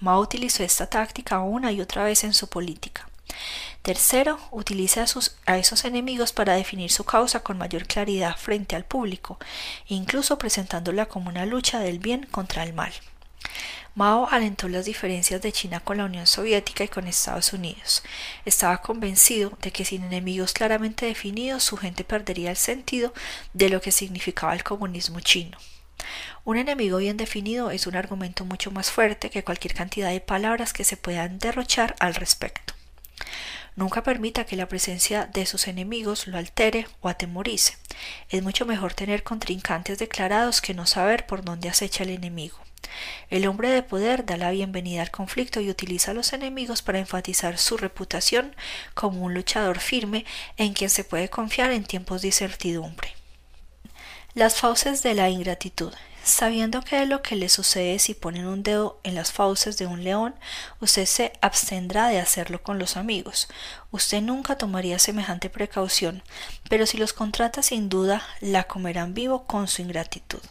Mao 0.00 0.20
utilizó 0.20 0.62
esta 0.62 0.86
táctica 0.86 1.40
una 1.40 1.72
y 1.72 1.80
otra 1.80 2.04
vez 2.04 2.24
en 2.24 2.34
su 2.34 2.48
política. 2.48 3.08
Tercero, 3.82 4.38
utiliza 4.50 5.02
a, 5.02 5.52
a, 5.52 5.58
esos 5.58 5.84
enemigos 5.84 6.32
para 6.32 6.54
definir 6.54 6.90
su 6.90 7.04
causa 7.04 7.40
con 7.40 7.56
mayor 7.56 7.86
claridad 7.86 8.36
frente 8.36 8.76
al 8.76 8.84
público, 8.84 9.38
incluso 9.86 10.38
presentándola 10.38 11.06
como 11.06 11.30
una 11.30 11.46
lucha 11.46 11.78
del 11.78 11.98
bien 11.98 12.26
contra 12.30 12.62
el 12.62 12.72
mal. 12.72 12.92
Mao 13.94 14.28
alentó 14.30 14.68
las 14.68 14.84
diferencias 14.84 15.40
de 15.40 15.52
China 15.52 15.80
con 15.80 15.96
la 15.96 16.04
Unión 16.04 16.26
Soviética 16.26 16.84
y 16.84 16.88
con 16.88 17.06
Estados 17.06 17.54
Unidos. 17.54 18.02
Estaba 18.44 18.82
convencido 18.82 19.56
de 19.62 19.72
que 19.72 19.86
sin 19.86 20.04
enemigos 20.04 20.52
claramente 20.52 21.06
definidos 21.06 21.64
su 21.64 21.78
gente 21.78 22.04
perdería 22.04 22.50
el 22.50 22.58
sentido 22.58 23.14
de 23.54 23.70
lo 23.70 23.80
que 23.80 23.92
significaba 23.92 24.52
el 24.52 24.64
comunismo 24.64 25.20
chino. 25.20 25.56
Un 26.44 26.56
enemigo 26.56 26.98
bien 26.98 27.16
definido 27.16 27.70
es 27.70 27.86
un 27.86 27.96
argumento 27.96 28.44
mucho 28.44 28.70
más 28.70 28.90
fuerte 28.90 29.30
que 29.30 29.44
cualquier 29.44 29.74
cantidad 29.74 30.10
de 30.10 30.20
palabras 30.20 30.72
que 30.72 30.84
se 30.84 30.96
puedan 30.96 31.38
derrochar 31.38 31.96
al 31.98 32.14
respecto. 32.14 32.74
Nunca 33.76 34.02
permita 34.02 34.44
que 34.44 34.56
la 34.56 34.68
presencia 34.68 35.26
de 35.26 35.44
sus 35.44 35.68
enemigos 35.68 36.26
lo 36.26 36.38
altere 36.38 36.86
o 37.00 37.08
atemorice. 37.08 37.76
Es 38.30 38.42
mucho 38.42 38.64
mejor 38.64 38.94
tener 38.94 39.22
contrincantes 39.22 39.98
declarados 39.98 40.62
que 40.62 40.72
no 40.72 40.86
saber 40.86 41.26
por 41.26 41.44
dónde 41.44 41.68
acecha 41.68 42.04
el 42.04 42.10
enemigo. 42.10 42.56
El 43.28 43.46
hombre 43.46 43.68
de 43.68 43.82
poder 43.82 44.24
da 44.24 44.36
la 44.36 44.50
bienvenida 44.50 45.02
al 45.02 45.10
conflicto 45.10 45.60
y 45.60 45.68
utiliza 45.68 46.12
a 46.12 46.14
los 46.14 46.32
enemigos 46.32 46.80
para 46.80 46.98
enfatizar 47.00 47.58
su 47.58 47.76
reputación 47.76 48.54
como 48.94 49.22
un 49.22 49.34
luchador 49.34 49.80
firme 49.80 50.24
en 50.56 50.72
quien 50.72 50.88
se 50.88 51.04
puede 51.04 51.28
confiar 51.28 51.72
en 51.72 51.84
tiempos 51.84 52.22
de 52.22 52.28
incertidumbre. 52.28 53.15
Las 54.36 54.56
fauces 54.56 55.02
de 55.02 55.14
la 55.14 55.30
ingratitud. 55.30 55.94
Sabiendo 56.22 56.82
que 56.82 57.06
lo 57.06 57.22
que 57.22 57.36
le 57.36 57.48
sucede 57.48 57.98
si 57.98 58.12
ponen 58.12 58.46
un 58.46 58.62
dedo 58.62 59.00
en 59.02 59.14
las 59.14 59.32
fauces 59.32 59.78
de 59.78 59.86
un 59.86 60.04
león, 60.04 60.34
usted 60.78 61.06
se 61.06 61.32
abstendrá 61.40 62.08
de 62.08 62.20
hacerlo 62.20 62.62
con 62.62 62.78
los 62.78 62.98
amigos. 62.98 63.48
Usted 63.92 64.20
nunca 64.20 64.58
tomaría 64.58 64.98
semejante 64.98 65.48
precaución, 65.48 66.22
pero 66.68 66.84
si 66.84 66.98
los 66.98 67.14
contrata 67.14 67.62
sin 67.62 67.88
duda 67.88 68.22
la 68.42 68.64
comerán 68.64 69.14
vivo 69.14 69.46
con 69.46 69.68
su 69.68 69.80
ingratitud. 69.80 70.42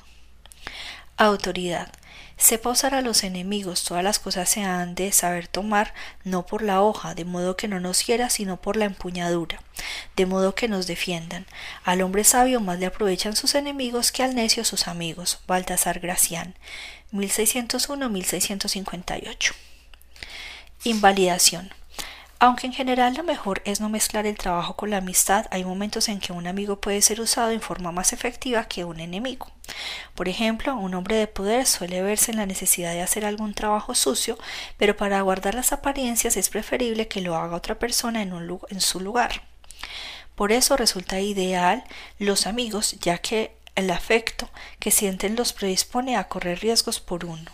Autoridad. 1.17 1.91
Sepa 2.37 2.69
usar 2.69 2.93
a 2.93 3.01
los 3.01 3.23
enemigos, 3.23 3.85
todas 3.85 4.03
las 4.03 4.19
cosas 4.19 4.49
se 4.49 4.61
han 4.63 4.93
de 4.93 5.13
saber 5.13 5.47
tomar, 5.47 5.93
no 6.23 6.45
por 6.45 6.61
la 6.61 6.81
hoja, 6.81 7.15
de 7.15 7.23
modo 7.23 7.55
que 7.55 7.69
no 7.69 7.79
nos 7.79 8.05
hiera, 8.05 8.29
sino 8.29 8.61
por 8.61 8.75
la 8.75 8.83
empuñadura, 8.85 9.61
de 10.15 10.25
modo 10.25 10.53
que 10.53 10.67
nos 10.67 10.85
defiendan. 10.85 11.45
Al 11.83 12.01
hombre 12.01 12.25
sabio 12.25 12.59
más 12.59 12.77
le 12.77 12.87
aprovechan 12.87 13.37
sus 13.37 13.55
enemigos 13.55 14.11
que 14.11 14.23
al 14.23 14.35
necio 14.35 14.65
sus 14.65 14.87
amigos. 14.87 15.39
Baltasar 15.47 15.99
Gracián, 15.99 16.55
1601-1658. 17.13 19.53
Invalidación. 20.83 21.71
Aunque 22.39 22.67
en 22.67 22.73
general 22.73 23.13
lo 23.15 23.23
mejor 23.23 23.61
es 23.63 23.79
no 23.79 23.87
mezclar 23.87 24.25
el 24.25 24.37
trabajo 24.37 24.75
con 24.75 24.89
la 24.89 24.97
amistad, 24.97 25.45
hay 25.51 25.63
momentos 25.63 26.09
en 26.09 26.19
que 26.19 26.33
un 26.33 26.47
amigo 26.47 26.81
puede 26.81 27.01
ser 27.01 27.21
usado 27.21 27.51
en 27.51 27.61
forma 27.61 27.93
más 27.93 28.11
efectiva 28.11 28.65
que 28.65 28.83
un 28.83 28.99
enemigo. 28.99 29.47
Por 30.15 30.27
ejemplo, 30.27 30.75
un 30.75 30.93
hombre 30.95 31.15
de 31.15 31.27
poder 31.27 31.65
suele 31.65 32.01
verse 32.01 32.31
en 32.31 32.37
la 32.37 32.45
necesidad 32.45 32.91
de 32.91 33.01
hacer 33.01 33.25
algún 33.25 33.53
trabajo 33.53 33.95
sucio, 33.95 34.37
pero 34.77 34.97
para 34.97 35.21
guardar 35.21 35.55
las 35.55 35.71
apariencias 35.71 36.35
es 36.35 36.49
preferible 36.49 37.07
que 37.07 37.21
lo 37.21 37.35
haga 37.35 37.55
otra 37.55 37.79
persona 37.79 38.21
en, 38.21 38.33
en 38.69 38.81
su 38.81 38.99
lugar. 38.99 39.41
Por 40.35 40.51
eso 40.51 40.75
resulta 40.75 41.21
ideal 41.21 41.85
los 42.19 42.47
amigos, 42.47 42.97
ya 42.99 43.17
que 43.17 43.55
el 43.75 43.89
afecto 43.89 44.49
que 44.79 44.91
sienten 44.91 45.37
los 45.37 45.53
predispone 45.53 46.17
a 46.17 46.27
correr 46.27 46.59
riesgos 46.59 46.99
por 46.99 47.23
uno. 47.23 47.49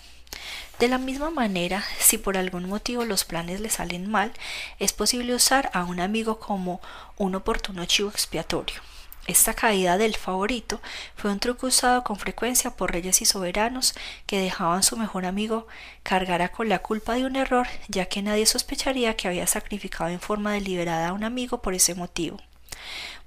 De 0.79 0.87
la 0.87 0.97
misma 0.97 1.29
manera, 1.29 1.83
si 1.99 2.17
por 2.17 2.37
algún 2.37 2.67
motivo 2.67 3.05
los 3.05 3.23
planes 3.23 3.61
le 3.61 3.69
salen 3.69 4.09
mal, 4.09 4.33
es 4.79 4.93
posible 4.93 5.35
usar 5.35 5.69
a 5.73 5.83
un 5.83 5.99
amigo 5.99 6.39
como 6.39 6.81
un 7.17 7.35
oportuno 7.35 7.85
chivo 7.85 8.09
expiatorio. 8.09 8.81
Esta 9.27 9.53
caída 9.53 9.99
del 9.99 10.15
favorito 10.15 10.81
fue 11.15 11.31
un 11.31 11.39
truco 11.39 11.67
usado 11.67 12.03
con 12.03 12.17
frecuencia 12.17 12.71
por 12.71 12.91
reyes 12.91 13.21
y 13.21 13.25
soberanos 13.25 13.93
que 14.25 14.41
dejaban 14.41 14.81
su 14.81 14.97
mejor 14.97 15.25
amigo 15.25 15.67
cargara 16.01 16.49
con 16.49 16.67
la 16.69 16.79
culpa 16.79 17.13
de 17.13 17.25
un 17.25 17.35
error, 17.35 17.67
ya 17.87 18.07
que 18.07 18.23
nadie 18.23 18.47
sospecharía 18.47 19.15
que 19.15 19.27
había 19.27 19.45
sacrificado 19.45 20.09
en 20.09 20.19
forma 20.19 20.53
deliberada 20.53 21.09
a 21.09 21.13
un 21.13 21.23
amigo 21.23 21.61
por 21.61 21.75
ese 21.75 21.93
motivo. 21.93 22.39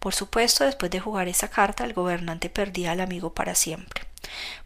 Por 0.01 0.15
supuesto, 0.15 0.65
después 0.65 0.91
de 0.91 1.01
jugar 1.01 1.29
esa 1.29 1.49
carta, 1.49 1.85
el 1.85 1.95
gobernante 1.95 2.51
perdía 2.51 2.91
al 2.91 3.01
amigo 3.01 3.33
para 3.33 3.55
siempre. 3.55 4.14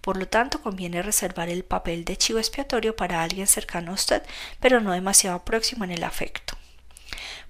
Por 0.00 0.16
lo 0.16 0.28
tanto, 0.28 0.61
conviene 0.61 1.02
reservar 1.02 1.48
el 1.48 1.64
papel 1.64 2.04
de 2.04 2.16
chivo 2.16 2.38
expiatorio 2.38 2.96
para 2.96 3.22
alguien 3.22 3.46
cercano 3.46 3.92
a 3.92 3.94
usted, 3.94 4.22
pero 4.61 4.80
no 4.80 4.92
demasiado 4.92 5.44
próximo 5.44 5.84
en 5.84 5.92
el 5.92 6.04
afecto. 6.04 6.59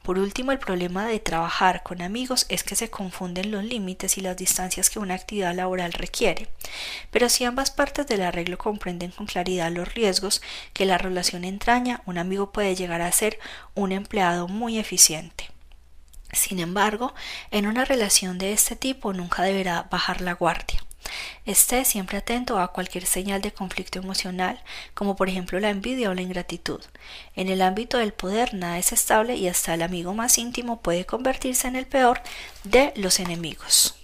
Por 0.02 0.18
último, 0.18 0.52
el 0.52 0.58
problema 0.58 1.06
de 1.06 1.20
trabajar 1.20 1.82
con 1.82 2.00
amigos 2.00 2.46
es 2.48 2.62
que 2.62 2.76
se 2.76 2.88
confunden 2.88 3.50
los 3.50 3.62
límites 3.62 4.16
y 4.16 4.22
las 4.22 4.38
distancias 4.38 4.88
que 4.88 4.98
una 4.98 5.12
actividad 5.12 5.54
laboral 5.54 5.92
requiere. 5.92 6.48
Pero 7.10 7.28
si 7.28 7.44
ambas 7.44 7.70
partes 7.70 8.06
del 8.06 8.22
arreglo 8.22 8.56
comprenden 8.56 9.10
con 9.10 9.26
claridad 9.26 9.70
los 9.70 9.92
riesgos 9.92 10.40
que 10.72 10.86
la 10.86 10.96
relación 10.96 11.44
entraña, 11.44 12.00
un 12.06 12.16
amigo 12.16 12.52
puede 12.52 12.74
llegar 12.74 13.02
a 13.02 13.12
ser 13.12 13.38
un 13.74 13.92
empleado 13.92 14.48
muy 14.48 14.78
eficiente. 14.78 15.50
Sin 16.32 16.58
embargo, 16.58 17.14
en 17.50 17.66
una 17.66 17.84
relación 17.84 18.38
de 18.38 18.52
este 18.52 18.76
tipo 18.76 19.12
nunca 19.12 19.42
deberá 19.42 19.88
bajar 19.90 20.22
la 20.22 20.32
guardia. 20.32 20.87
Esté 21.46 21.84
siempre 21.84 22.18
atento 22.18 22.58
a 22.58 22.68
cualquier 22.68 23.06
señal 23.06 23.40
de 23.40 23.52
conflicto 23.52 23.98
emocional, 23.98 24.62
como 24.94 25.16
por 25.16 25.28
ejemplo 25.28 25.60
la 25.60 25.70
envidia 25.70 26.10
o 26.10 26.14
la 26.14 26.22
ingratitud. 26.22 26.80
En 27.34 27.48
el 27.48 27.62
ámbito 27.62 27.98
del 27.98 28.12
poder 28.12 28.54
nada 28.54 28.78
es 28.78 28.92
estable 28.92 29.36
y 29.36 29.48
hasta 29.48 29.74
el 29.74 29.82
amigo 29.82 30.14
más 30.14 30.38
íntimo 30.38 30.80
puede 30.80 31.04
convertirse 31.06 31.68
en 31.68 31.76
el 31.76 31.86
peor 31.86 32.20
de 32.64 32.92
los 32.96 33.20
enemigos. 33.20 33.94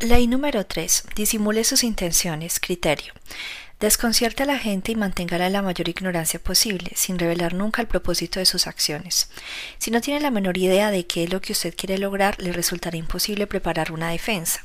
Ley 0.00 0.28
número 0.28 0.64
3. 0.64 1.06
Disimule 1.16 1.64
sus 1.64 1.82
intenciones. 1.82 2.60
Criterio. 2.60 3.12
Desconcierte 3.80 4.42
a 4.42 4.46
la 4.46 4.58
gente 4.58 4.90
y 4.90 4.96
manténgala 4.96 5.46
en 5.46 5.52
la 5.52 5.62
mayor 5.62 5.88
ignorancia 5.88 6.40
posible, 6.40 6.90
sin 6.96 7.16
revelar 7.16 7.54
nunca 7.54 7.80
el 7.80 7.86
propósito 7.86 8.40
de 8.40 8.46
sus 8.46 8.66
acciones. 8.66 9.30
Si 9.78 9.92
no 9.92 10.00
tiene 10.00 10.18
la 10.18 10.32
menor 10.32 10.58
idea 10.58 10.90
de 10.90 11.06
qué 11.06 11.22
es 11.22 11.32
lo 11.32 11.40
que 11.40 11.52
usted 11.52 11.76
quiere 11.76 11.96
lograr, 11.96 12.34
le 12.42 12.52
resultará 12.52 12.96
imposible 12.96 13.46
preparar 13.46 13.92
una 13.92 14.10
defensa. 14.10 14.64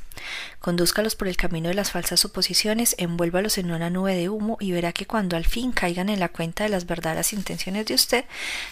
Condúzcalos 0.58 1.14
por 1.14 1.28
el 1.28 1.36
camino 1.36 1.68
de 1.68 1.76
las 1.76 1.92
falsas 1.92 2.18
suposiciones, 2.18 2.96
envuélvalos 2.98 3.56
en 3.58 3.70
una 3.70 3.88
nube 3.88 4.16
de 4.16 4.28
humo 4.28 4.56
y 4.58 4.72
verá 4.72 4.92
que 4.92 5.06
cuando 5.06 5.36
al 5.36 5.44
fin 5.44 5.70
caigan 5.70 6.08
en 6.08 6.18
la 6.18 6.28
cuenta 6.28 6.64
de 6.64 6.70
las 6.70 6.86
verdaderas 6.86 7.32
intenciones 7.32 7.86
de 7.86 7.94
usted, 7.94 8.24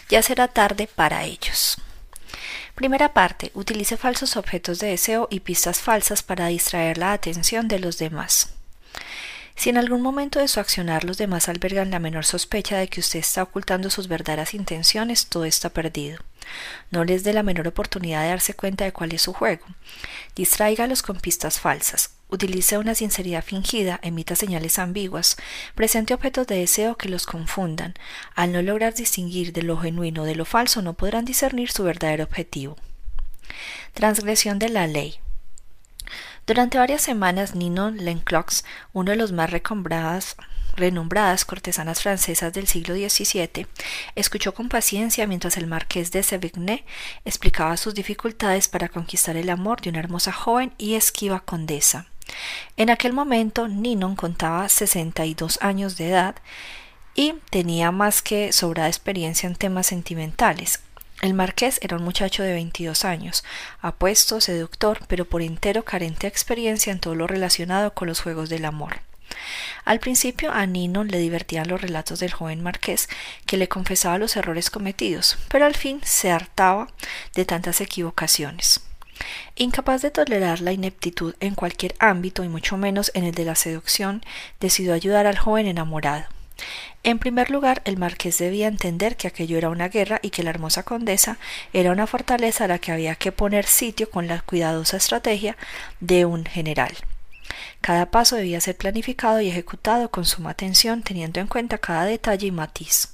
ya 0.09 0.23
será 0.23 0.49
tarde 0.49 0.89
para 0.93 1.23
ellos. 1.23 1.77
Primera 2.75 3.15
parte. 3.15 3.53
Utilice 3.55 3.97
falsos 3.97 4.37
objetos 4.37 4.81
de 4.81 4.89
deseo 4.89 5.29
y 5.31 5.39
pistas 5.39 5.81
falsas 5.81 6.25
para 6.25 6.49
distraer 6.49 6.99
la 6.99 7.13
atención 7.13 7.69
de 7.69 7.79
los 7.79 7.99
demás. 7.99 8.49
Si 9.63 9.71
en 9.71 9.77
algún 9.77 10.03
momento 10.03 10.41
de 10.41 10.49
su 10.49 10.59
accionar 10.59 11.05
los 11.05 11.19
demás 11.19 11.49
albergan 11.49 11.93
la 11.93 12.01
menor 12.01 12.25
sospecha 12.25 12.79
de 12.79 12.89
que 12.89 12.99
usted 12.99 13.21
está 13.21 13.45
ocultando 13.45 13.91
sus 13.91 14.09
verdaderas 14.09 14.55
intenciones, 14.55 15.27
todo 15.29 15.45
está 15.45 15.69
perdido. 15.69 16.19
No 16.91 17.05
les 17.05 17.23
dé 17.23 17.33
la 17.33 17.45
menor 17.45 17.69
oportunidad 17.69 18.23
de 18.23 18.31
darse 18.31 18.55
cuenta 18.55 18.85
de 18.85 18.93
cuál 18.93 19.13
es 19.13 19.23
su 19.23 19.33
juego. 19.33 19.65
Distráigalos 20.35 21.03
con 21.03 21.21
pistas 21.21 21.61
falsas. 21.61 22.11
Utilice 22.29 22.77
una 22.77 22.97
sinceridad 22.97 23.45
fingida, 23.45 24.01
emita 24.03 24.35
señales 24.35 24.81
ambiguas, 24.81 25.37
presente 25.77 26.13
objetos 26.13 26.49
de 26.49 26.57
deseo 26.57 26.97
que 26.97 27.09
los 27.09 27.25
confundan. 27.25 27.95
Al 28.35 28.51
no 28.51 28.63
lograr 28.63 28.95
distinguir 28.95 29.53
de 29.53 29.63
lo 29.63 29.77
genuino 29.77 30.25
de 30.25 30.35
lo 30.35 30.45
falso, 30.45 30.83
no 30.83 30.95
podrán 30.95 31.25
discernir 31.25 31.71
su 31.71 31.85
verdadero 31.85 32.25
objetivo. 32.25 32.77
Transgresión 33.95 34.59
de 34.59 34.71
la 34.71 34.89
ley. 34.89 35.22
Durante 36.45 36.77
varias 36.77 37.03
semanas, 37.03 37.55
Ninon 37.55 37.99
Lenclox, 37.99 38.65
uno 38.93 39.13
de 39.13 39.17
los 39.17 39.31
más 39.31 39.51
renombradas 39.51 41.45
cortesanas 41.45 42.03
francesas 42.03 42.53
del 42.53 42.67
siglo 42.67 42.95
XVII, 42.95 43.69
escuchó 44.17 44.53
con 44.53 44.69
paciencia 44.69 45.29
mientras 45.29 45.57
el 45.57 45.69
marqués 45.69 46.11
de 46.11 46.25
Sévigné 46.25 46.85
explicaba 47.25 47.77
sus 47.77 47.95
dificultades 47.95 48.67
para 48.67 48.89
conquistar 48.89 49.37
el 49.37 49.51
amor 49.51 49.81
de 49.83 49.91
una 49.91 50.01
hermosa 50.01 50.33
joven 50.33 50.75
y 50.79 50.95
esquiva 50.95 51.41
condesa. 51.41 52.07
En 52.77 52.91
aquel 52.91 53.13
momento, 53.13 53.69
Ninon 53.69 54.17
contaba 54.17 54.69
sesenta 54.69 55.25
y 55.27 55.35
dos 55.35 55.59
años 55.63 55.97
de 55.97 56.09
edad 56.09 56.35
y 57.15 57.35
tenía 57.51 57.93
más 57.93 58.21
que 58.21 58.53
sobrada 58.53 58.89
experiencia 58.89 59.47
en 59.47 59.55
temas 59.55 59.87
sentimentales, 59.87 60.81
el 61.23 61.35
marqués 61.35 61.79
era 61.83 61.97
un 61.97 62.03
muchacho 62.03 62.43
de 62.43 62.53
veintidós 62.53 63.05
años, 63.05 63.45
apuesto, 63.81 64.41
seductor, 64.41 64.99
pero 65.07 65.25
por 65.25 65.41
entero 65.41 65.85
carente 65.85 66.23
de 66.23 66.29
experiencia 66.29 66.93
en 66.93 66.99
todo 66.99 67.15
lo 67.15 67.29
relacionado 67.29 67.95
con 67.95 68.09
los 68.09 68.21
juegos 68.21 68.51
del 68.51 68.65
amor. 68.65 69.01
Al 69.85 70.01
principio 70.01 70.53
a 70.53 70.67
Nino 70.67 71.05
le 71.05 71.19
divertían 71.19 71.69
los 71.69 71.81
relatos 71.81 72.19
del 72.19 72.33
joven 72.33 72.61
marqués, 72.61 73.09
que 73.47 73.57
le 73.57 73.69
confesaba 73.69 74.19
los 74.19 74.37
errores 74.37 74.69
cometidos, 74.69 75.39
pero 75.49 75.65
al 75.65 75.77
fin 75.77 76.01
se 76.05 76.33
hartaba 76.33 76.89
de 77.35 77.45
tantas 77.45 77.81
equivocaciones. 77.81 78.81
Incapaz 79.55 80.03
de 80.03 80.11
tolerar 80.11 80.61
la 80.61 80.73
ineptitud 80.73 81.35
en 81.39 81.55
cualquier 81.55 81.95
ámbito 82.01 82.43
y 82.43 82.49
mucho 82.49 82.77
menos 82.77 83.13
en 83.15 83.23
el 83.23 83.35
de 83.35 83.45
la 83.45 83.55
seducción, 83.55 84.25
decidió 84.59 84.93
ayudar 84.93 85.29
al 85.29 85.39
joven 85.39 85.69
enamorado. 85.69 86.25
En 87.05 87.19
primer 87.19 87.51
lugar, 87.51 87.83
el 87.85 87.97
marqués 87.97 88.39
debía 88.39 88.69
entender 88.69 89.17
que 89.17 89.27
aquello 89.27 89.59
era 89.59 89.71
una 89.71 89.89
guerra 89.89 90.21
y 90.23 90.31
que 90.31 90.45
la 90.45 90.51
hermosa 90.51 90.85
condesa 90.85 91.39
era 91.73 91.91
una 91.91 92.07
fortaleza 92.07 92.65
a 92.65 92.69
la 92.69 92.79
que 92.79 92.93
había 92.93 93.17
que 93.17 93.33
poner 93.33 93.67
sitio 93.67 94.09
con 94.09 94.29
la 94.29 94.41
cuidadosa 94.41 94.97
estrategia 94.97 95.57
de 96.01 96.25
un 96.25 96.45
general. 96.45 96.97
Cada 97.81 98.11
paso 98.11 98.37
debía 98.37 98.61
ser 98.61 98.77
planificado 98.77 99.41
y 99.41 99.49
ejecutado 99.49 100.11
con 100.11 100.25
suma 100.25 100.51
atención, 100.51 101.03
teniendo 101.03 101.41
en 101.41 101.49
cuenta 101.49 101.79
cada 101.79 102.05
detalle 102.05 102.47
y 102.47 102.53
matiz. 102.53 103.09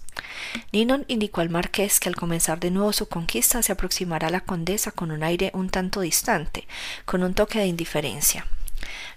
Ninon 0.73 1.05
indicó 1.09 1.41
al 1.41 1.49
marqués 1.49 2.01
que 2.01 2.09
al 2.09 2.17
comenzar 2.17 2.61
de 2.61 2.71
nuevo 2.71 2.93
su 2.93 3.09
conquista 3.09 3.63
se 3.63 3.73
aproximara 3.73 4.29
a 4.29 4.31
la 4.31 4.41
condesa 4.41 4.91
con 4.91 5.11
un 5.11 5.23
aire 5.23 5.51
un 5.55 5.71
tanto 5.71 6.01
distante, 6.01 6.67
con 7.07 7.23
un 7.23 7.35
toque 7.35 7.61
de 7.61 7.67
indiferencia. 7.67 8.47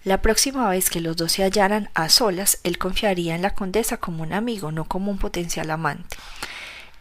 La 0.03 0.21
próxima 0.21 0.69
vez 0.69 0.89
que 0.89 1.01
los 1.01 1.15
dos 1.15 1.33
se 1.33 1.43
hallaran 1.43 1.89
a 1.93 2.09
solas, 2.09 2.59
él 2.63 2.77
confiaría 2.77 3.35
en 3.35 3.41
la 3.41 3.53
condesa 3.53 3.97
como 3.97 4.23
un 4.23 4.33
amigo, 4.33 4.71
no 4.71 4.85
como 4.85 5.11
un 5.11 5.17
potencial 5.17 5.69
amante. 5.71 6.17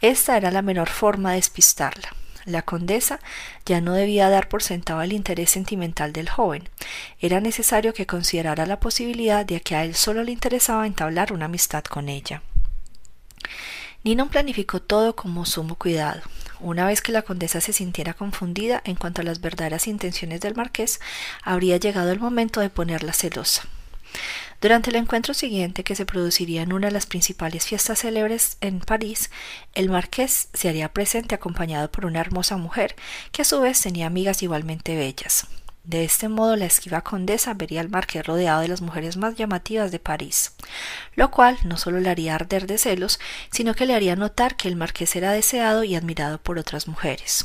Esta 0.00 0.36
era 0.36 0.50
la 0.50 0.62
menor 0.62 0.88
forma 0.88 1.30
de 1.30 1.36
despistarla. 1.36 2.14
La 2.46 2.62
condesa 2.62 3.20
ya 3.66 3.80
no 3.80 3.92
debía 3.92 4.30
dar 4.30 4.48
por 4.48 4.62
sentado 4.62 5.02
el 5.02 5.12
interés 5.12 5.50
sentimental 5.50 6.12
del 6.12 6.28
joven. 6.28 6.68
Era 7.20 7.40
necesario 7.40 7.92
que 7.92 8.06
considerara 8.06 8.64
la 8.64 8.80
posibilidad 8.80 9.44
de 9.44 9.60
que 9.60 9.76
a 9.76 9.84
él 9.84 9.94
solo 9.94 10.22
le 10.24 10.32
interesaba 10.32 10.86
entablar 10.86 11.32
una 11.32 11.44
amistad 11.46 11.84
con 11.84 12.08
ella. 12.08 12.42
Ninon 14.02 14.30
planificó 14.30 14.80
todo 14.80 15.14
con 15.14 15.44
sumo 15.44 15.74
cuidado. 15.74 16.22
Una 16.60 16.86
vez 16.86 17.00
que 17.00 17.12
la 17.12 17.22
condesa 17.22 17.60
se 17.60 17.72
sintiera 17.72 18.12
confundida 18.12 18.82
en 18.84 18.96
cuanto 18.96 19.22
a 19.22 19.24
las 19.24 19.40
verdaderas 19.40 19.86
intenciones 19.86 20.40
del 20.40 20.54
marqués, 20.54 21.00
habría 21.42 21.78
llegado 21.78 22.12
el 22.12 22.20
momento 22.20 22.60
de 22.60 22.68
ponerla 22.68 23.14
celosa. 23.14 23.62
Durante 24.60 24.90
el 24.90 24.96
encuentro 24.96 25.32
siguiente, 25.32 25.84
que 25.84 25.94
se 25.94 26.04
produciría 26.04 26.60
en 26.60 26.74
una 26.74 26.88
de 26.88 26.92
las 26.92 27.06
principales 27.06 27.64
fiestas 27.64 28.00
célebres 28.00 28.58
en 28.60 28.80
París, 28.80 29.30
el 29.74 29.88
marqués 29.88 30.48
se 30.52 30.68
haría 30.68 30.92
presente 30.92 31.34
acompañado 31.34 31.90
por 31.90 32.04
una 32.04 32.20
hermosa 32.20 32.58
mujer, 32.58 32.94
que 33.32 33.40
a 33.40 33.46
su 33.46 33.58
vez 33.60 33.80
tenía 33.80 34.06
amigas 34.06 34.42
igualmente 34.42 34.96
bellas. 34.96 35.46
De 35.90 36.04
este 36.04 36.28
modo 36.28 36.54
la 36.54 36.66
esquiva 36.66 37.00
condesa 37.00 37.52
vería 37.52 37.80
al 37.80 37.88
marqués 37.88 38.24
rodeado 38.24 38.60
de 38.60 38.68
las 38.68 38.80
mujeres 38.80 39.16
más 39.16 39.34
llamativas 39.34 39.90
de 39.90 39.98
París, 39.98 40.52
lo 41.16 41.32
cual 41.32 41.58
no 41.64 41.76
solo 41.76 41.98
le 41.98 42.08
haría 42.08 42.36
arder 42.36 42.68
de 42.68 42.78
celos, 42.78 43.18
sino 43.50 43.74
que 43.74 43.86
le 43.86 43.96
haría 43.96 44.14
notar 44.14 44.56
que 44.56 44.68
el 44.68 44.76
marqués 44.76 45.16
era 45.16 45.32
deseado 45.32 45.82
y 45.82 45.96
admirado 45.96 46.38
por 46.38 46.60
otras 46.60 46.86
mujeres. 46.86 47.44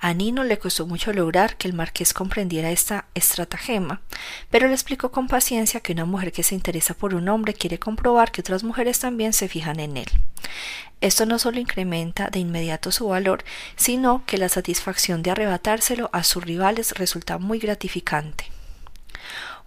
A 0.00 0.14
Nino 0.14 0.44
le 0.44 0.58
costó 0.58 0.86
mucho 0.86 1.12
lograr 1.12 1.56
que 1.56 1.66
el 1.66 1.74
marqués 1.74 2.14
comprendiera 2.14 2.70
esta 2.70 3.06
estratagema, 3.14 4.00
pero 4.48 4.68
le 4.68 4.74
explicó 4.74 5.10
con 5.10 5.26
paciencia 5.26 5.80
que 5.80 5.92
una 5.92 6.04
mujer 6.04 6.30
que 6.30 6.44
se 6.44 6.54
interesa 6.54 6.94
por 6.94 7.14
un 7.14 7.28
hombre 7.28 7.52
quiere 7.52 7.80
comprobar 7.80 8.30
que 8.30 8.40
otras 8.40 8.62
mujeres 8.62 9.00
también 9.00 9.32
se 9.32 9.48
fijan 9.48 9.80
en 9.80 9.96
él. 9.96 10.08
Esto 11.00 11.26
no 11.26 11.40
solo 11.40 11.58
incrementa 11.58 12.30
de 12.30 12.38
inmediato 12.38 12.92
su 12.92 13.08
valor, 13.08 13.44
sino 13.74 14.22
que 14.24 14.38
la 14.38 14.48
satisfacción 14.48 15.22
de 15.22 15.32
arrebatárselo 15.32 16.10
a 16.12 16.22
sus 16.22 16.44
rivales 16.44 16.92
resulta 16.92 17.38
muy 17.38 17.58
gratificante. 17.58 18.46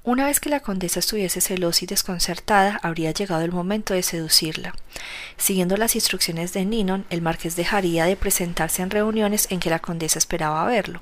Una 0.04 0.26
vez 0.26 0.40
que 0.40 0.50
la 0.50 0.62
condesa 0.62 1.00
estuviese 1.00 1.42
celosa 1.42 1.86
y 1.86 1.88
desconcertada, 1.88 2.80
habría 2.82 3.12
llegado 3.12 3.44
el 3.44 3.52
momento 3.52 3.94
de 3.94 4.02
seducirla. 4.02 4.74
Siguiendo 5.38 5.78
las 5.78 5.94
instrucciones 5.94 6.54
de 6.54 6.66
Ninon, 6.66 7.06
el 7.12 7.22
marqués 7.22 7.56
dejaría 7.56 8.06
de 8.06 8.16
presentarse 8.16 8.82
en 8.82 8.90
reuniones 8.90 9.46
en 9.52 9.60
que 9.60 9.70
la 9.70 9.78
condesa 9.78 10.18
esperaba 10.18 10.66
verlo. 10.66 11.02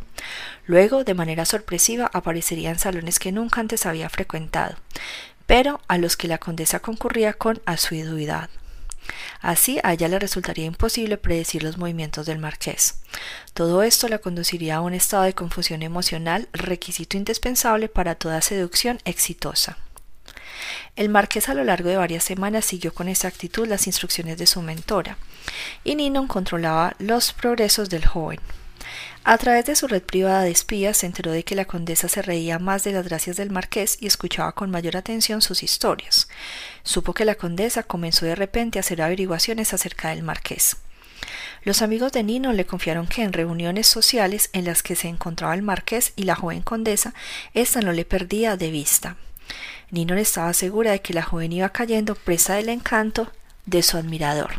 Luego, 0.66 1.06
de 1.06 1.14
manera 1.14 1.46
sorpresiva, 1.46 2.12
aparecería 2.12 2.72
en 2.72 2.80
salones 2.80 3.20
que 3.20 3.32
nunca 3.32 3.62
antes 3.62 3.86
había 3.86 4.10
frecuentado, 4.10 4.76
pero 5.46 5.80
a 5.88 5.98
los 5.98 6.18
que 6.18 6.28
la 6.28 6.38
condesa 6.38 6.82
concurría 6.82 7.32
con 7.32 7.62
asiduidad. 7.66 8.50
Así 9.42 9.80
a 9.84 9.94
ella 9.94 10.08
le 10.08 10.20
resultaría 10.20 10.66
imposible 10.66 11.18
predecir 11.18 11.64
los 11.64 11.78
movimientos 11.78 12.26
del 12.26 12.40
marqués. 12.40 12.96
Todo 13.54 13.84
esto 13.84 14.08
la 14.08 14.20
conduciría 14.20 14.78
a 14.78 14.82
un 14.82 14.94
estado 14.94 15.24
de 15.24 15.34
confusión 15.34 15.82
emocional, 15.84 16.50
requisito 16.54 17.18
indispensable 17.18 17.90
para 17.90 18.16
toda 18.16 18.42
seducción 18.42 19.00
exitosa. 19.06 19.78
El 20.96 21.10
marqués 21.10 21.50
a 21.50 21.54
lo 21.54 21.64
largo 21.64 21.90
de 21.90 21.98
varias 21.98 22.24
semanas 22.24 22.66
siguió 22.66 22.94
con 22.94 23.08
exactitud 23.08 23.68
las 23.68 23.88
instrucciones 23.88 24.38
de 24.38 24.48
su 24.48 24.62
mentora, 24.62 25.18
y 25.84 25.96
Ninon 25.96 26.28
controlaba 26.28 26.96
los 27.00 27.32
progresos 27.34 27.90
del 27.90 28.06
joven. 28.06 28.40
A 29.24 29.38
través 29.38 29.66
de 29.66 29.76
su 29.76 29.88
red 29.88 30.02
privada 30.02 30.42
de 30.42 30.52
espías 30.52 30.98
se 30.98 31.06
enteró 31.06 31.32
de 31.32 31.44
que 31.44 31.56
la 31.56 31.66
condesa 31.66 32.08
se 32.08 32.22
reía 32.22 32.58
más 32.58 32.84
de 32.84 32.94
las 32.94 33.06
gracias 33.08 33.38
del 33.38 33.52
marqués 33.52 33.98
y 34.00 34.08
escuchaba 34.08 34.54
con 34.54 34.72
mayor 34.72 34.98
atención 34.98 35.42
sus 35.42 35.62
historias. 35.62 36.28
Supo 36.90 37.14
que 37.14 37.24
la 37.24 37.36
condesa 37.36 37.84
comenzó 37.84 38.26
de 38.26 38.34
repente 38.34 38.80
a 38.80 38.82
hacer 38.82 39.04
averiguaciones 39.04 39.76
acerca 39.76 40.10
del 40.10 40.24
marqués. 40.24 40.78
Los 41.64 41.84
amigos 41.84 42.14
de 42.14 42.24
Nino 42.24 42.52
le 42.52 42.66
confiaron 42.66 43.06
que 43.06 43.22
en 43.22 43.32
reuniones 43.32 43.86
sociales 43.86 44.50
en 44.54 44.66
las 44.66 44.82
que 44.82 44.96
se 44.96 45.08
encontraba 45.08 45.54
el 45.54 45.62
marqués 45.62 46.14
y 46.16 46.24
la 46.24 46.34
joven 46.34 46.64
condesa, 46.64 47.14
ésta 47.54 47.82
no 47.82 47.92
le 47.92 48.06
perdía 48.06 48.58
de 48.58 48.72
vista. 48.72 49.18
Nino 49.92 50.16
estaba 50.16 50.52
segura 50.54 50.90
de 50.90 51.04
que 51.04 51.14
la 51.14 51.22
joven 51.22 51.54
iba 51.54 51.70
cayendo 51.70 52.16
presa 52.16 52.56
del 52.56 52.70
encanto 52.70 53.32
de 53.68 53.84
su 53.84 53.98
admirador. 53.98 54.54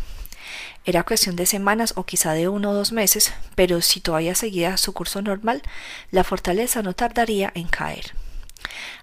Era 0.85 1.03
cuestión 1.03 1.35
de 1.35 1.47
semanas 1.47 1.95
o 1.97 2.07
quizá 2.07 2.33
de 2.35 2.47
uno 2.47 2.71
o 2.71 2.75
dos 2.75 2.93
meses, 2.93 3.33
pero 3.57 3.81
si 3.81 3.99
todavía 3.99 4.37
seguía 4.37 4.77
su 4.77 4.93
curso 4.93 5.21
normal, 5.21 5.63
la 6.13 6.23
fortaleza 6.23 6.81
no 6.81 6.93
tardaría 6.93 7.51
en 7.57 7.67
caer. 7.67 8.13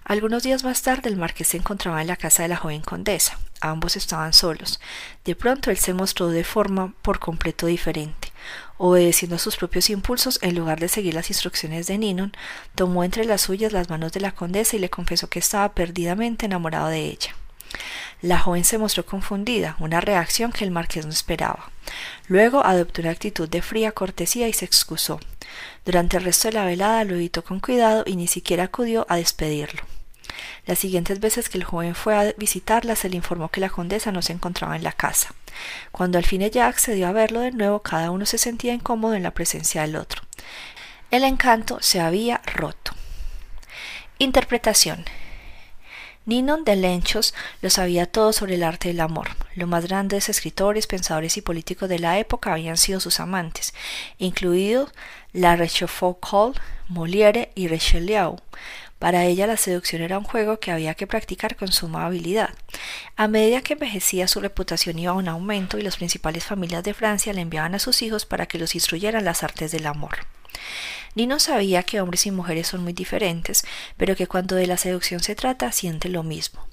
Algunos 0.04 0.42
días 0.42 0.64
más 0.64 0.82
tarde 0.82 1.08
el 1.08 1.16
marqués 1.16 1.48
se 1.48 1.56
encontraba 1.56 2.00
en 2.00 2.06
la 2.06 2.16
casa 2.16 2.42
de 2.42 2.48
la 2.48 2.56
joven 2.56 2.80
condesa. 2.80 3.38
Ambos 3.60 3.96
estaban 3.96 4.32
solos. 4.32 4.80
De 5.24 5.34
pronto 5.34 5.70
él 5.70 5.76
se 5.76 5.94
mostró 5.94 6.28
de 6.28 6.44
forma 6.44 6.94
por 7.02 7.18
completo 7.18 7.66
diferente. 7.66 8.32
Obedeciendo 8.76 9.36
a 9.36 9.40
sus 9.40 9.56
propios 9.56 9.90
impulsos, 9.90 10.38
en 10.42 10.54
lugar 10.54 10.78
de 10.78 10.88
seguir 10.88 11.14
las 11.14 11.30
instrucciones 11.30 11.86
de 11.88 11.98
Ninon, 11.98 12.32
tomó 12.74 13.04
entre 13.04 13.24
las 13.24 13.40
suyas 13.42 13.72
las 13.72 13.90
manos 13.90 14.12
de 14.12 14.20
la 14.20 14.32
condesa 14.32 14.76
y 14.76 14.78
le 14.78 14.90
confesó 14.90 15.28
que 15.28 15.40
estaba 15.40 15.72
perdidamente 15.72 16.46
enamorado 16.46 16.88
de 16.88 17.00
ella. 17.00 17.34
La 18.20 18.38
joven 18.38 18.64
se 18.64 18.78
mostró 18.78 19.06
confundida, 19.06 19.76
una 19.78 20.00
reacción 20.00 20.52
que 20.52 20.64
el 20.64 20.70
marqués 20.70 21.06
no 21.06 21.12
esperaba. 21.12 21.70
Luego 22.26 22.64
adoptó 22.64 23.00
una 23.00 23.10
actitud 23.10 23.48
de 23.48 23.62
fría 23.62 23.92
cortesía 23.92 24.48
y 24.48 24.52
se 24.52 24.64
excusó. 24.64 25.20
Durante 25.84 26.16
el 26.16 26.24
resto 26.24 26.48
de 26.48 26.54
la 26.54 26.64
velada 26.64 27.04
lo 27.04 27.14
evitó 27.14 27.44
con 27.44 27.60
cuidado 27.60 28.02
y 28.06 28.16
ni 28.16 28.26
siquiera 28.26 28.64
acudió 28.64 29.06
a 29.08 29.16
despedirlo. 29.16 29.82
Las 30.66 30.78
siguientes 30.78 31.20
veces 31.20 31.48
que 31.48 31.58
el 31.58 31.64
joven 31.64 31.94
fue 31.94 32.14
a 32.14 32.32
visitarla 32.36 32.96
se 32.96 33.08
le 33.08 33.16
informó 33.16 33.48
que 33.48 33.60
la 33.60 33.70
condesa 33.70 34.12
no 34.12 34.20
se 34.20 34.32
encontraba 34.32 34.76
en 34.76 34.84
la 34.84 34.92
casa. 34.92 35.34
Cuando 35.92 36.18
al 36.18 36.24
fin 36.24 36.42
ella 36.42 36.66
accedió 36.66 37.08
a 37.08 37.12
verlo 37.12 37.40
de 37.40 37.52
nuevo, 37.52 37.80
cada 37.80 38.10
uno 38.10 38.26
se 38.26 38.38
sentía 38.38 38.74
incómodo 38.74 39.14
en 39.14 39.22
la 39.22 39.32
presencia 39.32 39.82
del 39.82 39.96
otro. 39.96 40.22
El 41.10 41.24
encanto 41.24 41.78
se 41.80 42.00
había 42.00 42.42
roto. 42.44 42.92
Interpretación. 44.18 45.04
Ninon 46.28 46.62
de 46.62 46.76
Lenchos 46.76 47.32
lo 47.62 47.70
sabía 47.70 48.04
todo 48.04 48.34
sobre 48.34 48.56
el 48.56 48.62
arte 48.62 48.88
del 48.88 49.00
amor. 49.00 49.30
Los 49.54 49.66
más 49.66 49.88
grandes 49.88 50.28
escritores, 50.28 50.86
pensadores 50.86 51.38
y 51.38 51.40
políticos 51.40 51.88
de 51.88 51.98
la 51.98 52.18
época 52.18 52.52
habían 52.52 52.76
sido 52.76 53.00
sus 53.00 53.18
amantes, 53.18 53.72
incluidos 54.18 54.90
la 55.32 55.56
Rochefoucauld, 55.56 56.58
Molière 56.90 57.48
y 57.54 57.68
Richelieu. 57.68 58.36
Para 58.98 59.24
ella 59.24 59.46
la 59.46 59.56
seducción 59.56 60.02
era 60.02 60.18
un 60.18 60.24
juego 60.24 60.60
que 60.60 60.70
había 60.70 60.94
que 60.94 61.06
practicar 61.06 61.56
con 61.56 61.72
suma 61.72 62.04
habilidad. 62.04 62.50
A 63.16 63.26
medida 63.26 63.62
que 63.62 63.72
envejecía 63.72 64.28
su 64.28 64.40
reputación 64.40 64.98
iba 64.98 65.14
un 65.14 65.28
aumento 65.28 65.78
y 65.78 65.82
las 65.82 65.96
principales 65.96 66.44
familias 66.44 66.84
de 66.84 66.92
Francia 66.92 67.32
le 67.32 67.40
enviaban 67.40 67.74
a 67.74 67.78
sus 67.78 68.02
hijos 68.02 68.26
para 68.26 68.44
que 68.44 68.58
los 68.58 68.74
instruyeran 68.74 69.24
las 69.24 69.44
artes 69.44 69.72
del 69.72 69.86
amor. 69.86 70.18
Nino 71.14 71.38
sabía 71.38 71.82
que 71.82 72.00
hombres 72.00 72.26
y 72.26 72.30
mujeres 72.30 72.68
son 72.68 72.82
muy 72.82 72.92
diferentes, 72.92 73.64
pero 73.96 74.16
que 74.16 74.26
cuando 74.26 74.56
de 74.56 74.66
la 74.66 74.76
seducción 74.76 75.20
se 75.20 75.34
trata 75.34 75.72
siente 75.72 76.08
lo 76.08 76.22
mismo. 76.22 76.66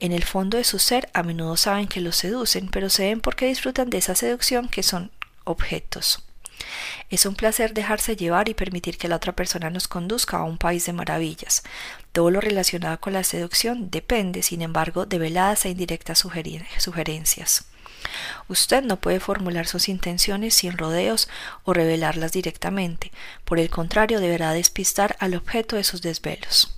En 0.00 0.12
el 0.12 0.24
fondo 0.24 0.58
de 0.58 0.64
su 0.64 0.78
ser 0.78 1.08
a 1.14 1.22
menudo 1.22 1.56
saben 1.56 1.88
que 1.88 2.00
los 2.00 2.16
seducen, 2.16 2.68
pero 2.68 2.90
se 2.90 3.06
ven 3.06 3.20
porque 3.20 3.46
disfrutan 3.46 3.90
de 3.90 3.98
esa 3.98 4.14
seducción 4.14 4.68
que 4.68 4.82
son 4.82 5.10
objetos. 5.44 6.22
Es 7.10 7.26
un 7.26 7.36
placer 7.36 7.74
dejarse 7.74 8.16
llevar 8.16 8.48
y 8.48 8.54
permitir 8.54 8.98
que 8.98 9.08
la 9.08 9.16
otra 9.16 9.32
persona 9.32 9.70
nos 9.70 9.88
conduzca 9.88 10.38
a 10.38 10.44
un 10.44 10.58
país 10.58 10.86
de 10.86 10.92
maravillas. 10.92 11.62
Todo 12.12 12.30
lo 12.30 12.40
relacionado 12.40 12.98
con 12.98 13.12
la 13.12 13.24
seducción 13.24 13.90
depende, 13.90 14.42
sin 14.42 14.62
embargo, 14.62 15.06
de 15.06 15.18
veladas 15.18 15.64
e 15.64 15.70
indirectas 15.70 16.18
sugerencias. 16.18 17.66
Usted 18.48 18.82
no 18.82 18.96
puede 18.96 19.20
formular 19.20 19.66
sus 19.66 19.88
intenciones 19.88 20.54
sin 20.54 20.76
rodeos 20.76 21.28
o 21.64 21.72
revelarlas 21.72 22.32
directamente, 22.32 23.12
por 23.44 23.58
el 23.58 23.70
contrario 23.70 24.20
deberá 24.20 24.52
despistar 24.52 25.16
al 25.18 25.34
objeto 25.34 25.76
de 25.76 25.84
sus 25.84 26.02
desvelos. 26.02 26.76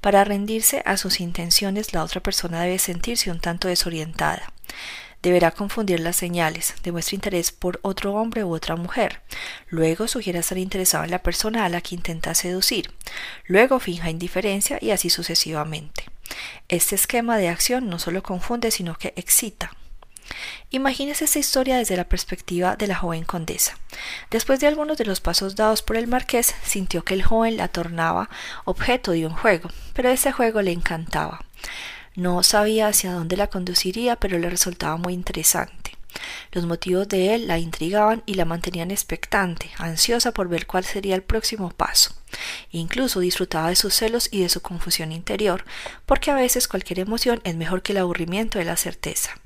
Para 0.00 0.24
rendirse 0.24 0.82
a 0.84 0.96
sus 0.96 1.20
intenciones 1.20 1.92
la 1.92 2.04
otra 2.04 2.22
persona 2.22 2.62
debe 2.62 2.78
sentirse 2.78 3.30
un 3.30 3.40
tanto 3.40 3.68
desorientada. 3.68 4.52
Deberá 5.22 5.52
confundir 5.52 6.00
las 6.00 6.16
señales, 6.16 6.74
demuestre 6.82 7.14
interés 7.14 7.50
por 7.50 7.80
otro 7.80 8.12
hombre 8.12 8.44
u 8.44 8.54
otra 8.54 8.76
mujer. 8.76 9.22
Luego 9.68 10.06
sugiera 10.06 10.40
estar 10.40 10.58
interesado 10.58 11.04
en 11.04 11.10
la 11.10 11.22
persona 11.22 11.64
a 11.64 11.70
la 11.70 11.80
que 11.80 11.94
intenta 11.94 12.34
seducir. 12.34 12.92
Luego 13.46 13.80
finja 13.80 14.10
indiferencia 14.10 14.76
y 14.82 14.90
así 14.90 15.08
sucesivamente. 15.08 16.04
Este 16.68 16.94
esquema 16.94 17.38
de 17.38 17.48
acción 17.48 17.88
no 17.88 17.98
solo 17.98 18.22
confunde, 18.22 18.70
sino 18.70 18.98
que 18.98 19.14
excita. 19.16 19.70
Imagínese 20.70 21.24
esta 21.24 21.38
historia 21.38 21.76
desde 21.76 21.96
la 21.96 22.08
perspectiva 22.08 22.76
de 22.76 22.86
la 22.86 22.96
joven 22.96 23.24
condesa. 23.24 23.78
Después 24.30 24.60
de 24.60 24.66
algunos 24.66 24.98
de 24.98 25.04
los 25.04 25.20
pasos 25.20 25.56
dados 25.56 25.82
por 25.82 25.96
el 25.96 26.06
marqués, 26.06 26.54
sintió 26.64 27.04
que 27.04 27.14
el 27.14 27.22
joven 27.22 27.56
la 27.56 27.68
tornaba 27.68 28.28
objeto 28.64 29.12
de 29.12 29.26
un 29.26 29.34
juego, 29.34 29.70
pero 29.92 30.10
ese 30.10 30.32
juego 30.32 30.62
le 30.62 30.72
encantaba. 30.72 31.44
No 32.16 32.42
sabía 32.42 32.88
hacia 32.88 33.12
dónde 33.12 33.36
la 33.36 33.48
conduciría, 33.48 34.16
pero 34.16 34.38
le 34.38 34.48
resultaba 34.48 34.96
muy 34.96 35.14
interesante. 35.14 35.92
Los 36.52 36.66
motivos 36.66 37.08
de 37.08 37.34
él 37.34 37.48
la 37.48 37.58
intrigaban 37.58 38.22
y 38.26 38.34
la 38.34 38.44
mantenían 38.44 38.90
expectante, 38.90 39.70
ansiosa 39.78 40.32
por 40.32 40.48
ver 40.48 40.66
cuál 40.66 40.84
sería 40.84 41.16
el 41.16 41.22
próximo 41.22 41.70
paso. 41.70 42.14
Incluso 42.70 43.20
disfrutaba 43.20 43.68
de 43.68 43.76
sus 43.76 43.94
celos 43.94 44.28
y 44.30 44.42
de 44.42 44.48
su 44.48 44.60
confusión 44.60 45.12
interior, 45.12 45.64
porque 46.06 46.30
a 46.30 46.34
veces 46.34 46.68
cualquier 46.68 47.00
emoción 47.00 47.40
es 47.44 47.56
mejor 47.56 47.82
que 47.82 47.92
el 47.92 47.98
aburrimiento 47.98 48.58
de 48.58 48.64
la 48.64 48.76
certeza. 48.76 49.40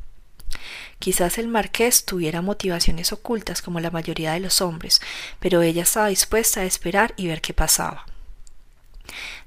Quizás 0.99 1.38
el 1.38 1.49
marqués 1.49 2.05
tuviera 2.05 2.42
motivaciones 2.42 3.12
ocultas 3.12 3.62
como 3.62 3.80
la 3.80 3.90
mayoría 3.90 4.32
de 4.32 4.40
los 4.40 4.61
hombres, 4.61 5.01
pero 5.38 5.62
ella 5.62 5.82
estaba 5.82 6.09
dispuesta 6.09 6.61
a 6.61 6.64
esperar 6.64 7.14
y 7.16 7.28
ver 7.28 7.40
qué 7.40 7.55
pasaba. 7.55 8.07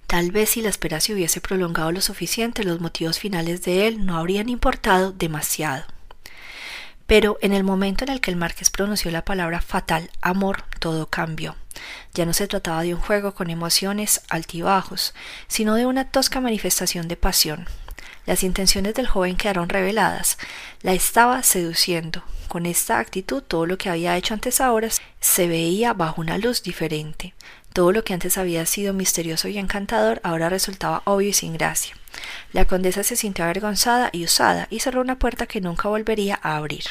Tal 0.07 0.31
vez 0.31 0.49
si 0.49 0.61
la 0.61 0.69
espera 0.69 0.99
se 0.99 1.13
hubiese 1.13 1.39
prolongado 1.39 1.91
lo 1.91 2.01
suficiente, 2.01 2.63
los 2.63 2.81
motivos 2.81 3.19
finales 3.19 3.63
de 3.63 3.87
él 3.87 4.05
no 4.05 4.17
habrían 4.17 4.49
importado 4.49 5.11
demasiado. 5.13 5.85
Pero 7.07 7.37
en 7.41 7.53
el 7.53 7.63
momento 7.63 8.03
en 8.03 8.11
el 8.11 8.21
que 8.21 8.31
el 8.31 8.37
marqués 8.37 8.69
pronunció 8.69 9.11
la 9.11 9.25
palabra 9.25 9.61
fatal 9.61 10.09
amor, 10.21 10.63
todo 10.79 11.07
cambió. 11.07 11.55
Ya 12.13 12.25
no 12.25 12.33
se 12.33 12.47
trataba 12.47 12.83
de 12.83 12.93
un 12.93 13.01
juego 13.01 13.33
con 13.33 13.49
emociones 13.49 14.21
altibajos, 14.29 15.13
sino 15.47 15.75
de 15.75 15.85
una 15.85 16.09
tosca 16.09 16.41
manifestación 16.41 17.07
de 17.07 17.17
pasión. 17.17 17.67
Las 18.25 18.43
intenciones 18.43 18.93
del 18.93 19.07
joven 19.07 19.35
quedaron 19.35 19.69
reveladas. 19.69 20.37
La 20.81 20.93
estaba 20.93 21.41
seduciendo. 21.43 22.23
Con 22.47 22.65
esta 22.65 22.99
actitud 22.99 23.41
todo 23.41 23.65
lo 23.65 23.77
que 23.77 23.89
había 23.89 24.17
hecho 24.17 24.33
antes 24.33 24.59
ahora 24.61 24.89
se 25.19 25.47
veía 25.47 25.93
bajo 25.93 26.21
una 26.21 26.37
luz 26.37 26.63
diferente. 26.63 27.33
Todo 27.73 27.93
lo 27.93 28.03
que 28.03 28.13
antes 28.13 28.37
había 28.37 28.65
sido 28.65 28.93
misterioso 28.93 29.47
y 29.47 29.57
encantador 29.57 30.19
ahora 30.23 30.49
resultaba 30.49 31.01
obvio 31.05 31.29
y 31.29 31.33
sin 31.33 31.53
gracia. 31.53 31.95
La 32.51 32.65
condesa 32.65 33.03
se 33.03 33.15
sintió 33.15 33.45
avergonzada 33.45 34.09
y 34.11 34.25
usada 34.25 34.67
y 34.69 34.79
cerró 34.81 35.01
una 35.01 35.17
puerta 35.17 35.47
que 35.47 35.61
nunca 35.61 35.87
volvería 35.87 36.37
a 36.43 36.57
abrir. 36.57 36.83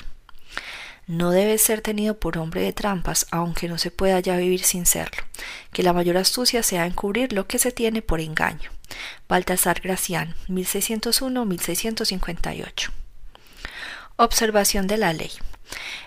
No 1.10 1.30
debe 1.32 1.58
ser 1.58 1.80
tenido 1.80 2.20
por 2.20 2.38
hombre 2.38 2.62
de 2.62 2.72
trampas, 2.72 3.26
aunque 3.32 3.66
no 3.66 3.78
se 3.78 3.90
pueda 3.90 4.20
ya 4.20 4.36
vivir 4.36 4.62
sin 4.62 4.86
serlo. 4.86 5.24
Que 5.72 5.82
la 5.82 5.92
mayor 5.92 6.16
astucia 6.16 6.62
sea 6.62 6.86
encubrir 6.86 7.32
lo 7.32 7.48
que 7.48 7.58
se 7.58 7.72
tiene 7.72 8.00
por 8.00 8.20
engaño. 8.20 8.70
Baltasar 9.28 9.80
Gracián, 9.80 10.36
1601-1658. 10.46 12.92
Observación 14.18 14.86
de 14.86 14.98
la 14.98 15.12
ley. 15.12 15.32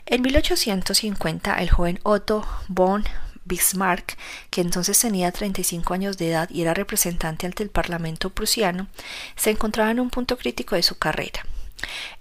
En 0.06 0.22
1850, 0.22 1.58
el 1.58 1.70
joven 1.70 2.00
Otto 2.04 2.48
von 2.70 3.04
Bismarck, 3.44 4.18
que 4.52 4.62
entonces 4.62 4.98
tenía 4.98 5.34
35 5.34 5.94
años 5.94 6.18
de 6.18 6.30
edad 6.30 6.50
y 6.50 6.62
era 6.62 6.74
representante 6.74 7.46
ante 7.46 7.62
el 7.62 7.70
Parlamento 7.70 8.30
prusiano, 8.30 8.88
se 9.36 9.50
encontraba 9.50 9.92
en 9.92 10.00
un 10.00 10.10
punto 10.10 10.38
crítico 10.38 10.78
de 10.78 10.84
su 10.84 10.98
carrera. 10.98 11.44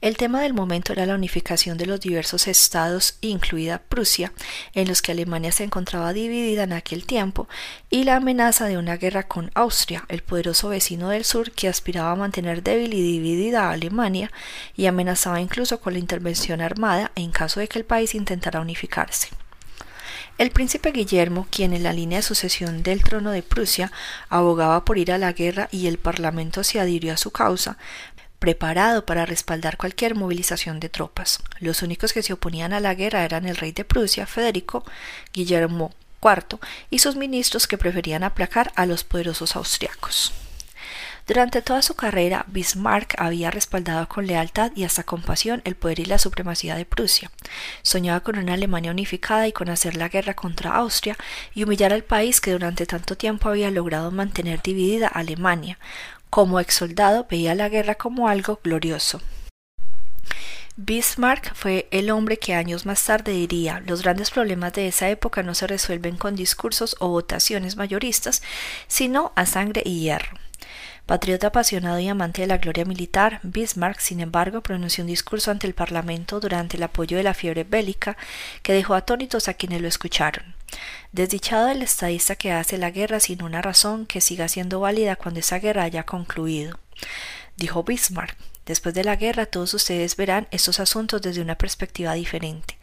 El 0.00 0.16
tema 0.16 0.40
del 0.42 0.54
momento 0.54 0.92
era 0.92 1.06
la 1.06 1.14
unificación 1.14 1.78
de 1.78 1.86
los 1.86 2.00
diversos 2.00 2.48
estados, 2.48 3.16
incluida 3.20 3.78
Prusia, 3.78 4.32
en 4.74 4.88
los 4.88 5.02
que 5.02 5.12
Alemania 5.12 5.52
se 5.52 5.64
encontraba 5.64 6.12
dividida 6.12 6.64
en 6.64 6.72
aquel 6.72 7.06
tiempo, 7.06 7.48
y 7.90 8.04
la 8.04 8.16
amenaza 8.16 8.66
de 8.66 8.78
una 8.78 8.96
guerra 8.96 9.24
con 9.24 9.50
Austria, 9.54 10.04
el 10.08 10.22
poderoso 10.22 10.68
vecino 10.68 11.08
del 11.10 11.24
sur 11.24 11.52
que 11.52 11.68
aspiraba 11.68 12.12
a 12.12 12.16
mantener 12.16 12.62
débil 12.62 12.94
y 12.94 13.02
dividida 13.02 13.68
a 13.68 13.72
Alemania 13.72 14.30
y 14.76 14.86
amenazaba 14.86 15.40
incluso 15.40 15.80
con 15.80 15.92
la 15.92 15.98
intervención 15.98 16.60
armada 16.60 17.12
en 17.14 17.30
caso 17.30 17.60
de 17.60 17.68
que 17.68 17.78
el 17.78 17.84
país 17.84 18.14
intentara 18.14 18.60
unificarse. 18.60 19.28
El 20.38 20.50
príncipe 20.50 20.92
Guillermo, 20.92 21.46
quien 21.50 21.72
en 21.72 21.82
la 21.82 21.92
línea 21.92 22.18
de 22.18 22.22
sucesión 22.22 22.82
del 22.82 23.04
trono 23.04 23.30
de 23.30 23.42
Prusia 23.42 23.92
abogaba 24.28 24.84
por 24.84 24.98
ir 24.98 25.12
a 25.12 25.18
la 25.18 25.32
guerra 25.32 25.68
y 25.70 25.86
el 25.86 25.98
Parlamento 25.98 26.64
se 26.64 26.80
adhirió 26.80 27.12
a 27.12 27.18
su 27.18 27.30
causa, 27.30 27.76
preparado 28.42 29.06
para 29.06 29.24
respaldar 29.24 29.76
cualquier 29.76 30.16
movilización 30.16 30.80
de 30.80 30.88
tropas. 30.88 31.38
Los 31.60 31.80
únicos 31.82 32.12
que 32.12 32.24
se 32.24 32.32
oponían 32.32 32.72
a 32.72 32.80
la 32.80 32.92
guerra 32.92 33.24
eran 33.24 33.46
el 33.46 33.56
rey 33.56 33.70
de 33.70 33.84
Prusia, 33.84 34.26
Federico, 34.26 34.84
Guillermo 35.32 35.94
IV, 36.20 36.58
y 36.90 36.98
sus 36.98 37.14
ministros 37.14 37.68
que 37.68 37.78
preferían 37.78 38.24
aplacar 38.24 38.72
a 38.74 38.84
los 38.84 39.04
poderosos 39.04 39.54
austriacos. 39.54 40.32
Durante 41.28 41.62
toda 41.62 41.82
su 41.82 41.94
carrera, 41.94 42.44
Bismarck 42.48 43.14
había 43.16 43.52
respaldado 43.52 44.08
con 44.08 44.26
lealtad 44.26 44.72
y 44.74 44.82
hasta 44.82 45.04
compasión 45.04 45.62
el 45.64 45.76
poder 45.76 46.00
y 46.00 46.04
la 46.06 46.18
supremacía 46.18 46.74
de 46.74 46.84
Prusia. 46.84 47.30
Soñaba 47.82 48.24
con 48.24 48.38
una 48.38 48.54
Alemania 48.54 48.90
unificada 48.90 49.46
y 49.46 49.52
con 49.52 49.68
hacer 49.68 49.94
la 49.94 50.08
guerra 50.08 50.34
contra 50.34 50.74
Austria 50.74 51.16
y 51.54 51.62
humillar 51.62 51.92
al 51.92 52.02
país 52.02 52.40
que 52.40 52.50
durante 52.50 52.86
tanto 52.86 53.16
tiempo 53.16 53.48
había 53.48 53.70
logrado 53.70 54.10
mantener 54.10 54.62
dividida 54.62 55.06
Alemania. 55.06 55.78
Como 56.32 56.60
exsoldado 56.60 57.26
veía 57.30 57.54
la 57.54 57.68
guerra 57.68 57.94
como 57.94 58.26
algo 58.26 58.58
glorioso. 58.64 59.20
Bismarck 60.76 61.54
fue 61.54 61.88
el 61.90 62.10
hombre 62.10 62.38
que 62.38 62.54
años 62.54 62.86
más 62.86 63.04
tarde 63.04 63.32
diría 63.32 63.82
los 63.86 64.00
grandes 64.00 64.30
problemas 64.30 64.72
de 64.72 64.88
esa 64.88 65.10
época 65.10 65.42
no 65.42 65.54
se 65.54 65.66
resuelven 65.66 66.16
con 66.16 66.34
discursos 66.34 66.96
o 67.00 67.08
votaciones 67.08 67.76
mayoristas, 67.76 68.42
sino 68.86 69.32
a 69.36 69.44
sangre 69.44 69.82
y 69.84 70.00
hierro. 70.00 70.38
Patriota 71.04 71.48
apasionado 71.48 71.98
y 71.98 72.08
amante 72.08 72.40
de 72.40 72.46
la 72.46 72.56
gloria 72.56 72.86
militar, 72.86 73.40
Bismarck, 73.42 74.00
sin 74.00 74.20
embargo, 74.20 74.62
pronunció 74.62 75.04
un 75.04 75.08
discurso 75.08 75.50
ante 75.50 75.66
el 75.66 75.74
Parlamento 75.74 76.40
durante 76.40 76.78
el 76.78 76.82
apoyo 76.82 77.18
de 77.18 77.24
la 77.24 77.34
fiebre 77.34 77.64
bélica 77.64 78.16
que 78.62 78.72
dejó 78.72 78.94
atónitos 78.94 79.48
a 79.48 79.54
quienes 79.54 79.82
lo 79.82 79.88
escucharon. 79.88 80.61
Desdichado 81.12 81.68
el 81.68 81.82
estadista 81.82 82.36
que 82.36 82.52
hace 82.52 82.78
la 82.78 82.90
guerra 82.90 83.20
sin 83.20 83.42
una 83.42 83.60
razón 83.60 84.06
que 84.06 84.20
siga 84.20 84.48
siendo 84.48 84.80
válida 84.80 85.16
cuando 85.16 85.40
esa 85.40 85.58
guerra 85.58 85.82
haya 85.84 86.04
concluido. 86.04 86.78
Dijo 87.56 87.82
Bismarck, 87.82 88.36
después 88.64 88.94
de 88.94 89.04
la 89.04 89.16
guerra 89.16 89.46
todos 89.46 89.74
ustedes 89.74 90.16
verán 90.16 90.48
estos 90.50 90.80
asuntos 90.80 91.20
desde 91.20 91.42
una 91.42 91.56
perspectiva 91.56 92.14
diferente. 92.14 92.78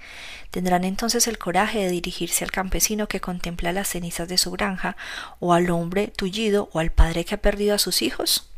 ¿Tendrán 0.52 0.84
entonces 0.84 1.28
el 1.28 1.38
coraje 1.38 1.80
de 1.80 1.90
dirigirse 1.90 2.44
al 2.44 2.52
campesino 2.52 3.08
que 3.08 3.22
contempla 3.22 3.72
las 3.72 3.90
cenizas 3.90 4.28
de 4.28 4.38
su 4.38 4.52
granja, 4.52 4.96
o 5.40 5.54
al 5.54 5.70
hombre 5.70 6.08
tullido, 6.08 6.70
o 6.74 6.80
al 6.80 6.92
padre 6.92 7.26
que 7.26 7.36
ha 7.36 7.42
perdido 7.42 7.76
a 7.76 7.80
sus 7.80 8.02
hijos? 8.02 8.50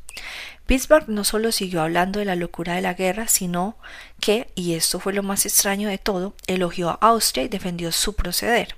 Bismarck 0.67 1.07
no 1.07 1.23
solo 1.23 1.51
siguió 1.51 1.81
hablando 1.81 2.19
de 2.19 2.25
la 2.25 2.35
locura 2.35 2.75
de 2.75 2.81
la 2.81 2.93
guerra, 2.93 3.27
sino 3.27 3.77
que, 4.19 4.49
y 4.55 4.73
esto 4.73 4.99
fue 4.99 5.13
lo 5.13 5.23
más 5.23 5.45
extraño 5.45 5.89
de 5.89 5.97
todo, 5.97 6.33
elogió 6.47 6.89
a 6.89 6.99
Austria 7.01 7.43
y 7.43 7.49
defendió 7.49 7.91
su 7.91 8.15
proceder. 8.15 8.75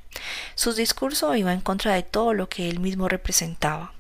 Su 0.56 0.74
discurso 0.74 1.36
iba 1.36 1.54
en 1.54 1.62
contra 1.62 1.94
de 1.94 2.04
todo 2.04 2.34
lo 2.34 2.50
que 2.50 2.70
él 2.70 2.80
mismo 2.80 3.10
representaba. 3.10 3.94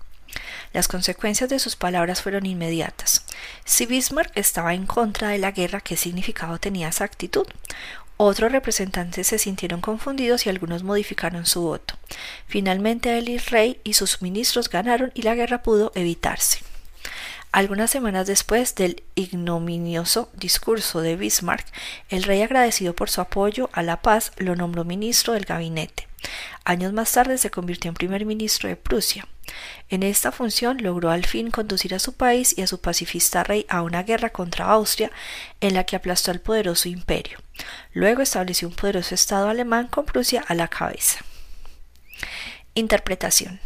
Las 0.73 0.87
consecuencias 0.87 1.49
de 1.49 1.59
sus 1.59 1.75
palabras 1.75 2.21
fueron 2.21 2.45
inmediatas. 2.45 3.25
Si 3.65 3.85
Bismarck 3.85 4.31
estaba 4.35 4.73
en 4.73 4.87
contra 4.87 5.29
de 5.29 5.37
la 5.37 5.51
guerra, 5.51 5.81
¿qué 5.81 5.95
significado 5.95 6.57
tenía 6.59 6.87
esa 6.87 7.03
actitud? 7.03 7.45
Otros 8.17 8.51
representantes 8.51 9.27
se 9.27 9.39
sintieron 9.39 9.81
confundidos 9.81 10.45
y 10.45 10.49
algunos 10.49 10.83
modificaron 10.83 11.45
su 11.45 11.61
voto. 11.61 11.95
Finalmente 12.47 13.17
el 13.17 13.39
rey 13.39 13.81
y 13.83 13.93
sus 13.93 14.21
ministros 14.21 14.69
ganaron 14.69 15.11
y 15.13 15.23
la 15.23 15.35
guerra 15.35 15.63
pudo 15.63 15.91
evitarse. 15.95 16.59
Algunas 17.53 17.91
semanas 17.91 18.25
después 18.25 18.73
del 18.73 19.03
ignominioso 19.13 20.27
discurso 20.33 21.01
de 21.01 21.15
Bismarck, 21.15 21.67
el 22.09 22.23
rey 22.23 22.41
agradecido 22.41 22.95
por 22.95 23.11
su 23.11 23.21
apoyo 23.21 23.69
a 23.73 23.83
la 23.83 24.01
paz 24.01 24.31
lo 24.37 24.55
nombró 24.55 24.85
ministro 24.85 25.33
del 25.33 25.45
gabinete. 25.45 26.07
Años 26.65 26.93
más 26.93 27.11
tarde 27.11 27.37
se 27.37 27.51
convirtió 27.51 27.89
en 27.89 27.93
primer 27.93 28.25
ministro 28.25 28.69
de 28.69 28.75
Prusia. 28.75 29.27
En 29.89 30.01
esta 30.01 30.31
función 30.31 30.79
logró 30.81 31.11
al 31.11 31.27
fin 31.27 31.51
conducir 31.51 31.93
a 31.93 31.99
su 31.99 32.13
país 32.13 32.57
y 32.57 32.63
a 32.63 32.67
su 32.67 32.81
pacifista 32.81 33.43
rey 33.43 33.67
a 33.69 33.83
una 33.83 34.01
guerra 34.01 34.31
contra 34.31 34.65
Austria 34.65 35.11
en 35.61 35.75
la 35.75 35.83
que 35.83 35.95
aplastó 35.95 36.31
al 36.31 36.41
poderoso 36.41 36.89
imperio. 36.89 37.37
Luego 37.93 38.23
estableció 38.23 38.67
un 38.67 38.73
poderoso 38.73 39.13
estado 39.13 39.47
alemán 39.47 39.89
con 39.89 40.05
Prusia 40.05 40.43
a 40.47 40.55
la 40.55 40.69
cabeza. 40.69 41.19
Interpretación. 42.73 43.59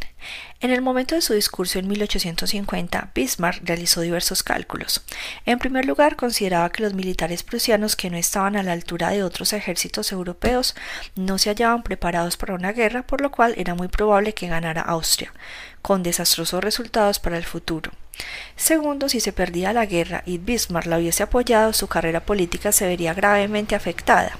En 0.59 0.71
el 0.71 0.81
momento 0.81 1.13
de 1.13 1.21
su 1.21 1.33
discurso 1.33 1.77
en 1.77 1.87
1850, 1.87 3.11
Bismarck 3.13 3.61
realizó 3.63 4.01
diversos 4.01 4.41
cálculos. 4.41 5.03
En 5.45 5.59
primer 5.59 5.85
lugar, 5.85 6.15
consideraba 6.15 6.71
que 6.71 6.81
los 6.81 6.95
militares 6.95 7.43
prusianos 7.43 7.95
que 7.95 8.09
no 8.09 8.17
estaban 8.17 8.55
a 8.55 8.63
la 8.63 8.71
altura 8.71 9.11
de 9.11 9.21
otros 9.21 9.53
ejércitos 9.53 10.11
europeos 10.11 10.73
no 11.15 11.37
se 11.37 11.51
hallaban 11.51 11.83
preparados 11.83 12.37
para 12.37 12.55
una 12.55 12.71
guerra, 12.71 13.03
por 13.03 13.21
lo 13.21 13.29
cual 13.29 13.53
era 13.55 13.75
muy 13.75 13.87
probable 13.87 14.33
que 14.33 14.47
ganara 14.47 14.81
Austria, 14.81 15.31
con 15.83 16.01
desastrosos 16.01 16.63
resultados 16.63 17.19
para 17.19 17.37
el 17.37 17.45
futuro. 17.45 17.91
Segundo, 18.55 19.09
si 19.09 19.19
se 19.19 19.33
perdía 19.33 19.73
la 19.73 19.85
guerra 19.85 20.23
y 20.25 20.39
Bismarck 20.39 20.87
la 20.87 20.97
hubiese 20.97 21.21
apoyado, 21.21 21.71
su 21.71 21.87
carrera 21.87 22.25
política 22.25 22.71
se 22.71 22.87
vería 22.87 23.13
gravemente 23.13 23.75
afectada. 23.75 24.35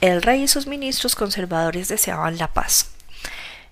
El 0.00 0.22
rey 0.22 0.44
y 0.44 0.48
sus 0.48 0.66
ministros 0.66 1.14
conservadores 1.14 1.88
deseaban 1.88 2.38
la 2.38 2.48
paz. 2.48 2.93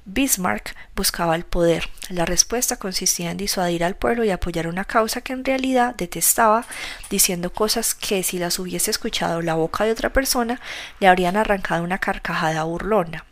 Bismarck 0.05 0.75
buscaba 0.97 1.37
el 1.37 1.45
poder. 1.45 1.89
La 2.09 2.25
respuesta 2.25 2.77
consistía 2.77 3.31
en 3.31 3.37
disuadir 3.37 3.85
al 3.85 3.95
pueblo 3.95 4.25
y 4.25 4.31
apoyar 4.31 4.67
una 4.67 4.85
causa 4.85 5.21
que 5.21 5.33
en 5.33 5.45
realidad 5.45 5.95
detestaba, 5.95 6.67
diciendo 7.09 7.53
cosas 7.53 7.95
que 7.95 8.23
si 8.23 8.39
las 8.39 8.59
hubiese 8.59 8.91
escuchado 8.91 9.43
la 9.43 9.55
boca 9.55 9.85
de 9.85 9.93
otra 9.93 10.13
persona 10.13 10.61
le 10.99 11.07
habrían 11.07 11.37
arrancado 11.37 11.85
una 11.85 11.99
carcajada 11.99 12.65
burlona. 12.65 13.25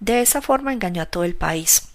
De 0.00 0.22
esa 0.22 0.40
forma 0.40 0.72
engañó 0.72 1.02
a 1.02 1.06
todo 1.06 1.24
el 1.24 1.34
país. 1.34 1.87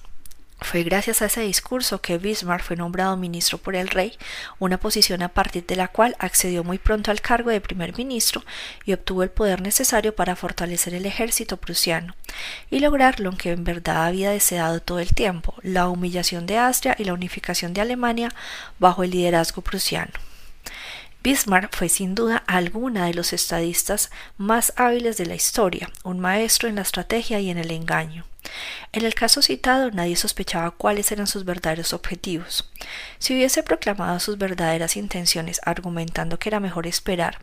Fue 0.63 0.83
gracias 0.83 1.21
a 1.21 1.25
ese 1.25 1.41
discurso 1.41 2.01
que 2.01 2.17
Bismarck 2.17 2.63
fue 2.63 2.77
nombrado 2.77 3.17
ministro 3.17 3.57
por 3.57 3.75
el 3.75 3.89
rey, 3.89 4.17
una 4.59 4.79
posición 4.79 5.21
a 5.21 5.29
partir 5.29 5.65
de 5.65 5.75
la 5.75 5.89
cual 5.89 6.15
accedió 6.19 6.63
muy 6.63 6.79
pronto 6.79 7.11
al 7.11 7.21
cargo 7.21 7.51
de 7.51 7.61
primer 7.61 7.95
ministro 7.97 8.43
y 8.85 8.93
obtuvo 8.93 9.23
el 9.23 9.29
poder 9.29 9.61
necesario 9.61 10.15
para 10.15 10.35
fortalecer 10.35 10.93
el 10.93 11.05
ejército 11.05 11.57
prusiano 11.57 12.15
y 12.71 12.79
lograr 12.79 13.19
lo 13.19 13.31
que 13.33 13.51
en 13.51 13.65
verdad 13.65 14.05
había 14.05 14.31
deseado 14.31 14.79
todo 14.79 14.99
el 14.99 15.13
tiempo, 15.13 15.53
la 15.61 15.89
humillación 15.89 16.45
de 16.45 16.57
Austria 16.57 16.95
y 16.97 17.03
la 17.03 17.13
unificación 17.13 17.73
de 17.73 17.81
Alemania 17.81 18.29
bajo 18.79 19.03
el 19.03 19.11
liderazgo 19.11 19.61
prusiano. 19.61 20.13
Bismarck 21.23 21.73
fue 21.73 21.87
sin 21.87 22.15
duda 22.15 22.43
alguna 22.47 23.05
de 23.05 23.13
los 23.13 23.31
estadistas 23.31 24.11
más 24.35 24.73
hábiles 24.75 25.15
de 25.15 25.25
la 25.25 25.35
historia, 25.35 25.89
un 26.03 26.19
maestro 26.19 26.67
en 26.67 26.75
la 26.75 26.81
estrategia 26.81 27.39
y 27.39 27.49
en 27.49 27.57
el 27.57 27.71
engaño. 27.71 28.25
En 28.91 29.05
el 29.05 29.15
caso 29.15 29.41
citado 29.41 29.89
nadie 29.89 30.17
sospechaba 30.17 30.71
cuáles 30.71 31.13
eran 31.13 31.25
sus 31.27 31.45
verdaderos 31.45 31.93
objetivos. 31.93 32.69
Si 33.19 33.33
hubiese 33.33 33.63
proclamado 33.63 34.19
sus 34.19 34.37
verdaderas 34.37 34.97
intenciones 34.97 35.61
argumentando 35.63 36.39
que 36.39 36.49
era 36.49 36.59
mejor 36.59 36.87
esperar 36.87 37.39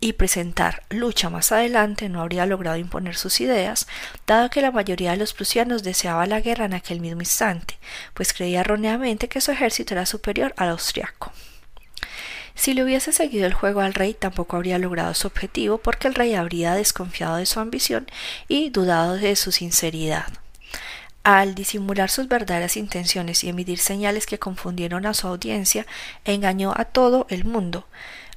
y 0.00 0.14
presentar 0.14 0.82
lucha 0.90 1.30
más 1.30 1.52
adelante, 1.52 2.08
no 2.08 2.22
habría 2.22 2.46
logrado 2.46 2.78
imponer 2.78 3.14
sus 3.14 3.40
ideas, 3.40 3.86
dado 4.26 4.50
que 4.50 4.60
la 4.60 4.72
mayoría 4.72 5.12
de 5.12 5.18
los 5.18 5.34
prusianos 5.34 5.84
deseaba 5.84 6.26
la 6.26 6.40
guerra 6.40 6.64
en 6.64 6.74
aquel 6.74 6.98
mismo 6.98 7.20
instante, 7.20 7.78
pues 8.12 8.32
creía 8.32 8.62
erróneamente 8.62 9.28
que 9.28 9.40
su 9.40 9.52
ejército 9.52 9.94
era 9.94 10.04
superior 10.04 10.52
al 10.56 10.70
austriaco. 10.70 11.32
Si 12.60 12.74
le 12.74 12.84
hubiese 12.84 13.10
seguido 13.10 13.46
el 13.46 13.54
juego 13.54 13.80
al 13.80 13.94
rey, 13.94 14.12
tampoco 14.12 14.54
habría 14.54 14.78
logrado 14.78 15.14
su 15.14 15.26
objetivo, 15.26 15.78
porque 15.78 16.08
el 16.08 16.14
rey 16.14 16.34
habría 16.34 16.74
desconfiado 16.74 17.36
de 17.36 17.46
su 17.46 17.58
ambición 17.58 18.06
y 18.48 18.68
dudado 18.68 19.14
de 19.14 19.34
su 19.34 19.50
sinceridad. 19.50 20.26
Al 21.22 21.54
disimular 21.54 22.10
sus 22.10 22.28
verdaderas 22.28 22.76
intenciones 22.76 23.44
y 23.44 23.48
emitir 23.48 23.78
señales 23.78 24.26
que 24.26 24.38
confundieron 24.38 25.06
a 25.06 25.14
su 25.14 25.26
audiencia, 25.26 25.86
engañó 26.26 26.74
a 26.76 26.84
todo 26.84 27.26
el 27.30 27.46
mundo, 27.46 27.86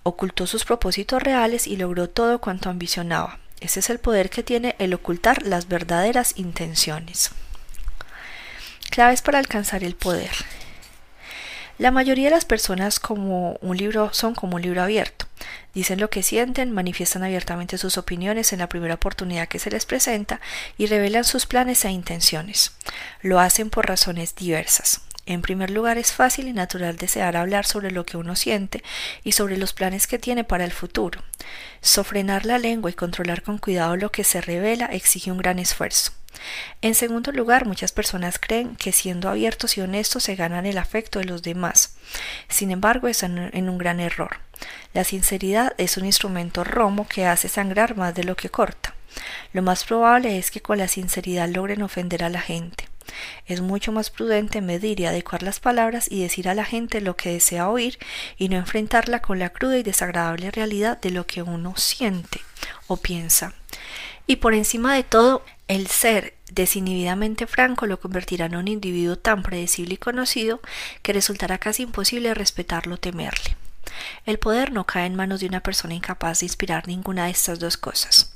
ocultó 0.04 0.48
sus 0.48 0.64
propósitos 0.64 1.22
reales 1.22 1.68
y 1.68 1.76
logró 1.76 2.10
todo 2.10 2.40
cuanto 2.40 2.70
ambicionaba. 2.70 3.40
Ese 3.60 3.82
es 3.82 3.90
el 3.90 4.00
poder 4.00 4.30
que 4.30 4.42
tiene 4.42 4.78
el 4.80 4.94
ocultar 4.94 5.44
las 5.44 5.68
verdaderas 5.68 6.36
intenciones. 6.38 7.32
Claves 8.90 9.22
para 9.22 9.40
alcanzar 9.40 9.84
el 9.84 9.98
poder. 9.98 10.32
La 11.80 11.92
mayoría 11.92 12.26
de 12.26 12.36
las 12.36 12.46
personas 12.46 13.00
como 13.00 13.58
un 13.62 13.78
libro 13.78 14.14
son 14.14 14.36
como 14.36 14.58
un 14.58 14.62
libro 14.62 14.84
abierto. 14.84 15.26
Dicen 15.74 16.00
lo 16.00 16.10
que 16.10 16.22
sienten, 16.22 16.72
manifiestan 16.72 17.24
abiertamente 17.24 17.80
sus 17.80 17.98
opiniones 17.98 18.54
en 18.54 18.60
la 18.60 18.70
primera 18.70 18.94
oportunidad 18.94 19.48
que 19.48 19.60
se 19.60 19.72
les 19.72 19.86
presenta 19.86 20.40
y 20.78 20.86
revelan 20.86 21.24
sus 21.24 21.48
planes 21.48 21.84
e 21.84 21.90
intenciones. 21.90 22.74
Lo 23.22 23.40
hacen 23.40 23.72
por 23.72 23.88
razones 23.88 24.36
diversas. 24.36 25.02
En 25.26 25.42
primer 25.42 25.70
lugar, 25.70 25.98
es 25.98 26.12
fácil 26.12 26.48
y 26.48 26.54
natural 26.54 26.98
desear 26.98 27.38
hablar 27.38 27.66
sobre 27.66 27.92
lo 27.92 28.06
que 28.06 28.18
uno 28.18 28.36
siente 28.36 28.84
y 29.24 29.32
sobre 29.32 29.58
los 29.58 29.74
planes 29.74 30.06
que 30.06 30.20
tiene 30.20 30.44
para 30.44 30.66
el 30.66 30.72
futuro. 30.72 31.22
Sofrenar 31.82 32.46
la 32.46 32.58
lengua 32.58 32.92
y 32.92 32.94
controlar 32.94 33.42
con 33.42 33.58
cuidado 33.58 33.96
lo 33.96 34.12
que 34.12 34.24
se 34.24 34.42
revela 34.42 34.86
exige 34.88 35.32
un 35.32 35.38
gran 35.38 35.60
esfuerzo. 35.60 36.12
En 36.82 36.96
segundo 36.96 37.32
lugar, 37.32 37.66
muchas 37.66 37.92
personas 37.92 38.40
creen 38.40 38.76
que 38.76 38.92
siendo 38.92 39.30
abiertos 39.30 39.78
y 39.78 39.82
honestos 39.82 40.24
se 40.24 40.36
ganan 40.36 40.66
el 40.66 40.78
afecto 40.78 41.20
de 41.20 41.26
los 41.26 41.42
demás. 41.42 41.96
Sin 42.50 42.72
embargo, 42.72 43.08
están 43.08 43.50
en 43.54 43.70
un 43.70 43.78
gran 43.78 44.00
error. 44.00 44.38
La 44.94 45.04
sinceridad 45.04 45.74
es 45.78 45.98
un 45.98 46.06
instrumento 46.06 46.64
romo 46.64 47.08
que 47.08 47.26
hace 47.26 47.48
sangrar 47.48 47.96
más 47.96 48.14
de 48.16 48.24
lo 48.24 48.36
que 48.36 48.50
corta. 48.50 48.94
Lo 49.54 49.62
más 49.62 49.84
probable 49.86 50.38
es 50.38 50.52
que 50.52 50.62
con 50.62 50.80
la 50.80 50.88
sinceridad 50.88 51.48
logren 51.48 51.84
ofender 51.84 52.24
a 52.24 52.30
la 52.30 52.42
gente. 52.42 52.88
Es 53.46 53.62
mucho 53.62 53.92
más 53.92 54.10
prudente 54.10 54.62
medir 54.62 55.00
y 55.00 55.06
adecuar 55.06 55.44
las 55.44 55.60
palabras 55.60 56.12
y 56.12 56.22
decir 56.22 56.50
a 56.50 56.56
la 56.56 56.66
gente 56.66 57.02
lo 57.02 57.16
que 57.16 57.32
desea 57.32 57.70
oír 57.70 58.00
y 58.38 58.50
no 58.50 58.58
enfrentarla 58.58 59.22
con 59.22 59.40
la 59.40 59.50
cruda 59.50 59.78
y 59.78 59.84
desagradable 59.84 60.52
realidad 60.52 61.00
de 61.00 61.12
lo 61.12 61.26
que 61.26 61.42
uno 61.42 61.76
siente 61.78 62.40
o 62.88 62.98
piensa. 62.98 63.54
Y 64.28 64.38
por 64.38 64.54
encima 64.54 64.96
de 64.96 65.04
todo, 65.04 65.44
el 65.68 65.88
ser 65.88 66.34
desinhibidamente 66.52 67.48
franco 67.48 67.88
lo 67.88 68.00
convertirá 68.00 68.46
en 68.46 68.56
un 68.56 68.68
individuo 68.68 69.18
tan 69.18 69.44
predecible 69.44 69.96
y 69.96 69.98
conocido 69.98 70.62
que 71.02 71.14
resultará 71.14 71.58
casi 71.58 71.84
imposible 71.84 72.34
respetarlo 72.34 72.96
o 72.96 73.00
temerle. 73.00 73.58
El 74.26 74.40
poder 74.40 74.72
no 74.72 74.86
cae 74.86 75.06
en 75.06 75.16
manos 75.16 75.40
de 75.40 75.48
una 75.48 75.62
persona 75.62 75.94
incapaz 75.94 76.40
de 76.40 76.46
inspirar 76.46 76.88
ninguna 76.88 77.26
de 77.26 77.32
estas 77.32 77.60
dos 77.60 77.78
cosas. 77.78 78.32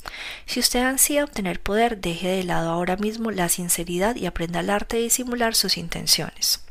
Si 0.45 0.59
usted 0.59 0.83
ansía 0.83 1.23
obtener 1.23 1.59
poder, 1.61 1.99
deje 1.99 2.27
de 2.27 2.43
lado 2.43 2.71
ahora 2.71 2.95
mismo 2.97 3.31
la 3.31 3.49
sinceridad 3.49 4.15
y 4.15 4.25
aprenda 4.25 4.59
el 4.59 4.69
arte 4.69 4.97
de 4.97 5.03
disimular 5.03 5.55
sus 5.55 5.77
intenciones. 5.77 6.61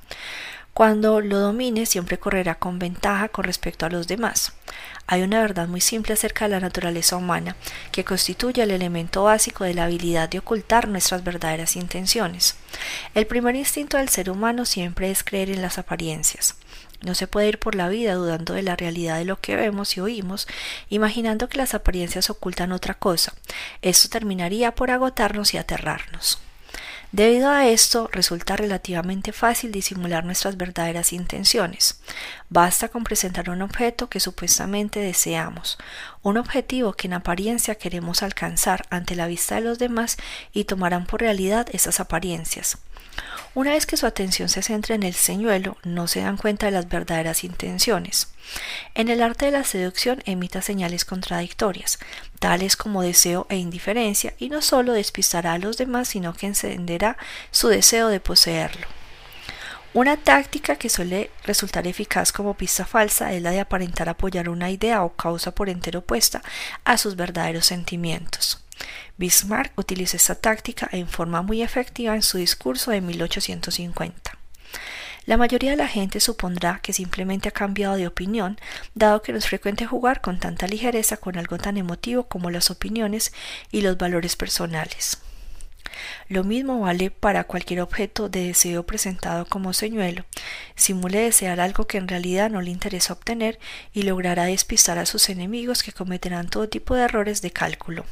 Cuando 0.77 1.23
lo 1.23 1.39
domine 1.39 1.87
siempre 1.87 2.19
correrá 2.19 2.57
con 2.57 2.79
ventaja 2.79 3.31
con 3.31 3.45
respecto 3.45 3.87
a 3.87 3.89
los 3.89 4.09
demás. 4.09 4.53
Hay 5.07 5.23
una 5.23 5.41
verdad 5.41 5.69
muy 5.69 5.81
simple 5.81 6.13
acerca 6.13 6.45
de 6.45 6.51
la 6.51 6.61
naturaleza 6.61 7.17
humana, 7.17 7.57
que 7.93 8.05
constituye 8.05 8.63
el 8.63 8.71
elemento 8.71 9.25
básico 9.25 9.65
de 9.65 9.73
la 9.73 9.85
habilidad 9.85 10.29
de 10.29 10.41
ocultar 10.41 10.87
nuestras 10.87 11.25
verdaderas 11.25 11.77
intenciones. 11.77 12.57
El 13.15 13.27
primer 13.27 13.57
instinto 13.57 13.97
del 13.97 14.11
ser 14.11 14.29
humano 14.29 14.67
siempre 14.67 15.11
es 15.11 15.25
creer 15.25 15.49
en 15.49 15.63
las 15.63 15.79
apariencias. 15.79 16.57
No 17.03 17.15
se 17.15 17.27
puede 17.27 17.49
ir 17.49 17.59
por 17.59 17.75
la 17.75 17.89
vida 17.89 18.15
dudando 18.15 18.55
de 18.55 18.63
la 18.63 18.77
realidad 18.77 19.19
de 19.19 19.25
lo 19.25 19.41
que 19.41 19.57
vemos 19.57 19.97
y 19.97 20.01
oímos, 20.01 20.47
imaginando 20.89 21.49
que 21.49 21.59
las 21.59 21.75
apariencias 21.75 22.31
ocultan 22.31 22.73
otra 22.73 22.95
cosa. 22.95 23.35
Esto 23.83 24.09
terminaría 24.09 24.75
por 24.75 24.91
agotarnos 24.91 25.55
y 25.55 25.59
aterrarnos. 25.59 26.41
Debido 27.13 27.51
a 27.51 27.67
esto, 27.69 28.11
resulta 28.13 28.57
relativamente 28.57 29.33
fácil 29.33 29.71
disimular 29.71 30.25
nuestras 30.25 30.57
verdaderas 30.57 31.13
intenciones. 31.13 32.01
Basta 32.51 32.89
con 32.89 33.05
presentar 33.05 33.49
un 33.49 33.63
objeto 33.63 34.09
que 34.09 34.21
supuestamente 34.21 35.01
deseamos, 35.01 35.79
un 36.23 36.37
objetivo 36.37 36.95
que 36.95 37.07
en 37.07 37.15
apariencia 37.15 37.77
queremos 37.77 38.23
alcanzar 38.23 38.85
ante 38.91 39.15
la 39.15 39.29
vista 39.29 39.55
de 39.55 39.61
los 39.63 39.79
demás 39.79 40.17
y 40.53 40.65
tomarán 40.65 41.07
por 41.07 41.21
realidad 41.21 41.69
esas 41.73 42.01
apariencias. 42.01 42.79
Una 43.55 43.71
vez 43.71 43.87
que 43.87 43.97
su 43.97 44.07
atención 44.07 44.49
se 44.49 44.63
centra 44.63 44.95
en 44.95 45.03
el 45.03 45.15
señuelo, 45.15 45.79
no 45.83 46.09
se 46.09 46.21
dan 46.21 46.37
cuenta 46.37 46.67
de 46.67 46.73
las 46.73 46.89
verdaderas 46.89 47.43
intenciones. 47.43 48.29
En 48.95 49.09
el 49.09 49.23
arte 49.23 49.47
de 49.47 49.53
la 49.53 49.65
seducción 49.65 50.23
emita 50.27 50.61
señales 50.61 51.05
contradictorias, 51.05 51.99
tales 52.39 52.77
como 52.77 53.03
deseo 53.03 53.47
e 53.49 53.57
indiferencia, 53.57 54.35
y 54.39 54.51
no 54.51 54.61
solo 54.61 54.93
despistará 54.93 55.55
a 55.55 55.59
los 55.59 55.79
demás, 55.79 56.09
sino 56.09 56.35
que 56.35 56.47
encenderá 56.47 57.17
su 57.51 57.69
deseo 57.69 58.09
de 58.09 58.21
poseerlo. 58.21 58.87
Una 59.95 60.19
táctica 60.19 60.77
que 60.77 60.91
suele 60.91 61.31
resultar 61.45 61.87
eficaz 61.87 62.31
como 62.31 62.53
pista 62.53 62.85
falsa 62.85 63.33
es 63.33 63.41
la 63.41 63.51
de 63.51 63.61
aparentar 63.61 64.11
apoyar 64.11 64.51
una 64.51 64.71
idea 64.71 65.03
o 65.03 65.15
causa 65.17 65.55
por 65.55 65.71
entero 65.71 66.01
opuesta 66.01 66.43
a 66.85 66.99
sus 66.99 67.17
verdaderos 67.17 67.65
sentimientos. 67.65 68.66
Bismarck 69.19 69.73
utilizó 69.79 70.17
esta 70.17 70.35
táctica 70.35 70.89
en 70.93 71.09
forma 71.09 71.43
muy 71.43 71.63
efectiva 71.63 72.15
en 72.15 72.23
su 72.23 72.39
discurso 72.39 72.91
de 72.91 73.01
1850. 73.01 74.39
La 75.25 75.37
mayoría 75.37 75.73
de 75.73 75.77
la 75.77 75.89
gente 75.89 76.21
supondrá 76.21 76.79
que 76.83 76.93
simplemente 76.93 77.49
ha 77.49 77.53
cambiado 77.53 77.97
de 77.97 78.07
opinión, 78.07 78.61
dado 78.95 79.23
que 79.23 79.33
no 79.33 79.39
es 79.39 79.49
frecuente 79.49 79.85
jugar 79.85 80.21
con 80.21 80.39
tanta 80.39 80.69
ligereza 80.69 81.17
con 81.17 81.37
algo 81.37 81.59
tan 81.59 81.77
emotivo 81.77 82.25
como 82.29 82.51
las 82.51 82.71
opiniones 82.71 83.33
y 83.73 83.81
los 83.81 83.99
valores 83.99 84.37
personales. 84.37 85.19
Lo 86.29 86.45
mismo 86.45 86.81
vale 86.81 87.11
para 87.11 87.45
cualquier 87.45 87.81
objeto 87.81 88.29
de 88.29 88.49
deseo 88.49 88.85
presentado 88.85 89.47
como 89.47 89.73
señuelo. 89.73 90.25
Simule 90.75 91.21
desear 91.21 91.59
algo 91.59 91.87
que 91.87 91.99
en 91.99 92.07
realidad 92.07 92.51
no 92.51 92.61
le 92.61 92.71
interesa 92.71 93.15
obtener 93.15 93.59
y 93.93 94.03
logrará 94.03 94.45
despistar 94.45 94.99
a 94.99 95.07
sus 95.07 95.29
enemigos 95.29 95.83
que 95.83 95.93
cometerán 95.93 96.49
todo 96.49 96.69
tipo 96.69 96.95
de 96.95 97.03
errores 97.03 97.43
de 97.43 97.51
cálculo. 97.51 98.05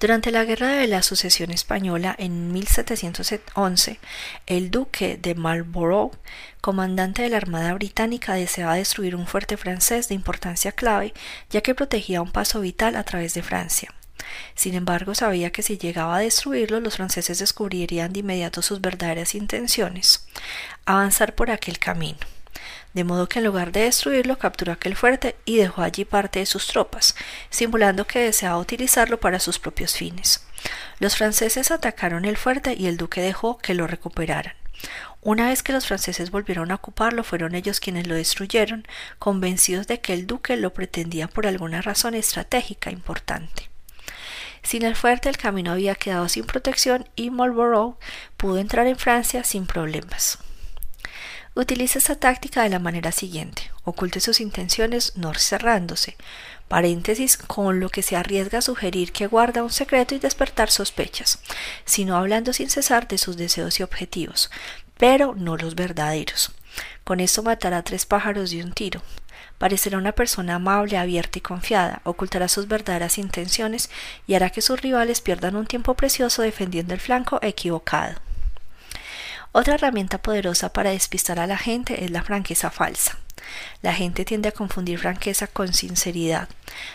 Durante 0.00 0.32
la 0.32 0.44
Guerra 0.44 0.68
de 0.68 0.88
la 0.88 1.02
Sucesión 1.02 1.50
Española 1.50 2.14
en 2.18 2.52
1711, 2.52 4.00
el 4.46 4.70
duque 4.70 5.16
de 5.16 5.34
Marlborough, 5.34 6.12
comandante 6.60 7.22
de 7.22 7.30
la 7.30 7.36
Armada 7.36 7.72
británica, 7.74 8.34
deseaba 8.34 8.74
destruir 8.74 9.14
un 9.14 9.26
fuerte 9.26 9.56
francés 9.56 10.08
de 10.08 10.16
importancia 10.16 10.72
clave, 10.72 11.14
ya 11.48 11.60
que 11.60 11.74
protegía 11.74 12.22
un 12.22 12.32
paso 12.32 12.60
vital 12.60 12.96
a 12.96 13.04
través 13.04 13.34
de 13.34 13.42
Francia. 13.42 13.94
Sin 14.54 14.74
embargo, 14.74 15.14
sabía 15.14 15.52
que 15.52 15.62
si 15.62 15.78
llegaba 15.78 16.16
a 16.16 16.20
destruirlo, 16.20 16.80
los 16.80 16.96
franceses 16.96 17.38
descubrirían 17.38 18.12
de 18.12 18.20
inmediato 18.20 18.62
sus 18.62 18.80
verdaderas 18.80 19.34
intenciones, 19.34 20.26
avanzar 20.86 21.34
por 21.34 21.50
aquel 21.50 21.78
camino 21.78 22.18
de 22.92 23.04
modo 23.04 23.28
que 23.28 23.40
en 23.40 23.44
lugar 23.44 23.72
de 23.72 23.80
destruirlo 23.80 24.38
capturó 24.38 24.72
aquel 24.72 24.96
fuerte 24.96 25.36
y 25.44 25.56
dejó 25.56 25.82
allí 25.82 26.04
parte 26.04 26.38
de 26.38 26.46
sus 26.46 26.66
tropas, 26.66 27.14
simulando 27.50 28.06
que 28.06 28.20
deseaba 28.20 28.58
utilizarlo 28.58 29.20
para 29.20 29.40
sus 29.40 29.58
propios 29.58 29.94
fines. 29.94 30.46
Los 30.98 31.16
franceses 31.16 31.70
atacaron 31.70 32.24
el 32.24 32.36
fuerte 32.36 32.74
y 32.78 32.86
el 32.86 32.96
duque 32.96 33.20
dejó 33.20 33.58
que 33.58 33.74
lo 33.74 33.86
recuperaran. 33.86 34.54
Una 35.20 35.48
vez 35.48 35.62
que 35.62 35.72
los 35.72 35.86
franceses 35.86 36.30
volvieron 36.30 36.70
a 36.70 36.74
ocuparlo, 36.74 37.24
fueron 37.24 37.54
ellos 37.54 37.80
quienes 37.80 38.06
lo 38.06 38.14
destruyeron, 38.14 38.86
convencidos 39.18 39.86
de 39.86 40.00
que 40.00 40.12
el 40.12 40.26
duque 40.26 40.56
lo 40.56 40.74
pretendía 40.74 41.28
por 41.28 41.46
alguna 41.46 41.80
razón 41.80 42.14
estratégica 42.14 42.90
importante. 42.90 43.70
Sin 44.62 44.82
el 44.82 44.96
fuerte 44.96 45.28
el 45.28 45.36
camino 45.36 45.72
había 45.72 45.94
quedado 45.94 46.28
sin 46.28 46.44
protección 46.44 47.08
y 47.16 47.30
Marlborough 47.30 47.98
pudo 48.36 48.58
entrar 48.58 48.86
en 48.86 48.96
Francia 48.96 49.44
sin 49.44 49.66
problemas. 49.66 50.38
Utiliza 51.56 51.98
esta 51.98 52.16
táctica 52.16 52.64
de 52.64 52.68
la 52.68 52.80
manera 52.80 53.12
siguiente. 53.12 53.70
Oculte 53.84 54.18
sus 54.18 54.40
intenciones 54.40 55.12
no 55.14 55.32
cerrándose, 55.34 56.16
paréntesis, 56.66 57.36
con 57.36 57.78
lo 57.78 57.90
que 57.90 58.02
se 58.02 58.16
arriesga 58.16 58.58
a 58.58 58.62
sugerir 58.62 59.12
que 59.12 59.28
guarda 59.28 59.62
un 59.62 59.70
secreto 59.70 60.16
y 60.16 60.18
despertar 60.18 60.72
sospechas, 60.72 61.38
sino 61.84 62.16
hablando 62.16 62.52
sin 62.52 62.70
cesar 62.70 63.06
de 63.06 63.18
sus 63.18 63.36
deseos 63.36 63.78
y 63.78 63.84
objetivos, 63.84 64.50
pero 64.98 65.36
no 65.36 65.56
los 65.56 65.76
verdaderos. 65.76 66.50
Con 67.04 67.20
esto 67.20 67.44
matará 67.44 67.84
tres 67.84 68.04
pájaros 68.04 68.50
de 68.50 68.64
un 68.64 68.72
tiro. 68.72 69.00
Parecerá 69.58 69.96
una 69.98 70.10
persona 70.10 70.56
amable, 70.56 70.98
abierta 70.98 71.38
y 71.38 71.42
confiada, 71.42 72.00
ocultará 72.02 72.48
sus 72.48 72.66
verdaderas 72.66 73.16
intenciones 73.16 73.90
y 74.26 74.34
hará 74.34 74.50
que 74.50 74.60
sus 74.60 74.80
rivales 74.80 75.20
pierdan 75.20 75.54
un 75.54 75.66
tiempo 75.66 75.94
precioso 75.94 76.42
defendiendo 76.42 76.94
el 76.94 77.00
flanco 77.00 77.38
equivocado. 77.42 78.16
Otra 79.56 79.74
herramienta 79.74 80.18
poderosa 80.18 80.72
para 80.72 80.90
despistar 80.90 81.38
a 81.38 81.46
la 81.46 81.56
gente 81.56 82.04
es 82.04 82.10
la 82.10 82.24
franqueza 82.24 82.72
falsa. 82.72 83.20
La 83.82 83.94
gente 83.94 84.24
tiende 84.24 84.48
a 84.48 84.52
confundir 84.52 84.98
franqueza 84.98 85.46
con 85.46 85.72
sinceridad. 85.72 86.48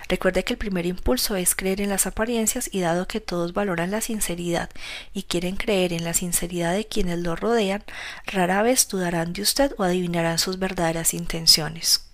Recuerde 0.10 0.44
que 0.44 0.56
el 0.56 0.60
primer 0.60 0.86
impulso 0.86 1.38
es 1.38 1.56
creer 1.56 1.80
en 1.80 1.88
las 1.88 2.06
apariencias 2.06 2.70
y 2.74 2.82
dado 2.82 3.08
que 3.08 3.22
todos 3.22 3.54
valoran 3.54 3.92
la 3.92 4.02
sinceridad 4.02 4.70
y 5.14 5.24
quieren 5.24 5.56
creer 5.56 5.94
en 5.94 6.04
la 6.04 6.14
sinceridad 6.14 6.74
de 6.74 6.86
quienes 6.86 7.20
lo 7.20 7.38
rodean, 7.38 7.82
rara 8.26 8.62
vez 8.62 8.90
dudarán 8.90 9.32
de 9.32 9.42
usted 9.42 9.74
o 9.78 9.84
adivinarán 9.84 10.38
sus 10.38 10.60
verdaderas 10.60 11.14
intenciones. 11.14 12.09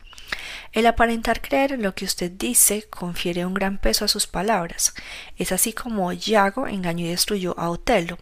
El 0.72 0.88
aparentar 0.88 1.42
creer 1.42 1.72
en 1.72 1.82
lo 1.82 1.96
que 1.96 2.06
usted 2.06 2.30
dice 2.32 2.84
confiere 2.90 3.46
un 3.46 3.54
gran 3.54 3.78
peso 3.78 4.04
a 4.04 4.10
sus 4.10 4.28
palabras. 4.28 4.94
Es 5.38 5.52
así 5.52 5.72
como 5.72 6.12
Yago 6.12 6.68
engañó 6.68 7.06
y 7.06 7.10
destruyó 7.10 7.58
a 7.58 7.70
Otelo, 7.70 8.18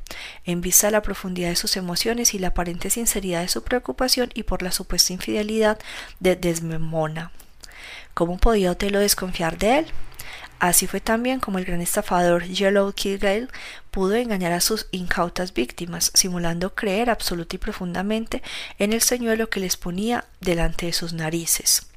en 0.46 0.62
vista 0.62 0.88
de 0.88 0.92
la 0.92 1.02
profundidad 1.02 1.50
de 1.50 1.56
sus 1.56 1.78
emociones 1.78 2.34
y 2.34 2.40
la 2.40 2.50
aparente 2.50 2.90
sinceridad 2.90 3.42
de 3.42 3.48
su 3.48 3.64
preocupación 3.64 4.30
y 4.36 4.44
por 4.44 4.62
la 4.62 4.72
supuesta 4.72 5.14
infidelidad 5.14 5.80
de 6.20 6.36
Desmemona. 6.36 7.32
¿Cómo 8.14 8.38
podía 8.38 8.72
Otelo 8.72 9.00
desconfiar 9.00 9.58
de 9.58 9.80
él? 9.80 9.88
Así 10.60 10.88
fue 10.88 11.02
también 11.02 11.40
como 11.40 11.58
el 11.58 11.66
gran 11.66 11.82
estafador 11.82 12.46
Yellow 12.46 12.94
Kilgale 12.94 13.50
pudo 13.92 14.14
engañar 14.16 14.54
a 14.54 14.62
sus 14.62 14.88
incautas 14.92 15.54
víctimas, 15.54 16.12
simulando 16.14 16.74
creer 16.74 17.10
absoluta 17.10 17.56
y 17.56 17.60
profundamente 17.60 18.42
en 18.80 18.94
el 18.94 19.02
señuelo 19.02 19.50
que 19.50 19.60
les 19.60 19.76
ponía 19.76 20.26
delante 20.40 20.86
de 20.86 20.94
sus 20.94 21.12
narices. 21.14 21.88